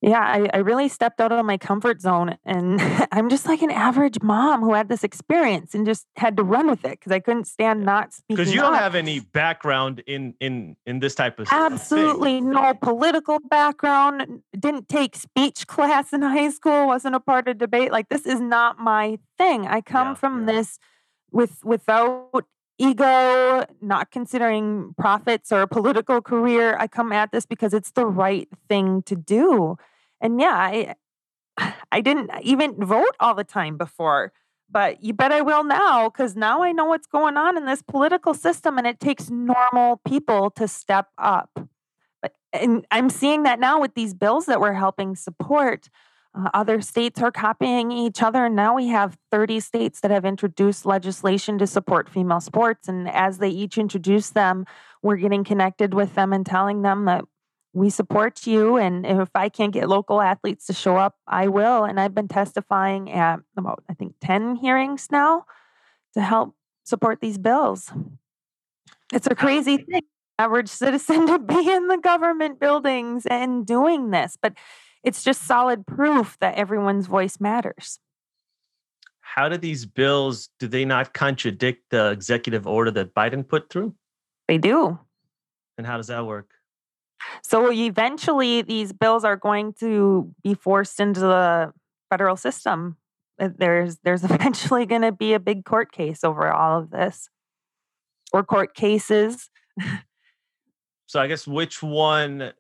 Yeah, 0.06 0.20
I, 0.20 0.50
I 0.52 0.58
really 0.58 0.88
stepped 0.88 1.18
out 1.18 1.32
of 1.32 1.46
my 1.46 1.56
comfort 1.56 2.02
zone. 2.02 2.36
And 2.44 2.78
I'm 3.12 3.30
just 3.30 3.46
like 3.46 3.62
an 3.62 3.70
average 3.70 4.20
mom 4.22 4.60
who 4.60 4.74
had 4.74 4.90
this 4.90 5.02
experience 5.02 5.74
and 5.74 5.86
just 5.86 6.06
had 6.16 6.36
to 6.36 6.42
run 6.42 6.68
with 6.68 6.84
it 6.84 6.90
because 7.00 7.10
I 7.10 7.20
couldn't 7.20 7.46
stand 7.46 7.84
not 7.84 8.12
speaking. 8.12 8.36
Because 8.36 8.52
you 8.52 8.60
don't 8.60 8.74
up. 8.74 8.80
have 8.80 8.94
any 8.94 9.20
background 9.20 10.02
in 10.06 10.34
in 10.40 10.76
in 10.84 10.98
this 10.98 11.14
type 11.14 11.38
of 11.38 11.48
thing. 11.48 11.58
Absolutely 11.58 12.42
no 12.42 12.74
political 12.74 13.38
background. 13.48 14.42
Didn't 14.58 14.90
take 14.90 15.16
speech 15.16 15.66
class 15.66 16.12
in 16.12 16.20
high 16.20 16.50
school. 16.50 16.86
Wasn't 16.86 17.14
a 17.14 17.20
part 17.20 17.48
of 17.48 17.56
debate. 17.56 17.90
Like 17.90 18.10
this 18.10 18.26
is 18.26 18.40
not 18.40 18.78
my 18.78 19.18
thing. 19.38 19.66
I 19.66 19.80
come 19.80 20.08
Yeah, 20.08 20.14
from 20.14 20.40
yeah. 20.40 20.52
this 20.54 20.78
with 21.32 21.64
without 21.64 22.44
ego, 22.76 23.64
not 23.80 24.10
considering 24.10 24.94
profits 24.98 25.50
or 25.50 25.62
a 25.62 25.66
political 25.68 26.20
career. 26.20 26.76
I 26.78 26.88
come 26.88 27.10
at 27.10 27.32
this 27.32 27.46
because 27.46 27.72
it's 27.72 27.92
the 27.92 28.04
right 28.04 28.48
thing 28.68 29.02
to 29.04 29.16
do. 29.16 29.78
And 30.24 30.40
yeah, 30.40 30.54
I 30.56 30.94
I 31.92 32.00
didn't 32.00 32.30
even 32.42 32.84
vote 32.84 33.14
all 33.20 33.36
the 33.36 33.44
time 33.44 33.76
before. 33.76 34.32
But 34.70 35.04
you 35.04 35.12
bet 35.12 35.30
I 35.30 35.42
will 35.42 35.62
now 35.62 36.08
because 36.08 36.34
now 36.34 36.62
I 36.62 36.72
know 36.72 36.86
what's 36.86 37.06
going 37.06 37.36
on 37.36 37.56
in 37.56 37.66
this 37.66 37.82
political 37.82 38.34
system 38.34 38.78
and 38.78 38.86
it 38.86 38.98
takes 38.98 39.30
normal 39.30 40.00
people 40.08 40.50
to 40.52 40.66
step 40.66 41.08
up. 41.18 41.50
But 42.22 42.32
and 42.52 42.84
I'm 42.90 43.10
seeing 43.10 43.44
that 43.44 43.60
now 43.60 43.80
with 43.80 43.94
these 43.94 44.14
bills 44.14 44.46
that 44.46 44.60
we're 44.60 44.72
helping 44.72 45.14
support. 45.14 45.90
Uh, 46.36 46.50
other 46.52 46.80
states 46.80 47.22
are 47.22 47.30
copying 47.30 47.92
each 47.92 48.20
other. 48.20 48.46
And 48.46 48.56
now 48.56 48.74
we 48.74 48.88
have 48.88 49.16
30 49.30 49.60
states 49.60 50.00
that 50.00 50.10
have 50.10 50.24
introduced 50.24 50.84
legislation 50.84 51.58
to 51.58 51.66
support 51.68 52.08
female 52.08 52.40
sports. 52.40 52.88
And 52.88 53.08
as 53.08 53.38
they 53.38 53.50
each 53.50 53.78
introduce 53.78 54.30
them, 54.30 54.66
we're 55.00 55.18
getting 55.18 55.44
connected 55.44 55.94
with 55.94 56.16
them 56.16 56.32
and 56.32 56.44
telling 56.44 56.82
them 56.82 57.04
that 57.04 57.24
we 57.74 57.90
support 57.90 58.46
you. 58.46 58.76
And 58.76 59.04
if 59.04 59.30
I 59.34 59.48
can't 59.48 59.72
get 59.72 59.88
local 59.88 60.22
athletes 60.22 60.66
to 60.66 60.72
show 60.72 60.96
up, 60.96 61.16
I 61.26 61.48
will. 61.48 61.84
And 61.84 61.98
I've 61.98 62.14
been 62.14 62.28
testifying 62.28 63.10
at 63.10 63.40
about, 63.56 63.82
I 63.90 63.94
think, 63.94 64.14
10 64.20 64.56
hearings 64.56 65.08
now 65.10 65.44
to 66.14 66.22
help 66.22 66.54
support 66.84 67.20
these 67.20 67.36
bills. 67.36 67.92
It's 69.12 69.26
a 69.26 69.34
crazy 69.34 69.78
thing, 69.78 70.02
average 70.38 70.68
citizen 70.68 71.26
to 71.26 71.38
be 71.38 71.70
in 71.70 71.88
the 71.88 71.98
government 71.98 72.60
buildings 72.60 73.26
and 73.26 73.66
doing 73.66 74.10
this, 74.10 74.38
but 74.40 74.54
it's 75.02 75.22
just 75.22 75.42
solid 75.42 75.86
proof 75.86 76.38
that 76.40 76.54
everyone's 76.54 77.06
voice 77.06 77.38
matters. 77.40 77.98
How 79.20 79.48
do 79.48 79.56
these 79.56 79.84
bills 79.84 80.48
do 80.60 80.68
they 80.68 80.84
not 80.84 81.12
contradict 81.12 81.90
the 81.90 82.10
executive 82.10 82.66
order 82.66 82.92
that 82.92 83.14
Biden 83.14 83.46
put 83.46 83.68
through? 83.68 83.94
They 84.46 84.58
do. 84.58 84.98
And 85.76 85.86
how 85.86 85.96
does 85.96 86.06
that 86.06 86.24
work? 86.24 86.54
So 87.42 87.72
eventually, 87.72 88.62
these 88.62 88.92
bills 88.92 89.24
are 89.24 89.36
going 89.36 89.74
to 89.80 90.32
be 90.42 90.54
forced 90.54 91.00
into 91.00 91.20
the 91.20 91.72
federal 92.10 92.36
system. 92.36 92.96
Uh, 93.40 93.50
There's 93.56 93.98
there's 94.04 94.24
eventually 94.30 94.86
going 94.86 95.02
to 95.02 95.12
be 95.12 95.34
a 95.34 95.40
big 95.40 95.64
court 95.64 95.92
case 95.92 96.24
over 96.24 96.50
all 96.50 96.78
of 96.78 96.90
this, 96.90 97.28
or 98.32 98.44
court 98.44 98.74
cases. 98.74 99.50
So 101.06 101.20
I 101.20 101.26
guess 101.26 101.46
which 101.46 101.82
one 101.82 102.52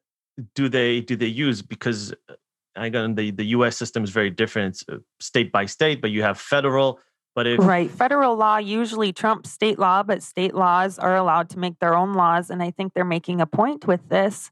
do 0.54 0.68
they 0.68 1.00
do 1.00 1.16
they 1.16 1.26
use? 1.26 1.62
Because 1.62 2.12
uh, 2.28 2.34
again, 2.76 3.14
the 3.14 3.30
the 3.30 3.46
U.S. 3.46 3.76
system 3.76 4.04
is 4.04 4.10
very 4.10 4.30
different. 4.30 4.74
It's 4.74 4.84
uh, 4.88 4.98
state 5.20 5.52
by 5.52 5.66
state, 5.66 6.00
but 6.00 6.10
you 6.10 6.22
have 6.22 6.38
federal. 6.38 7.00
But 7.34 7.46
if 7.46 7.58
Right. 7.58 7.90
Federal 7.90 8.36
law 8.36 8.58
usually 8.58 9.12
trumps 9.12 9.50
state 9.50 9.78
law, 9.78 10.02
but 10.02 10.22
state 10.22 10.54
laws 10.54 10.98
are 10.98 11.16
allowed 11.16 11.50
to 11.50 11.58
make 11.58 11.78
their 11.80 11.96
own 11.96 12.14
laws. 12.14 12.50
And 12.50 12.62
I 12.62 12.70
think 12.70 12.94
they're 12.94 13.04
making 13.04 13.40
a 13.40 13.46
point 13.46 13.86
with 13.86 14.08
this 14.08 14.50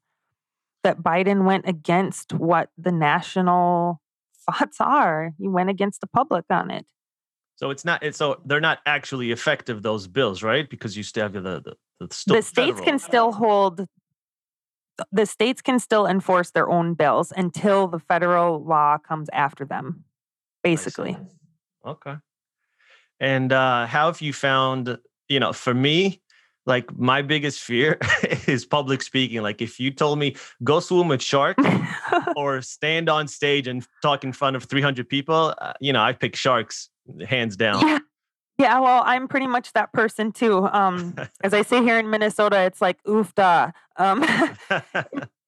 that 0.83 1.03
Biden 1.03 1.45
went 1.45 1.69
against 1.69 2.33
what 2.33 2.71
the 2.77 2.93
national 2.93 4.01
thoughts 4.47 4.79
are. 4.81 5.33
He 5.39 5.49
went 5.49 5.71
against 5.71 6.01
the 6.01 6.07
public 6.07 6.45
on 6.51 6.71
it. 6.71 6.87
so, 7.57 7.71
it's 7.71 7.85
not. 7.85 8.03
It's 8.03 8.19
so 8.19 8.41
they're 8.45 8.61
not 8.61 8.81
actually 8.87 9.31
effective. 9.31 9.83
Those 9.83 10.07
bills, 10.07 10.43
right? 10.43 10.69
Because 10.69 10.97
you 10.97 11.03
still 11.03 11.25
have 11.25 11.33
the 11.33 11.41
the, 11.41 11.77
the, 12.01 12.15
still 12.15 12.37
the 12.37 12.43
states 12.43 12.79
federal. 12.79 12.85
can 12.85 12.99
still 12.99 13.33
hold 13.33 13.87
the 15.11 15.25
states 15.25 15.63
can 15.63 15.79
still 15.79 16.07
enforce 16.07 16.51
their 16.51 16.69
own 16.69 16.93
bills 16.95 17.33
until 17.35 17.89
the 17.89 17.99
federal 17.99 18.63
law 18.63 18.99
comes 18.99 19.29
after 19.33 19.65
them 19.65 20.05
basically 20.63 21.17
Okay. 21.85 22.15
And 23.21 23.53
uh, 23.53 23.87
how 23.87 24.07
have 24.07 24.21
you 24.21 24.33
found? 24.33 24.99
You 25.29 25.41
know, 25.41 25.53
for 25.53 25.75
me, 25.75 26.21
like 26.67 26.97
my 26.97 27.23
biggest 27.23 27.61
fear 27.61 27.99
is 28.47 28.65
public 28.65 29.03
speaking. 29.03 29.43
Like 29.43 29.61
if 29.61 29.81
you 29.81 29.91
told 29.91 30.19
me 30.19 30.37
go 30.63 30.81
swim 30.81 31.09
with 31.09 31.23
sharks 31.23 31.65
or 32.37 32.63
stand 32.63 33.09
on 33.09 33.29
stage 33.29 33.67
and 33.67 33.87
talk 34.03 34.25
in 34.25 34.33
front 34.33 34.57
of 34.57 34.65
300 34.65 35.09
people, 35.09 35.55
uh, 35.61 35.73
you 35.81 35.93
know, 35.93 36.03
I 36.03 36.13
pick 36.13 36.37
sharks 36.37 36.89
hands 37.27 37.57
down. 37.57 37.87
yeah 37.87 37.99
yeah 38.59 38.79
well 38.79 39.03
i'm 39.07 39.27
pretty 39.27 39.47
much 39.47 39.73
that 39.73 39.93
person 39.93 40.31
too 40.31 40.69
um 40.73 41.17
as 41.43 41.53
i 41.55 41.63
say 41.63 41.83
here 41.83 41.99
in 41.99 42.11
minnesota 42.11 42.61
it's 42.61 42.81
like 42.83 42.99
oof 43.09 43.35
da 43.35 43.71
um 43.97 44.23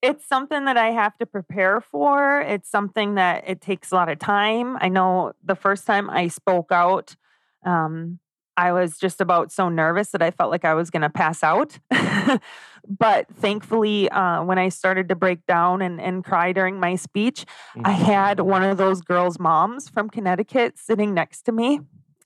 it's 0.05 0.29
something 0.29 0.67
that 0.67 0.77
I 0.77 0.91
have 0.91 1.17
to 1.17 1.25
prepare 1.25 1.81
for. 1.81 2.43
It's 2.43 2.71
something 2.71 3.15
that 3.15 3.45
it 3.47 3.63
takes 3.63 3.91
a 3.91 3.95
lot 3.95 4.11
of 4.11 4.19
time. 4.19 4.77
I 4.79 4.91
know 4.91 5.33
the 5.43 5.55
first 5.55 5.87
time 5.87 6.11
I 6.11 6.29
spoke 6.29 6.71
out, 6.71 7.17
um, 7.65 8.21
I 8.57 8.73
was 8.73 8.99
just 8.99 9.21
about 9.21 9.53
so 9.53 9.69
nervous 9.69 10.11
that 10.11 10.23
I 10.23 10.31
felt 10.31 10.51
like 10.51 10.65
I 10.65 10.75
was 10.75 10.91
going 10.91 11.03
to 11.03 11.11
pass 11.11 11.43
out. 11.43 11.79
but 12.89 13.27
thankfully, 13.35 14.09
uh, 14.11 14.45
when 14.45 14.59
I 14.59 14.69
started 14.69 15.09
to 15.09 15.15
break 15.15 15.45
down 15.47 15.83
and, 15.83 16.01
and 16.01 16.25
cry 16.25 16.53
during 16.53 16.79
my 16.79 16.95
speech, 16.97 17.45
I 17.85 17.93
Mm-hmm. 17.93 18.05
had 18.05 18.41
one 18.41 18.63
of 18.63 18.77
those 18.79 19.01
girls' 19.01 19.39
moms 19.39 19.89
from 19.89 20.11
Connecticut 20.11 20.79
sitting 20.79 21.15
next 21.15 21.43
to 21.43 21.53
me, 21.53 21.81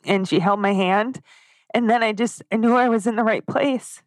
and 0.05 0.29
she 0.29 0.41
held 0.41 0.61
my 0.61 0.73
hand. 0.75 1.21
And 1.75 1.89
then 1.89 2.03
I 2.03 2.13
just 2.13 2.43
I 2.51 2.57
knew 2.57 2.75
I 2.75 2.89
was 2.89 3.07
in 3.07 3.17
the 3.17 3.25
right 3.25 3.47
place. 3.47 4.03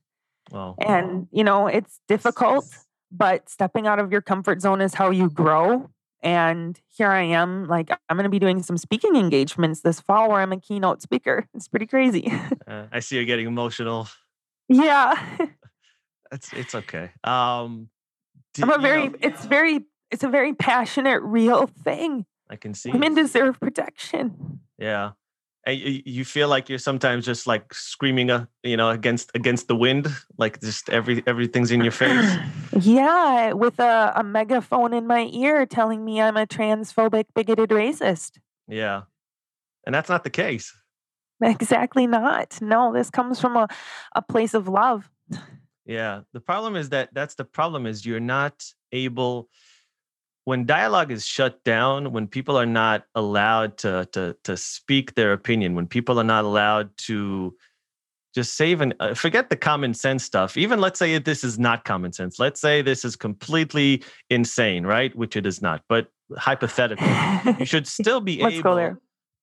Well, 0.52 0.76
And 0.80 1.28
you 1.32 1.44
know, 1.44 1.68
it's 1.68 2.00
difficult, 2.08 2.66
but 3.12 3.50
stepping 3.50 3.88
out 3.88 4.00
of 4.00 4.12
your 4.12 4.22
comfort 4.22 4.62
zone 4.62 4.82
is 4.82 4.94
how 4.96 5.10
you 5.12 5.30
grow. 5.30 5.90
And 6.24 6.80
here 6.88 7.10
I 7.10 7.24
am, 7.24 7.68
like 7.68 7.90
I'm 7.92 8.16
going 8.16 8.26
to 8.26 8.30
be 8.30 8.40
doing 8.40 8.62
some 8.62 8.78
speaking 8.78 9.16
engagements 9.16 9.82
this 9.82 10.00
fall 10.00 10.30
where 10.30 10.42
I'm 10.42 10.52
a 10.52 10.60
keynote 10.60 11.02
speaker. 11.02 11.48
It's 11.54 11.68
pretty 11.68 11.88
crazy. 11.88 12.32
uh, 12.68 12.86
I 12.92 13.00
see 13.00 13.16
you're 13.16 13.26
getting 13.26 13.48
emotional. 13.48 14.08
yeah. 14.68 15.16
It's 16.34 16.54
it's 16.54 16.76
okay. 16.76 17.12
Um, 17.26 17.90
I'm 18.62 18.72
a 18.72 18.78
very 18.78 19.10
know, 19.10 19.16
it's 19.20 19.44
very 19.44 19.82
it's 20.12 20.24
a 20.24 20.30
very 20.30 20.54
passionate 20.54 21.22
real 21.24 21.68
thing. 21.68 22.26
I 22.50 22.56
can 22.56 22.74
see. 22.74 22.90
Women 22.92 23.16
deserve 23.16 23.60
protection. 23.60 24.62
Yeah. 24.78 25.12
And 25.64 25.80
you, 25.80 26.26
feel 26.26 26.48
like 26.48 26.70
you're 26.70 26.80
sometimes 26.80 27.24
just 27.24 27.46
like 27.46 27.72
screaming, 27.72 28.32
uh, 28.32 28.46
you 28.64 28.76
know, 28.76 28.90
against 28.90 29.30
against 29.36 29.68
the 29.68 29.76
wind, 29.76 30.08
like 30.38 30.60
just 30.60 30.90
every 30.90 31.22
everything's 31.28 31.70
in 31.70 31.82
your 31.82 31.92
face. 31.92 32.36
yeah, 32.80 33.54
with 33.54 33.80
a, 33.80 34.12
a 34.16 34.24
megaphone 34.24 34.92
in 34.92 35.06
my 35.06 35.30
ear 35.32 35.68
telling 35.68 36.04
me 36.04 36.20
I'm 36.20 36.36
a 36.36 36.48
transphobic, 36.48 37.26
bigoted 37.36 37.70
racist. 37.70 38.40
Yeah, 38.68 39.04
and 39.86 39.94
that's 39.94 40.10
not 40.10 40.24
the 40.24 40.30
case. 40.30 40.74
Exactly 41.44 42.06
not. 42.06 42.62
No, 42.62 42.94
this 42.94 43.10
comes 43.10 43.42
from 43.42 43.58
a, 43.58 43.68
a 44.16 44.22
place 44.22 44.54
of 44.54 44.68
love. 44.68 45.10
Yeah, 45.86 46.22
the 46.34 46.40
problem 46.40 46.76
is 46.76 46.90
that 46.90 47.10
that's 47.14 47.34
the 47.34 47.46
problem 47.46 47.88
is 47.88 48.06
you're 48.06 48.20
not 48.20 48.64
able 48.92 49.50
when 50.52 50.66
dialogue 50.66 51.14
is 51.14 51.26
shut 51.26 51.64
down, 51.64 52.12
when 52.12 52.28
people 52.28 52.58
are 52.60 52.66
not 52.66 53.06
allowed 53.16 53.78
to 53.78 54.06
to 54.12 54.36
to 54.44 54.58
speak 54.58 55.16
their 55.16 55.32
opinion, 55.32 55.76
when 55.76 55.88
people 55.88 56.20
are 56.20 56.26
not 56.26 56.44
allowed 56.44 56.90
to 57.08 57.56
just 58.36 58.58
save 58.58 58.82
and 58.82 58.94
uh, 59.00 59.14
forget 59.14 59.50
the 59.50 59.56
common 59.56 59.94
sense 59.94 60.26
stuff. 60.26 60.58
Even 60.58 60.82
let's 60.82 61.00
say 61.00 61.18
this 61.20 61.46
is 61.46 61.58
not 61.58 61.86
common 61.86 62.12
sense. 62.12 62.38
Let's 62.38 62.60
say 62.60 62.82
this 62.82 63.06
is 63.06 63.16
completely 63.16 64.04
insane, 64.30 64.86
right? 64.86 65.16
Which 65.16 65.38
it 65.38 65.46
is 65.46 65.62
not, 65.62 65.84
but 65.88 66.08
hypothetically, 66.38 67.08
you 67.58 67.66
should 67.66 67.88
still 68.00 68.20
be 68.20 68.42
able 68.42 68.98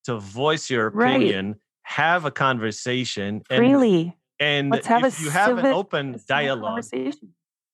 to 0.04 0.18
voice 0.18 0.68
your 0.68 0.90
Right. 0.90 1.14
opinion, 1.14 1.56
have 1.84 2.26
a 2.26 2.30
conversation, 2.30 3.40
and 3.48 3.64
Freely. 3.64 4.14
and 4.38 4.72
Let's 4.72 4.86
have 4.86 5.04
if 5.04 5.18
a 5.18 5.22
you 5.22 5.30
have 5.30 5.56
an 5.56 5.66
open 5.68 6.20
dialogue. 6.28 6.84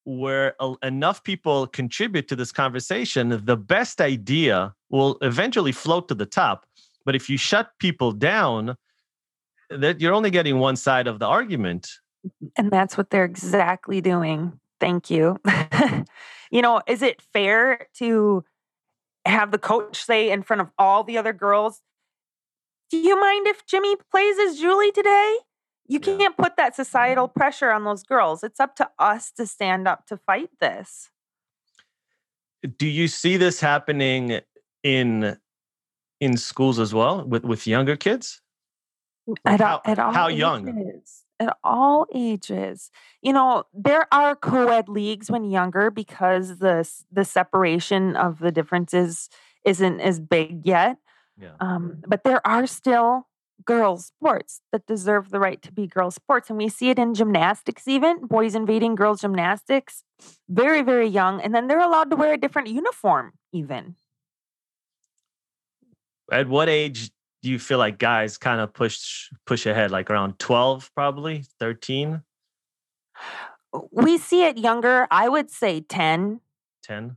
Where 0.04 0.54
enough 0.82 1.24
people 1.24 1.66
contribute 1.66 2.28
to 2.28 2.36
this 2.36 2.52
conversation, 2.52 3.40
the 3.44 3.56
best 3.56 4.00
idea 4.00 4.74
will 4.90 5.18
eventually 5.22 5.72
float 5.72 6.08
to 6.08 6.14
the 6.14 6.26
top. 6.26 6.66
But 7.04 7.14
if 7.14 7.28
you 7.28 7.36
shut 7.36 7.70
people 7.78 8.12
down, 8.12 8.76
that 9.70 10.00
you're 10.00 10.14
only 10.14 10.30
getting 10.30 10.58
one 10.58 10.76
side 10.76 11.06
of 11.06 11.18
the 11.18 11.26
argument. 11.26 11.90
And 12.56 12.70
that's 12.70 12.96
what 12.96 13.10
they're 13.10 13.24
exactly 13.24 14.00
doing. 14.00 14.58
Thank 14.80 15.10
you. 15.10 15.38
you 16.50 16.62
know, 16.62 16.80
is 16.86 17.02
it 17.02 17.22
fair 17.32 17.88
to 17.98 18.44
have 19.26 19.50
the 19.50 19.58
coach 19.58 20.04
say 20.04 20.30
in 20.30 20.42
front 20.42 20.60
of 20.60 20.70
all 20.78 21.04
the 21.04 21.18
other 21.18 21.32
girls, 21.32 21.80
Do 22.90 22.98
you 22.98 23.18
mind 23.18 23.46
if 23.46 23.64
Jimmy 23.66 23.96
plays 24.10 24.38
as 24.38 24.58
Julie 24.58 24.92
today? 24.92 25.38
You 25.86 26.00
Yeah. 26.02 26.16
can't 26.16 26.36
put 26.36 26.56
that 26.56 26.74
societal 26.74 27.28
pressure 27.28 27.70
on 27.70 27.84
those 27.84 28.02
girls. 28.02 28.42
It's 28.42 28.58
up 28.60 28.74
to 28.76 28.90
us 28.98 29.30
to 29.32 29.46
stand 29.46 29.86
up 29.86 30.06
to 30.06 30.16
fight 30.16 30.50
this. 30.60 31.10
Do 32.78 32.86
you 32.86 33.08
see 33.08 33.36
this 33.36 33.60
happening 33.60 34.40
in 34.82 35.38
in 36.20 36.36
schools 36.36 36.78
as 36.78 36.94
well 36.94 37.24
with 37.26 37.44
with 37.44 37.66
younger 37.66 37.96
kids? 37.96 38.40
At, 39.44 39.60
how- 39.60 39.76
all, 39.76 39.82
at 39.84 39.98
all 39.98 40.12
how 40.12 40.28
young? 40.28 40.68
ages. 40.68 41.20
At 41.40 41.56
all 41.64 42.06
ages. 42.14 42.90
You 43.20 43.32
know, 43.32 43.64
there 43.74 44.06
are 44.12 44.36
co-ed 44.36 44.88
leagues 44.88 45.30
when 45.30 45.44
younger 45.50 45.90
because 45.90 46.58
the 46.58 46.88
the 47.12 47.24
separation 47.24 48.16
of 48.16 48.38
the 48.38 48.52
differences 48.52 49.28
isn't 49.64 50.00
as 50.00 50.20
big 50.20 50.64
yet. 50.64 50.96
Yeah. 51.36 51.56
Um, 51.60 52.02
but 52.06 52.22
there 52.24 52.46
are 52.46 52.66
still 52.66 53.26
girls' 53.64 54.06
sports 54.06 54.60
that 54.72 54.86
deserve 54.86 55.30
the 55.30 55.40
right 55.40 55.60
to 55.62 55.72
be 55.72 55.86
girls' 55.86 56.14
sports. 56.14 56.48
And 56.50 56.58
we 56.58 56.68
see 56.68 56.90
it 56.90 56.98
in 56.98 57.14
gymnastics, 57.14 57.88
even 57.88 58.26
boys 58.26 58.54
invading 58.54 58.94
girls' 58.94 59.20
gymnastics, 59.20 60.04
very, 60.48 60.82
very 60.82 61.08
young. 61.08 61.40
And 61.40 61.54
then 61.54 61.66
they're 61.66 61.80
allowed 61.80 62.10
to 62.10 62.16
wear 62.16 62.34
a 62.34 62.38
different 62.38 62.68
uniform, 62.68 63.32
even. 63.52 63.96
At 66.32 66.48
what 66.48 66.68
age 66.68 67.10
do 67.42 67.50
you 67.50 67.58
feel 67.58 67.78
like 67.78 67.98
guys 67.98 68.38
kind 68.38 68.60
of 68.60 68.72
push 68.72 69.28
push 69.46 69.66
ahead? 69.66 69.90
Like 69.90 70.10
around 70.10 70.38
12, 70.38 70.90
probably 70.94 71.44
13, 71.60 72.22
We 73.90 74.18
see 74.18 74.44
it 74.44 74.58
younger, 74.58 75.06
I 75.10 75.28
would 75.28 75.50
say 75.50 75.80
10, 75.80 76.40
10? 76.82 77.16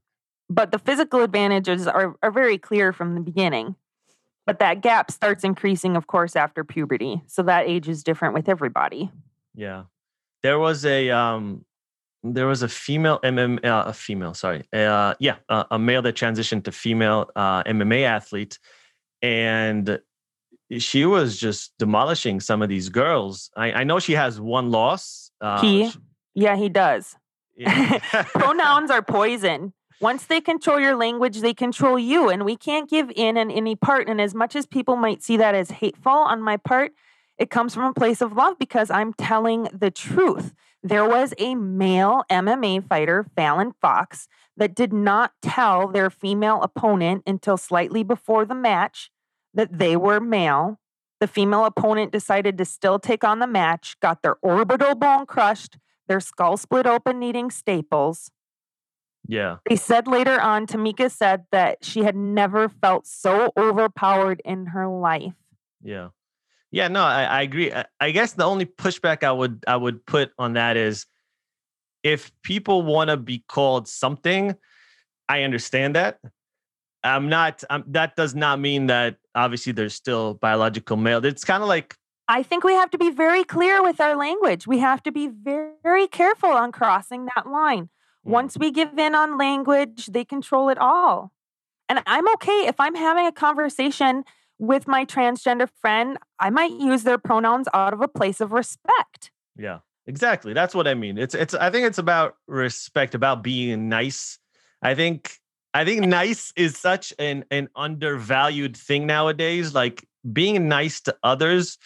but 0.50 0.72
the 0.72 0.80
physical 0.80 1.22
advantages 1.24 1.88
are, 1.88 2.16
are 2.24 2.32
very 2.32 2.58
clear 2.58 2.94
from 2.94 3.16
the 3.16 3.22
beginning. 3.22 3.76
But 4.48 4.60
that 4.60 4.82
gap 4.82 5.12
starts 5.12 5.44
increasing, 5.44 5.96
of 5.96 6.08
course, 6.08 6.36
after 6.36 6.64
puberty. 6.64 7.22
So 7.28 7.44
that 7.44 7.68
age 7.68 7.88
is 7.88 8.02
different 8.02 8.34
with 8.34 8.50
everybody. 8.50 9.12
Yeah. 9.54 9.84
There 10.42 10.58
was 10.58 10.86
a 10.86 11.10
um 11.12 11.66
there 12.24 12.48
was 12.48 12.64
a 12.64 12.68
female 12.70 13.20
MM 13.24 13.64
uh, 13.64 13.84
a 13.88 13.94
female, 13.94 14.34
sorry. 14.34 14.64
Uh 14.74 15.14
yeah, 15.20 15.36
uh, 15.50 15.66
a 15.70 15.78
male 15.78 16.02
that 16.02 16.16
transitioned 16.16 16.64
to 16.64 16.72
female 16.72 17.30
uh 17.36 17.62
MMA 17.64 18.04
athlete 18.04 18.58
and 19.22 20.00
she 20.80 21.06
was 21.06 21.38
just 21.38 21.74
demolishing 21.78 22.40
some 22.40 22.62
of 22.62 22.70
these 22.70 22.90
girls. 22.90 23.50
I, 23.56 23.72
I 23.72 23.84
know 23.84 24.00
she 24.00 24.14
has 24.14 24.40
one 24.40 24.70
loss. 24.72 25.32
Uh, 25.40 25.62
He? 25.62 25.90
sh- 25.90 25.98
Yeah, 26.36 26.56
he 26.58 26.68
does. 26.70 27.16
yeah. 27.56 28.00
Pronouns 28.34 28.92
are 28.92 29.02
poison. 29.02 29.72
Once 30.00 30.26
they 30.26 30.40
control 30.40 30.80
your 30.80 30.96
language, 30.96 31.40
they 31.40 31.54
control 31.54 31.98
you. 31.98 32.30
And 32.30 32.46
we 32.46 32.56
can't 32.56 32.90
give 32.90 33.12
in 33.16 33.36
in 33.38 33.50
any 33.50 33.76
part. 33.76 34.08
And 34.08 34.22
as 34.22 34.36
much 34.36 34.56
as 34.56 34.66
people 34.68 34.96
might 34.96 35.24
see 35.24 35.38
that 35.38 35.56
as 35.56 35.72
hateful 35.72 36.12
on 36.12 36.42
my 36.42 36.58
part, 36.58 36.92
it 37.38 37.50
comes 37.50 37.74
from 37.74 37.86
a 37.86 37.94
place 37.94 38.22
of 38.22 38.34
love 38.34 38.58
because 38.60 38.90
I'm 38.90 39.14
telling 39.14 39.68
the 39.74 39.92
truth. 39.92 40.54
There 40.84 41.08
was 41.08 41.34
a 41.38 41.56
male 41.56 42.24
MMA 42.32 42.88
fighter, 42.88 43.26
Fallon 43.36 43.74
Fox, 43.82 44.28
that 44.56 44.76
did 44.76 44.94
not 44.94 45.34
tell 45.42 45.88
their 45.88 46.10
female 46.10 46.62
opponent 46.62 47.24
until 47.28 47.58
slightly 47.58 48.04
before 48.04 48.46
the 48.46 48.56
match 48.56 49.12
that 49.54 49.80
they 49.80 49.96
were 49.96 50.20
male. 50.20 50.80
The 51.20 51.28
female 51.28 51.66
opponent 51.66 52.12
decided 52.12 52.58
to 52.60 52.66
still 52.66 53.00
take 53.00 53.24
on 53.24 53.40
the 53.40 53.48
match, 53.48 53.98
got 54.00 54.22
their 54.22 54.38
orbital 54.42 54.94
bone 54.94 55.26
crushed, 55.26 55.78
their 56.08 56.20
skull 56.20 56.58
split 56.58 56.86
open, 56.86 57.20
needing 57.20 57.50
staples. 57.50 58.32
Yeah. 59.28 59.58
They 59.70 59.76
said 59.76 60.08
later 60.08 60.40
on, 60.40 60.68
Tamikka 60.68 61.12
said 61.12 61.46
that 61.52 61.84
she 61.84 62.04
had 62.04 62.16
never 62.16 62.70
felt 62.70 63.06
so 63.06 63.52
overpowered 63.58 64.42
in 64.46 64.68
her 64.68 64.88
life. 64.88 65.34
Yeah. 65.84 66.10
Yeah, 66.72 66.88
no, 66.88 67.02
I, 67.02 67.24
I 67.24 67.42
agree. 67.44 67.72
I, 67.72 67.86
I 68.00 68.12
guess 68.12 68.34
the 68.34 68.44
only 68.44 68.66
pushback 68.66 69.24
I 69.24 69.32
would 69.32 69.64
I 69.68 69.76
would 69.76 70.06
put 70.06 70.32
on 70.38 70.54
that 70.54 70.76
is 70.76 71.06
if 72.04 72.32
people 72.44 72.84
want 72.84 73.10
to 73.10 73.18
be 73.18 73.44
called 73.48 73.88
something, 73.88 74.56
I 75.30 75.44
understand 75.44 75.96
that. 75.96 76.20
I'm 77.04 77.30
not 77.30 77.64
um, 77.70 77.84
that 77.88 78.16
does 78.16 78.36
not 78.36 78.60
mean 78.60 78.88
that 78.88 79.18
obviously 79.34 79.72
there's 79.72 79.94
still 79.94 80.34
biological 80.34 80.98
male. 80.98 81.24
It's 81.24 81.46
kind 81.46 81.64
of 81.64 81.70
like 81.70 81.96
I 82.28 82.44
think 82.44 82.66
we 82.66 82.74
have 82.74 82.90
to 82.92 82.98
be 82.98 83.12
very 83.12 83.46
clear 83.46 83.82
with 83.82 84.02
our 84.02 84.16
language. 84.16 84.68
We 84.68 84.80
have 84.80 85.02
to 85.04 85.12
be 85.12 85.30
very 85.30 86.08
careful 86.08 86.50
on 86.50 86.74
crossing 86.74 87.28
that 87.36 87.48
line. 87.48 87.90
Mm, 88.26 88.32
Once 88.32 88.58
we 88.58 88.72
give 88.72 88.98
in 88.98 89.16
on 89.16 89.38
language, 89.38 90.08
they 90.08 90.26
control 90.26 90.70
it 90.70 90.78
all. 90.78 91.32
And 91.90 92.02
I'm 92.06 92.28
okay 92.34 92.68
if 92.68 92.80
I'm 92.80 92.96
having 92.96 93.26
a 93.26 93.32
conversation 93.32 94.24
with 94.60 94.88
my 94.88 95.06
transgender 95.06 95.70
friend, 95.82 96.18
I 96.40 96.50
might 96.50 96.72
use 96.72 97.04
their 97.04 97.18
pronouns 97.18 97.68
out 97.74 97.94
of 97.94 98.02
a 98.02 98.08
place 98.08 98.42
of 98.42 98.52
respect. 98.52 99.32
Yeah, 99.58 99.80
exactly. 100.06 100.54
That's 100.54 100.76
what 100.76 100.88
I 100.88 100.94
mean. 100.94 101.18
It's 101.18 101.36
it's 101.36 101.54
I 101.54 101.70
think 101.70 101.86
it's 101.86 101.98
about 101.98 102.36
respect, 102.48 103.16
about 103.16 103.44
being 103.44 103.90
nice. 103.90 104.40
I 104.82 104.96
think 104.96 105.38
I 105.74 105.86
think 105.86 106.06
nice 106.06 106.52
is 106.56 106.78
such 106.78 107.14
an 107.20 107.46
an 107.52 107.70
undervalued 107.76 108.76
thing 108.76 109.06
nowadays. 109.06 109.74
Like 109.74 110.06
being 110.32 110.68
nice 110.68 111.02
to 111.02 111.16
others. 111.24 111.78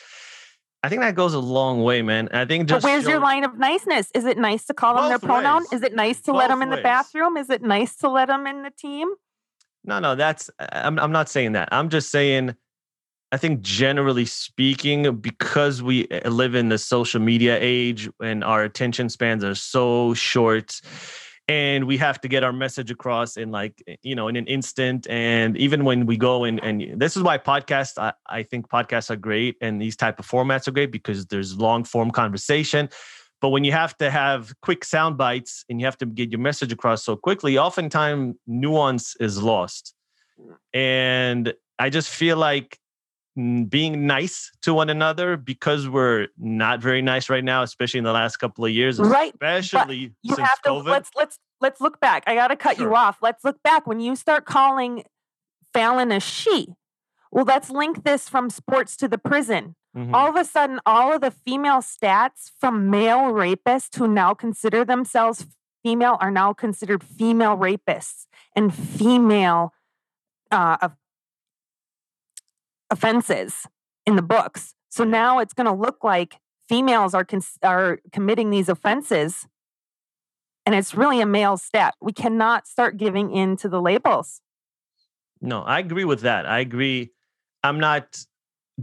I 0.83 0.89
think 0.89 1.01
that 1.01 1.13
goes 1.13 1.33
a 1.35 1.39
long 1.39 1.83
way, 1.83 2.01
man. 2.01 2.29
I 2.31 2.45
think 2.45 2.67
just. 2.67 2.81
But 2.81 2.89
where's 2.89 3.07
your 3.07 3.19
line 3.19 3.43
of 3.43 3.57
niceness? 3.57 4.09
Is 4.15 4.25
it 4.25 4.37
nice 4.37 4.65
to 4.65 4.73
call 4.73 4.95
them 4.95 5.09
their 5.09 5.19
pronoun? 5.19 5.63
ways. 5.63 5.73
Is 5.73 5.83
it 5.83 5.95
nice 5.95 6.21
to 6.21 6.31
let 6.31 6.47
them 6.47 6.59
Both 6.59 6.63
in 6.63 6.69
the 6.71 6.81
bathroom? 6.81 7.37
Is 7.37 7.49
it 7.49 7.61
nice 7.61 7.95
to 7.97 8.09
let 8.09 8.29
them 8.29 8.47
in 8.47 8.63
the 8.63 8.71
team? 8.71 9.09
No, 9.83 9.99
no, 9.99 10.15
that's 10.15 10.49
I'm 10.59 10.97
I'm 10.99 11.11
not 11.11 11.29
saying 11.29 11.51
that. 11.53 11.69
I'm 11.71 11.89
just 11.89 12.09
saying 12.09 12.55
I 13.31 13.37
think 13.37 13.61
generally 13.61 14.25
speaking, 14.25 15.15
because 15.15 15.81
we 15.81 16.07
uh, 16.09 16.29
live 16.29 16.53
in 16.53 16.67
the 16.67 16.77
social 16.77 17.21
media 17.21 17.57
age 17.61 18.09
and 18.21 18.43
our 18.43 18.63
attention 18.63 19.07
spans 19.07 19.43
are 19.43 19.55
so 19.55 20.13
short 20.13 20.81
and 21.47 21.85
we 21.85 21.97
have 21.97 22.21
to 22.21 22.27
get 22.27 22.43
our 22.43 22.53
message 22.53 22.91
across 22.91 23.37
in 23.37 23.51
like 23.51 23.83
eh, 23.87 23.95
you 24.03 24.15
know 24.15 24.27
in 24.27 24.35
an 24.35 24.47
instant 24.47 25.07
and 25.09 25.57
even 25.57 25.83
when 25.83 26.05
we 26.05 26.17
go 26.17 26.43
and 26.43 26.59
and 26.63 26.99
this 26.99 27.17
is 27.17 27.23
why 27.23 27.37
podcasts 27.37 27.97
I, 27.97 28.13
I 28.27 28.43
think 28.43 28.69
podcasts 28.69 29.09
are 29.09 29.15
great 29.15 29.57
and 29.61 29.81
these 29.81 29.95
type 29.95 30.19
of 30.19 30.27
formats 30.27 30.67
are 30.67 30.71
great 30.71 30.91
because 30.91 31.25
there's 31.27 31.57
long 31.57 31.83
form 31.83 32.11
conversation. 32.11 32.89
But 33.41 33.49
when 33.49 33.63
you 33.63 33.71
have 33.71 33.97
to 33.97 34.11
have 34.11 34.53
quick 34.61 34.85
sound 34.85 35.17
bites 35.17 35.65
and 35.67 35.79
you 35.79 35.85
have 35.87 35.97
to 35.97 36.05
get 36.05 36.31
your 36.31 36.39
message 36.39 36.71
across 36.71 37.03
so 37.03 37.15
quickly 37.15 37.57
oftentimes 37.57 38.35
nuance 38.47 39.15
is 39.19 39.41
lost. 39.41 39.93
And 40.73 41.53
i 41.79 41.89
just 41.89 42.09
feel 42.09 42.37
like 42.37 42.77
being 43.35 44.05
nice 44.07 44.51
to 44.61 44.73
one 44.73 44.89
another 44.89 45.37
because 45.37 45.87
we're 45.87 46.27
not 46.37 46.81
very 46.81 47.01
nice 47.01 47.29
right 47.29 47.43
now, 47.43 47.63
especially 47.63 47.99
in 47.99 48.03
the 48.03 48.11
last 48.11 48.37
couple 48.37 48.65
of 48.65 48.71
years, 48.71 48.99
right? 48.99 49.33
Especially 49.41 50.13
you 50.21 50.35
since 50.35 50.47
have 50.47 50.61
to 50.63 50.69
COVID. 50.69 50.85
let's 50.85 51.09
let's 51.15 51.39
let's 51.61 51.79
look 51.81 51.99
back. 52.01 52.23
I 52.27 52.35
got 52.35 52.49
to 52.49 52.55
cut 52.55 52.77
Sure. 52.77 52.89
you 52.89 52.95
off. 52.95 53.19
Let's 53.21 53.43
look 53.43 53.61
back 53.63 53.87
when 53.87 53.99
you 53.99 54.15
start 54.15 54.45
calling 54.45 55.03
Fallon 55.73 56.11
a 56.11 56.19
she. 56.19 56.67
Well, 57.31 57.45
let's 57.45 57.69
link 57.69 58.03
this 58.03 58.27
from 58.27 58.49
sports 58.49 58.97
to 58.97 59.07
the 59.07 59.17
prison. 59.17 59.75
Mhm. 59.95 60.13
All 60.13 60.27
of 60.29 60.35
a 60.35 60.43
sudden, 60.43 60.79
all 60.85 61.13
of 61.13 61.21
the 61.21 61.31
female 61.31 61.79
stats 61.81 62.51
from 62.59 62.89
male 62.89 63.31
rapists 63.31 63.95
who 63.97 64.07
now 64.07 64.33
consider 64.33 64.83
themselves 64.83 65.45
female 65.83 66.17
are 66.19 66.31
now 66.31 66.53
considered 66.53 67.03
female 67.03 67.55
rapists 67.57 68.25
and 68.55 68.73
female 68.75 69.73
uh, 70.51 70.77
of- 70.81 70.91
offenses 72.91 73.65
in 74.05 74.15
the 74.15 74.21
books. 74.21 74.75
So 74.89 75.03
now 75.03 75.39
it's 75.39 75.53
going 75.53 75.65
to 75.67 75.73
look 75.73 76.03
like 76.03 76.35
females 76.69 77.13
are 77.15 77.25
cons- 77.25 77.57
are 77.63 77.99
committing 78.11 78.49
these 78.51 78.69
offenses, 78.69 79.47
and 80.65 80.75
it's 80.75 80.93
really 80.93 81.21
a 81.21 81.25
male 81.25 81.57
stat. 81.57 81.95
We 82.01 82.11
cannot 82.13 82.67
start 82.67 82.97
giving 82.97 83.31
in 83.31 83.57
to 83.57 83.69
the 83.69 83.81
labels. 83.81 84.41
No, 85.41 85.63
I 85.63 85.79
agree 85.79 86.05
with 86.05 86.21
that. 86.21 86.45
I 86.45 86.59
agree. 86.59 87.11
I'm 87.63 87.79
not 87.79 88.25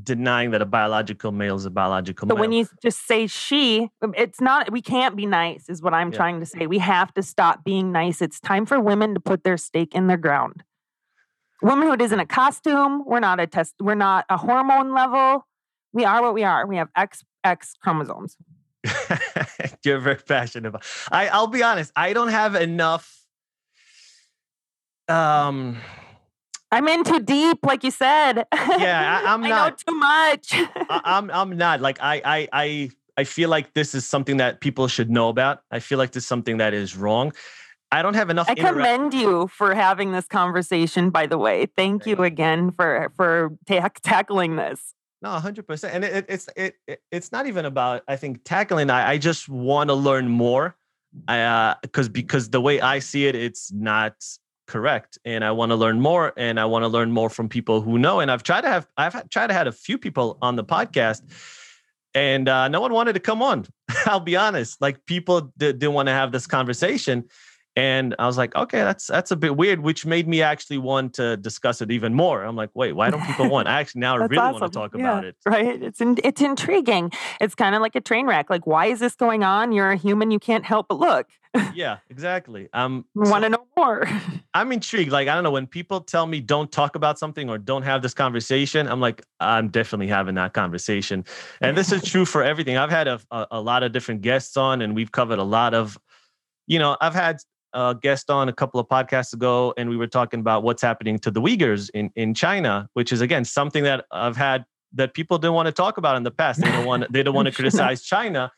denying 0.02 0.50
that 0.52 0.62
a 0.62 0.66
biological 0.66 1.32
male 1.32 1.56
is 1.56 1.64
a 1.64 1.70
biological 1.70 2.26
But 2.26 2.34
male. 2.34 2.42
But 2.42 2.48
when 2.48 2.52
you 2.52 2.66
just 2.82 3.06
say 3.06 3.26
she, 3.26 3.90
um, 4.02 4.14
it's 4.16 4.40
not, 4.40 4.70
we 4.70 4.82
can't 4.82 5.16
be 5.16 5.26
nice, 5.26 5.68
is 5.68 5.82
what 5.82 5.94
I'm 5.94 6.10
Yeah. 6.12 6.16
trying 6.16 6.40
to 6.40 6.46
say. 6.46 6.66
We 6.66 6.78
have 6.78 7.12
to 7.14 7.22
stop 7.22 7.64
being 7.64 7.90
nice. 7.92 8.22
It's 8.22 8.40
time 8.40 8.66
for 8.66 8.78
women 8.80 9.14
to 9.14 9.20
put 9.20 9.44
their 9.44 9.56
stake 9.56 9.94
in 9.94 10.06
the 10.06 10.16
ground. 10.16 10.62
Womanhood 11.62 12.00
isn't 12.02 12.20
a 12.20 12.26
costume. 12.26 13.04
We're 13.06 13.20
not 13.20 13.40
a 13.40 13.46
test, 13.46 13.74
we're 13.80 13.94
not 13.94 14.24
a 14.28 14.36
hormone 14.36 14.92
level. 14.94 15.46
We 15.92 16.04
are 16.04 16.22
what 16.22 16.34
we 16.34 16.44
are. 16.44 16.66
We 16.66 16.76
have 16.76 16.88
X 16.96 17.24
X 17.44 17.74
chromosomes. 17.82 18.36
You're 19.84 19.98
very 19.98 20.16
passionate 20.16 20.68
about. 20.68 20.84
I 21.10 21.28
I'll 21.28 21.46
be 21.48 21.62
honest. 21.62 21.92
I 21.96 22.12
don't 22.12 22.28
have 22.28 22.54
enough. 22.54 23.24
Um. 25.08 25.78
I'm 26.70 26.86
in 26.86 27.02
too 27.02 27.20
deep, 27.20 27.60
like 27.64 27.82
you 27.82 27.90
said. 27.90 28.44
Yeah, 28.52 29.20
I- 29.24 29.32
I'm 29.32 29.42
I 29.44 29.48
not- 29.48 29.70
know 29.86 29.92
too 29.92 29.98
much. 29.98 30.48
I, 30.52 31.00
I'm 31.04 31.30
I'm 31.30 31.56
not 31.56 31.80
like 31.80 31.98
I 32.00 32.20
I 32.24 32.48
I 32.52 32.90
I 33.16 33.24
feel 33.24 33.48
like 33.48 33.72
this 33.72 33.94
is 33.94 34.04
something 34.06 34.36
that 34.36 34.60
people 34.60 34.86
should 34.86 35.10
know 35.10 35.30
about. 35.30 35.62
I 35.70 35.78
feel 35.80 35.96
like 35.98 36.12
this 36.12 36.24
is 36.24 36.28
something 36.28 36.58
that 36.58 36.74
is 36.74 36.94
wrong. 36.94 37.32
I 37.90 38.02
don't 38.02 38.14
have 38.14 38.30
enough. 38.30 38.48
I 38.50 38.54
commend 38.54 39.14
you 39.14 39.48
for 39.48 39.74
having 39.74 40.12
this 40.12 40.26
conversation. 40.26 41.10
By 41.10 41.26
the 41.26 41.38
way, 41.38 41.66
thank 41.76 42.06
you 42.06 42.16
again 42.22 42.70
for 42.70 43.10
for 43.16 43.56
ta- 43.66 43.90
tackling 44.02 44.56
this. 44.56 44.94
No, 45.22 45.30
hundred 45.30 45.66
percent, 45.66 45.94
and 45.94 46.04
it, 46.04 46.14
it, 46.14 46.26
it's 46.28 46.48
it, 46.56 46.74
it 46.86 47.02
it's 47.10 47.32
not 47.32 47.46
even 47.46 47.64
about 47.64 48.02
I 48.06 48.16
think 48.16 48.44
tackling. 48.44 48.90
I, 48.90 49.12
I 49.12 49.18
just 49.18 49.48
want 49.48 49.88
to 49.88 49.94
learn 49.94 50.28
more, 50.28 50.76
I 51.26 51.40
uh, 51.40 51.74
because 51.82 52.08
because 52.08 52.50
the 52.50 52.60
way 52.60 52.80
I 52.80 52.98
see 52.98 53.26
it, 53.26 53.34
it's 53.34 53.72
not 53.72 54.14
correct, 54.66 55.18
and 55.24 55.42
I 55.42 55.50
want 55.52 55.70
to 55.70 55.76
learn 55.76 56.00
more, 56.00 56.34
and 56.36 56.60
I 56.60 56.66
want 56.66 56.84
to 56.84 56.88
learn 56.88 57.10
more 57.10 57.30
from 57.30 57.48
people 57.48 57.80
who 57.80 57.98
know. 57.98 58.20
And 58.20 58.30
I've 58.30 58.42
tried 58.42 58.60
to 58.60 58.68
have 58.68 58.86
I've 58.96 59.28
tried 59.30 59.48
to 59.48 59.54
have 59.54 59.66
a 59.66 59.72
few 59.72 59.96
people 59.98 60.38
on 60.42 60.56
the 60.56 60.64
podcast, 60.64 61.22
and 62.14 62.48
uh, 62.48 62.68
no 62.68 62.80
one 62.80 62.92
wanted 62.92 63.14
to 63.14 63.20
come 63.20 63.42
on. 63.42 63.64
I'll 64.06 64.20
be 64.20 64.36
honest, 64.36 64.80
like 64.80 65.06
people 65.06 65.52
did, 65.56 65.78
didn't 65.78 65.94
want 65.94 66.08
to 66.08 66.12
have 66.12 66.32
this 66.32 66.46
conversation. 66.46 67.24
And 67.78 68.16
I 68.18 68.26
was 68.26 68.36
like, 68.36 68.56
okay, 68.56 68.78
that's 68.78 69.06
that's 69.06 69.30
a 69.30 69.36
bit 69.36 69.56
weird, 69.56 69.78
which 69.78 70.04
made 70.04 70.26
me 70.26 70.42
actually 70.42 70.78
want 70.78 71.14
to 71.14 71.36
discuss 71.36 71.80
it 71.80 71.92
even 71.92 72.12
more. 72.12 72.42
I'm 72.42 72.56
like, 72.56 72.70
wait, 72.74 72.94
why 72.94 73.08
don't 73.08 73.24
people 73.24 73.48
want? 73.48 73.68
I 73.68 73.78
actually 73.78 74.00
now 74.00 74.16
really 74.16 74.36
want 74.36 74.64
to 74.64 74.68
talk 74.68 74.96
Yeah, 74.96 75.00
about 75.00 75.24
it. 75.24 75.36
Right? 75.46 75.80
It's 75.80 76.00
in, 76.00 76.18
it's 76.24 76.40
intriguing. 76.40 77.12
It's 77.40 77.54
kind 77.54 77.76
of 77.76 77.80
like 77.80 77.94
a 77.94 78.00
train 78.00 78.26
wreck. 78.26 78.50
Like, 78.50 78.66
why 78.66 78.86
is 78.86 78.98
this 78.98 79.14
going 79.14 79.44
on? 79.44 79.70
You're 79.70 79.92
a 79.92 79.96
human. 79.96 80.32
You 80.32 80.40
can't 80.40 80.64
help 80.64 80.88
but 80.88 80.98
look. 80.98 81.28
Yeah, 81.72 81.98
exactly. 82.10 82.68
Um, 82.72 83.04
want 83.14 83.28
so 83.28 83.40
to 83.42 83.48
know 83.50 83.66
more. 83.76 84.08
I'm 84.54 84.72
intrigued. 84.72 85.12
Like, 85.12 85.28
I 85.28 85.34
don't 85.36 85.44
know 85.44 85.52
when 85.52 85.68
people 85.68 86.00
tell 86.00 86.26
me 86.26 86.40
don't 86.40 86.72
talk 86.72 86.96
about 86.96 87.16
something 87.16 87.48
or 87.48 87.58
don't 87.58 87.82
have 87.82 88.02
this 88.02 88.12
conversation. 88.12 88.88
I'm 88.88 89.00
like, 89.00 89.24
I'm 89.38 89.68
definitely 89.68 90.08
having 90.08 90.34
that 90.34 90.52
conversation, 90.52 91.24
and 91.60 91.76
this 91.76 91.92
is 91.92 92.02
true 92.02 92.24
for 92.24 92.42
everything. 92.42 92.76
I've 92.76 92.90
had 92.90 93.06
a, 93.06 93.20
a, 93.30 93.46
a 93.52 93.60
lot 93.60 93.84
of 93.84 93.92
different 93.92 94.22
guests 94.22 94.56
on, 94.56 94.82
and 94.82 94.96
we've 94.96 95.12
covered 95.12 95.38
a 95.38 95.44
lot 95.44 95.74
of, 95.74 95.96
you 96.66 96.78
know, 96.78 96.96
I've 97.00 97.14
had 97.14 97.36
a 97.72 97.96
guest 98.00 98.30
on 98.30 98.48
a 98.48 98.52
couple 98.52 98.80
of 98.80 98.88
podcasts 98.88 99.32
ago, 99.32 99.74
and 99.76 99.88
we 99.88 99.96
were 99.96 100.06
talking 100.06 100.40
about 100.40 100.62
what's 100.62 100.82
happening 100.82 101.18
to 101.20 101.30
the 101.30 101.40
Uyghurs 101.40 101.90
in 101.94 102.10
in 102.16 102.34
China, 102.34 102.88
which 102.94 103.12
is 103.12 103.20
again 103.20 103.44
something 103.44 103.84
that 103.84 104.04
I've 104.10 104.36
had 104.36 104.64
that 104.94 105.14
people 105.14 105.38
didn't 105.38 105.54
want 105.54 105.66
to 105.66 105.72
talk 105.72 105.98
about 105.98 106.16
in 106.16 106.22
the 106.22 106.30
past. 106.30 106.60
They 106.60 106.70
don't 106.70 106.86
want 106.86 107.10
they 107.12 107.22
don't 107.22 107.34
want 107.34 107.46
to 107.46 107.52
criticize 107.58 108.02
China. 108.02 108.50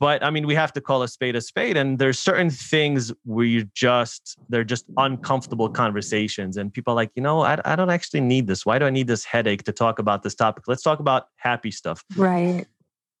But 0.00 0.24
I 0.24 0.30
mean, 0.30 0.46
we 0.46 0.54
have 0.54 0.72
to 0.72 0.80
call 0.80 1.02
a 1.02 1.08
spade 1.08 1.36
a 1.36 1.42
spade, 1.42 1.76
and 1.76 1.98
there's 1.98 2.18
certain 2.18 2.48
things 2.48 3.12
where 3.24 3.44
you 3.44 3.68
just 3.74 4.38
they're 4.48 4.64
just 4.64 4.86
uncomfortable 4.96 5.68
conversations, 5.68 6.56
and 6.56 6.72
people 6.72 6.92
are 6.92 6.96
like, 6.96 7.10
you 7.14 7.22
know, 7.22 7.42
I, 7.42 7.60
I 7.66 7.76
don't 7.76 7.90
actually 7.90 8.22
need 8.22 8.46
this. 8.46 8.64
Why 8.64 8.78
do 8.78 8.86
I 8.86 8.90
need 8.90 9.08
this 9.08 9.24
headache 9.24 9.64
to 9.64 9.72
talk 9.72 9.98
about 9.98 10.22
this 10.22 10.34
topic? 10.34 10.64
Let's 10.66 10.82
talk 10.82 11.00
about 11.00 11.26
happy 11.36 11.70
stuff. 11.70 12.02
right. 12.16 12.66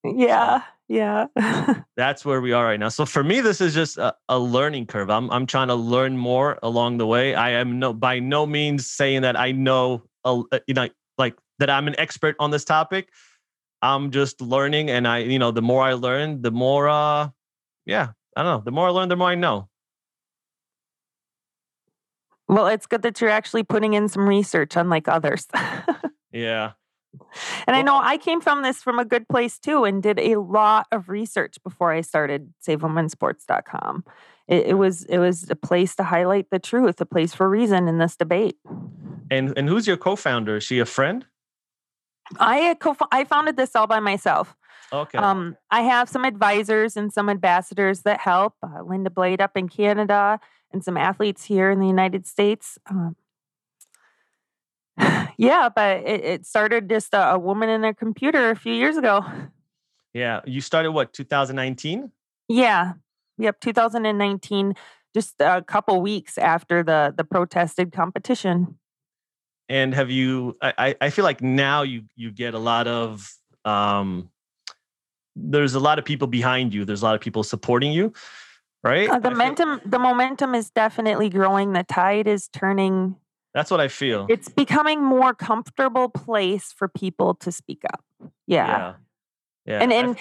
Yeah. 0.04 0.62
Yeah. 0.88 1.26
That's 1.96 2.24
where 2.24 2.40
we 2.40 2.52
are 2.52 2.64
right 2.64 2.80
now. 2.80 2.88
So 2.88 3.06
for 3.06 3.22
me, 3.22 3.40
this 3.40 3.60
is 3.60 3.74
just 3.74 3.96
a, 3.98 4.14
a 4.28 4.38
learning 4.38 4.86
curve. 4.86 5.10
I'm 5.10 5.30
I'm 5.30 5.46
trying 5.46 5.68
to 5.68 5.74
learn 5.74 6.16
more 6.16 6.58
along 6.62 6.98
the 6.98 7.06
way. 7.06 7.34
I 7.34 7.50
am 7.50 7.78
no 7.78 7.92
by 7.92 8.18
no 8.18 8.46
means 8.46 8.86
saying 8.90 9.22
that 9.22 9.38
I 9.38 9.52
know, 9.52 10.02
a, 10.24 10.42
you 10.66 10.74
know, 10.74 10.88
like 11.16 11.36
that 11.58 11.70
I'm 11.70 11.86
an 11.86 11.94
expert 11.98 12.34
on 12.40 12.50
this 12.50 12.64
topic. 12.64 13.08
I'm 13.82 14.10
just 14.10 14.40
learning, 14.40 14.90
and 14.90 15.06
I, 15.06 15.18
you 15.18 15.38
know, 15.38 15.52
the 15.52 15.62
more 15.62 15.82
I 15.82 15.94
learn, 15.94 16.42
the 16.42 16.50
more, 16.50 16.88
uh, 16.88 17.28
yeah, 17.86 18.08
I 18.36 18.42
don't 18.42 18.58
know. 18.58 18.62
The 18.64 18.72
more 18.72 18.88
I 18.88 18.90
learn, 18.90 19.08
the 19.08 19.16
more 19.16 19.28
I 19.28 19.36
know. 19.36 19.68
well, 22.48 22.66
it's 22.66 22.86
good 22.86 23.02
that 23.02 23.20
you're 23.20 23.30
actually 23.30 23.62
putting 23.62 23.94
in 23.94 24.08
some 24.08 24.28
research, 24.28 24.76
unlike 24.76 25.08
others. 25.08 25.46
Yeah. 26.32 26.72
And 27.66 27.76
I 27.76 27.82
know 27.82 27.96
I 27.96 28.18
came 28.18 28.40
from 28.40 28.62
this 28.62 28.82
from 28.82 28.98
a 28.98 29.04
good 29.04 29.28
place 29.28 29.58
too 29.58 29.84
and 29.84 30.02
did 30.02 30.18
a 30.18 30.36
lot 30.36 30.86
of 30.92 31.08
research 31.08 31.62
before 31.62 31.92
I 31.92 32.00
started 32.00 32.52
SaveWomenSports.com. 32.66 34.04
It, 34.48 34.66
it 34.66 34.74
was 34.74 35.04
it 35.04 35.18
was 35.18 35.48
a 35.50 35.56
place 35.56 35.94
to 35.96 36.04
highlight 36.04 36.50
the 36.50 36.58
truth, 36.58 37.00
a 37.00 37.06
place 37.06 37.34
for 37.34 37.48
reason 37.48 37.88
in 37.88 37.98
this 37.98 38.16
debate. 38.16 38.56
And 39.30 39.56
and 39.56 39.68
who's 39.68 39.86
your 39.86 39.96
co-founder? 39.96 40.56
Is 40.56 40.64
she 40.64 40.78
a 40.78 40.86
friend? 40.86 41.24
I 42.38 42.76
co- 42.80 42.96
I 43.12 43.24
founded 43.24 43.56
this 43.56 43.74
all 43.76 43.86
by 43.86 44.00
myself. 44.00 44.56
Okay. 44.92 45.18
Um, 45.18 45.56
I 45.70 45.82
have 45.82 46.08
some 46.08 46.24
advisors 46.24 46.96
and 46.96 47.12
some 47.12 47.28
ambassadors 47.28 48.02
that 48.02 48.20
help. 48.20 48.54
Uh, 48.62 48.82
Linda 48.82 49.10
Blade 49.10 49.40
up 49.40 49.56
in 49.56 49.68
Canada 49.68 50.40
and 50.72 50.84
some 50.84 50.96
athletes 50.96 51.44
here 51.44 51.70
in 51.70 51.80
the 51.80 51.86
United 51.86 52.26
States. 52.26 52.78
Um, 52.88 53.16
yeah, 55.38 55.68
but 55.74 55.98
it, 55.98 56.24
it 56.24 56.46
started 56.46 56.88
just 56.88 57.14
a, 57.14 57.32
a 57.34 57.38
woman 57.38 57.68
in 57.68 57.84
a 57.84 57.94
computer 57.94 58.50
a 58.50 58.56
few 58.56 58.72
years 58.74 58.96
ago. 58.96 59.24
yeah. 60.14 60.40
You 60.44 60.60
started 60.60 60.92
what? 60.92 61.12
2019. 61.12 62.10
Yeah. 62.48 62.94
Yep. 63.38 63.60
2019, 63.60 64.74
just 65.14 65.34
a 65.40 65.62
couple 65.62 66.00
weeks 66.02 66.36
after 66.38 66.82
the 66.82 67.12
the 67.16 67.24
protested 67.24 67.92
competition. 67.92 68.78
and 69.68 69.94
have 69.94 70.10
you 70.10 70.56
I, 70.60 70.94
I 71.00 71.10
feel 71.10 71.24
like 71.24 71.40
now 71.42 71.82
you 71.82 72.02
you 72.16 72.30
get 72.32 72.54
a 72.54 72.58
lot 72.58 72.86
of 72.88 73.30
um 73.64 74.28
there's 75.36 75.74
a 75.74 75.80
lot 75.80 75.98
of 75.98 76.04
people 76.04 76.26
behind 76.26 76.74
you 76.74 76.84
there's 76.84 77.02
a 77.02 77.04
lot 77.04 77.14
of 77.14 77.20
people 77.20 77.42
supporting 77.44 77.92
you 77.92 78.12
right 78.82 79.08
Uh, 79.08 79.18
the 79.20 79.30
I 79.30 79.30
feel- 79.30 79.38
momentum 79.38 79.80
the 79.86 79.98
momentum 79.98 80.54
is 80.54 80.70
definitely 80.70 81.28
growing. 81.30 81.72
The 81.72 81.84
tide 81.84 82.26
is 82.26 82.48
turning. 82.48 83.16
That's 83.54 83.70
what 83.70 83.80
i 83.80 83.88
feel 83.88 84.26
It's 84.28 84.48
becoming 84.48 85.02
more 85.02 85.34
comfortable 85.34 86.08
place 86.08 86.72
for 86.72 86.88
people 86.88 87.34
to 87.34 87.50
speak 87.52 87.82
up. 87.92 88.04
Yeah. 88.46 88.66
yeah 88.66 88.94
yeah 89.66 89.82
And 89.82 89.92
and 89.92 90.16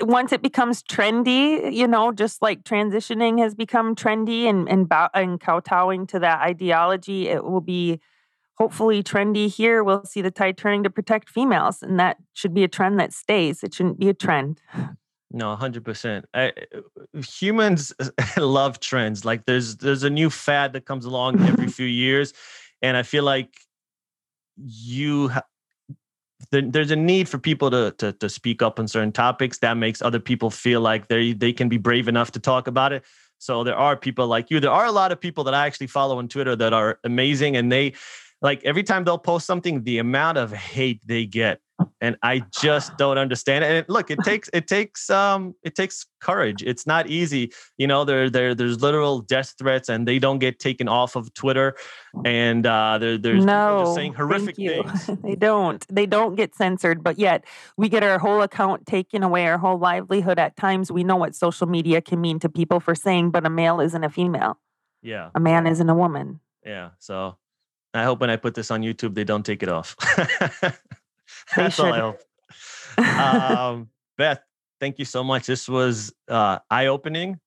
once 0.00 0.32
it 0.32 0.42
becomes 0.42 0.82
trendy, 0.82 1.72
you 1.72 1.86
know, 1.86 2.12
just 2.12 2.40
like 2.40 2.64
transitioning 2.64 3.38
has 3.40 3.54
become 3.54 3.94
trendy 3.94 4.44
and 4.48 4.68
and, 4.68 4.88
bow, 4.88 5.10
and 5.14 5.38
kowtowing 5.40 6.06
to 6.08 6.18
that 6.18 6.40
ideology, 6.40 7.28
it 7.28 7.44
will 7.44 7.60
be 7.60 8.00
hopefully 8.54 9.02
trendy 9.02 9.48
here, 9.48 9.82
we'll 9.82 10.04
see 10.04 10.22
the 10.22 10.30
tide 10.30 10.56
turning 10.56 10.82
to 10.84 10.90
protect 10.90 11.28
females. 11.28 11.82
And 11.82 11.98
that 11.98 12.16
should 12.32 12.54
be 12.54 12.64
a 12.64 12.68
trend 12.68 12.98
that 13.00 13.12
stays. 13.12 13.62
It 13.62 13.74
shouldn't 13.74 13.98
be 13.98 14.08
a 14.08 14.14
trend. 14.14 14.60
No, 15.30 15.56
hundred 15.56 15.84
percent. 15.84 16.26
Uh, 16.34 16.50
humans 17.26 17.92
love 18.36 18.80
trends. 18.80 19.24
Like 19.24 19.46
there's 19.46 19.76
there's 19.76 20.02
a 20.02 20.10
new 20.10 20.28
fad 20.30 20.74
that 20.74 20.84
comes 20.84 21.04
along 21.06 21.40
every 21.42 21.68
few 21.78 21.86
years, 21.86 22.34
and 22.82 22.96
I 22.96 23.02
feel 23.02 23.24
like 23.24 23.56
you 24.56 25.28
ha- 25.28 25.44
there, 26.50 26.62
there's 26.62 26.90
a 26.90 26.96
need 26.96 27.28
for 27.28 27.38
people 27.38 27.70
to, 27.70 27.94
to 27.98 28.12
to 28.14 28.28
speak 28.28 28.62
up 28.62 28.78
on 28.78 28.88
certain 28.88 29.12
topics. 29.12 29.58
That 29.58 29.76
makes 29.76 30.02
other 30.02 30.20
people 30.20 30.50
feel 30.50 30.80
like 30.80 31.08
they 31.08 31.32
they 31.32 31.52
can 31.52 31.68
be 31.68 31.78
brave 31.78 32.08
enough 32.08 32.32
to 32.32 32.40
talk 32.40 32.66
about 32.66 32.92
it. 32.92 33.04
So 33.38 33.64
there 33.64 33.76
are 33.76 33.96
people 33.96 34.26
like 34.26 34.50
you. 34.50 34.60
There 34.60 34.70
are 34.70 34.86
a 34.86 34.92
lot 34.92 35.12
of 35.12 35.20
people 35.20 35.44
that 35.44 35.54
I 35.54 35.66
actually 35.66 35.88
follow 35.88 36.18
on 36.18 36.28
Twitter 36.28 36.54
that 36.56 36.72
are 36.72 36.98
amazing, 37.04 37.56
and 37.56 37.72
they 37.72 37.94
like 38.42 38.62
every 38.64 38.82
time 38.82 39.04
they'll 39.04 39.18
post 39.18 39.46
something, 39.46 39.84
the 39.84 39.98
amount 39.98 40.38
of 40.38 40.52
hate 40.52 41.00
they 41.06 41.26
get 41.26 41.60
and 42.00 42.16
I 42.22 42.44
just 42.50 42.96
don't 42.98 43.18
understand 43.18 43.64
it. 43.64 43.68
And 43.68 43.88
look, 43.88 44.10
it 44.10 44.18
takes 44.24 44.50
it 44.52 44.66
takes 44.66 45.10
um 45.10 45.54
it 45.62 45.74
takes 45.74 46.06
courage. 46.20 46.62
It's 46.62 46.86
not 46.86 47.08
easy. 47.08 47.52
You 47.78 47.86
know, 47.86 48.04
there 48.04 48.30
there 48.30 48.54
there's 48.54 48.82
literal 48.82 49.20
death 49.20 49.54
threats, 49.58 49.88
and 49.88 50.06
they 50.06 50.18
don't 50.18 50.38
get 50.38 50.58
taken 50.58 50.88
off 50.88 51.16
of 51.16 51.32
Twitter, 51.34 51.74
and 52.24 52.66
uh, 52.66 52.98
there 52.98 53.18
there's 53.18 53.44
no, 53.44 53.82
just 53.84 53.94
saying 53.94 54.14
horrific 54.14 54.56
things. 54.56 55.10
they 55.22 55.36
don't. 55.36 55.86
They 55.88 56.06
don't 56.06 56.34
get 56.34 56.54
censored, 56.54 57.02
but 57.02 57.18
yet 57.18 57.44
we 57.76 57.88
get 57.88 58.02
our 58.02 58.18
whole 58.18 58.42
account 58.42 58.86
taken 58.86 59.22
away, 59.22 59.46
our 59.46 59.58
whole 59.58 59.78
livelihood. 59.78 60.38
At 60.38 60.56
times, 60.56 60.90
we 60.92 61.04
know 61.04 61.16
what 61.16 61.34
social 61.34 61.66
media 61.66 62.00
can 62.00 62.20
mean 62.20 62.38
to 62.40 62.48
people 62.48 62.80
for 62.80 62.94
saying, 62.94 63.30
but 63.30 63.46
a 63.46 63.50
male 63.50 63.80
isn't 63.80 64.04
a 64.04 64.10
female. 64.10 64.58
Yeah, 65.02 65.30
a 65.34 65.40
man 65.40 65.66
isn't 65.66 65.88
a 65.88 65.94
woman. 65.94 66.40
Yeah, 66.64 66.90
so 66.98 67.36
I 67.94 68.04
hope 68.04 68.20
when 68.20 68.30
I 68.30 68.36
put 68.36 68.54
this 68.54 68.70
on 68.70 68.82
YouTube, 68.82 69.14
they 69.14 69.24
don't 69.24 69.44
take 69.44 69.62
it 69.62 69.68
off. 69.68 69.96
That's 71.56 71.78
all 71.78 71.92
I 71.92 71.98
hope. 72.00 72.20
um, 72.98 73.88
Beth, 74.16 74.40
thank 74.80 74.98
you 74.98 75.04
so 75.04 75.22
much. 75.22 75.46
This 75.46 75.68
was 75.68 76.12
uh, 76.28 76.58
eye 76.70 76.86
opening. 76.86 77.38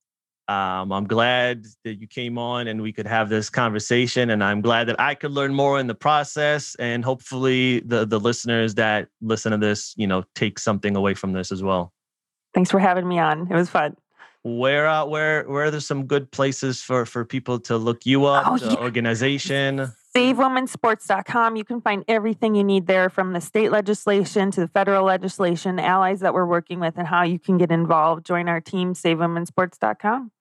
Um, 0.47 0.91
I'm 0.91 1.07
glad 1.07 1.65
that 1.83 1.95
you 1.95 2.07
came 2.07 2.37
on 2.37 2.67
and 2.67 2.79
we 2.81 2.93
could 2.93 3.07
have 3.07 3.29
this 3.29 3.49
conversation. 3.49 4.29
And 4.29 4.43
I'm 4.43 4.61
glad 4.61 4.87
that 4.89 4.99
I 4.99 5.15
could 5.15 5.31
learn 5.31 5.55
more 5.55 5.79
in 5.79 5.87
the 5.87 5.95
process. 5.95 6.75
And 6.75 7.03
hopefully, 7.03 7.79
the 7.79 8.05
the 8.05 8.19
listeners 8.19 8.75
that 8.75 9.07
listen 9.21 9.51
to 9.53 9.57
this, 9.57 9.95
you 9.97 10.05
know, 10.05 10.23
take 10.35 10.59
something 10.59 10.95
away 10.95 11.15
from 11.15 11.33
this 11.33 11.51
as 11.51 11.63
well. 11.63 11.93
Thanks 12.53 12.69
for 12.69 12.79
having 12.79 13.07
me 13.07 13.17
on. 13.17 13.47
It 13.51 13.55
was 13.55 13.71
fun. 13.71 13.97
Where 14.43 14.87
uh, 14.87 15.05
where 15.05 15.49
where 15.49 15.65
are 15.65 15.71
there 15.71 15.79
some 15.79 16.05
good 16.05 16.29
places 16.29 16.79
for 16.79 17.07
for 17.07 17.25
people 17.25 17.59
to 17.61 17.77
look 17.77 18.05
you 18.05 18.25
up, 18.25 18.45
Oh, 18.45 18.57
the 18.59 18.73
yeah. 18.73 18.75
organization? 18.75 19.91
SaveWomenSports.com. 20.15 21.55
You 21.57 21.65
can 21.65 21.81
find 21.81 22.05
everything 22.07 22.55
you 22.55 22.63
need 22.63 22.87
there 22.87 23.09
from 23.09 23.33
the 23.33 23.41
state 23.41 23.71
legislation 23.71 24.49
to 24.51 24.61
the 24.61 24.67
federal 24.69 25.05
legislation, 25.05 25.77
allies 25.77 26.21
that 26.21 26.33
we're 26.33 26.45
working 26.45 26.79
with, 26.79 26.97
and 26.97 27.05
how 27.05 27.23
you 27.23 27.37
can 27.37 27.57
get 27.57 27.71
involved. 27.71 28.25
Join 28.25 28.47
our 28.47 28.61
team, 28.61 28.93
SaveWomenSports.com. 28.93 30.31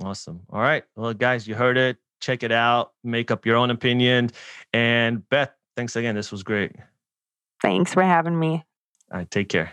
Awesome. 0.00 0.40
All 0.50 0.60
right. 0.60 0.84
Well, 0.96 1.12
guys, 1.14 1.46
you 1.48 1.54
heard 1.54 1.76
it. 1.76 1.98
Check 2.20 2.44
it 2.44 2.52
out. 2.52 2.92
Make 3.02 3.30
up 3.30 3.44
your 3.44 3.56
own 3.56 3.70
opinion. 3.70 4.30
And 4.72 5.28
Beth, 5.28 5.50
thanks 5.76 5.96
again. 5.96 6.14
This 6.14 6.30
was 6.30 6.44
great. 6.44 6.72
Thanks 7.60 7.92
for 7.92 8.02
having 8.02 8.38
me. 8.38 8.64
All 9.10 9.18
right. 9.18 9.30
Take 9.30 9.48
care. 9.48 9.72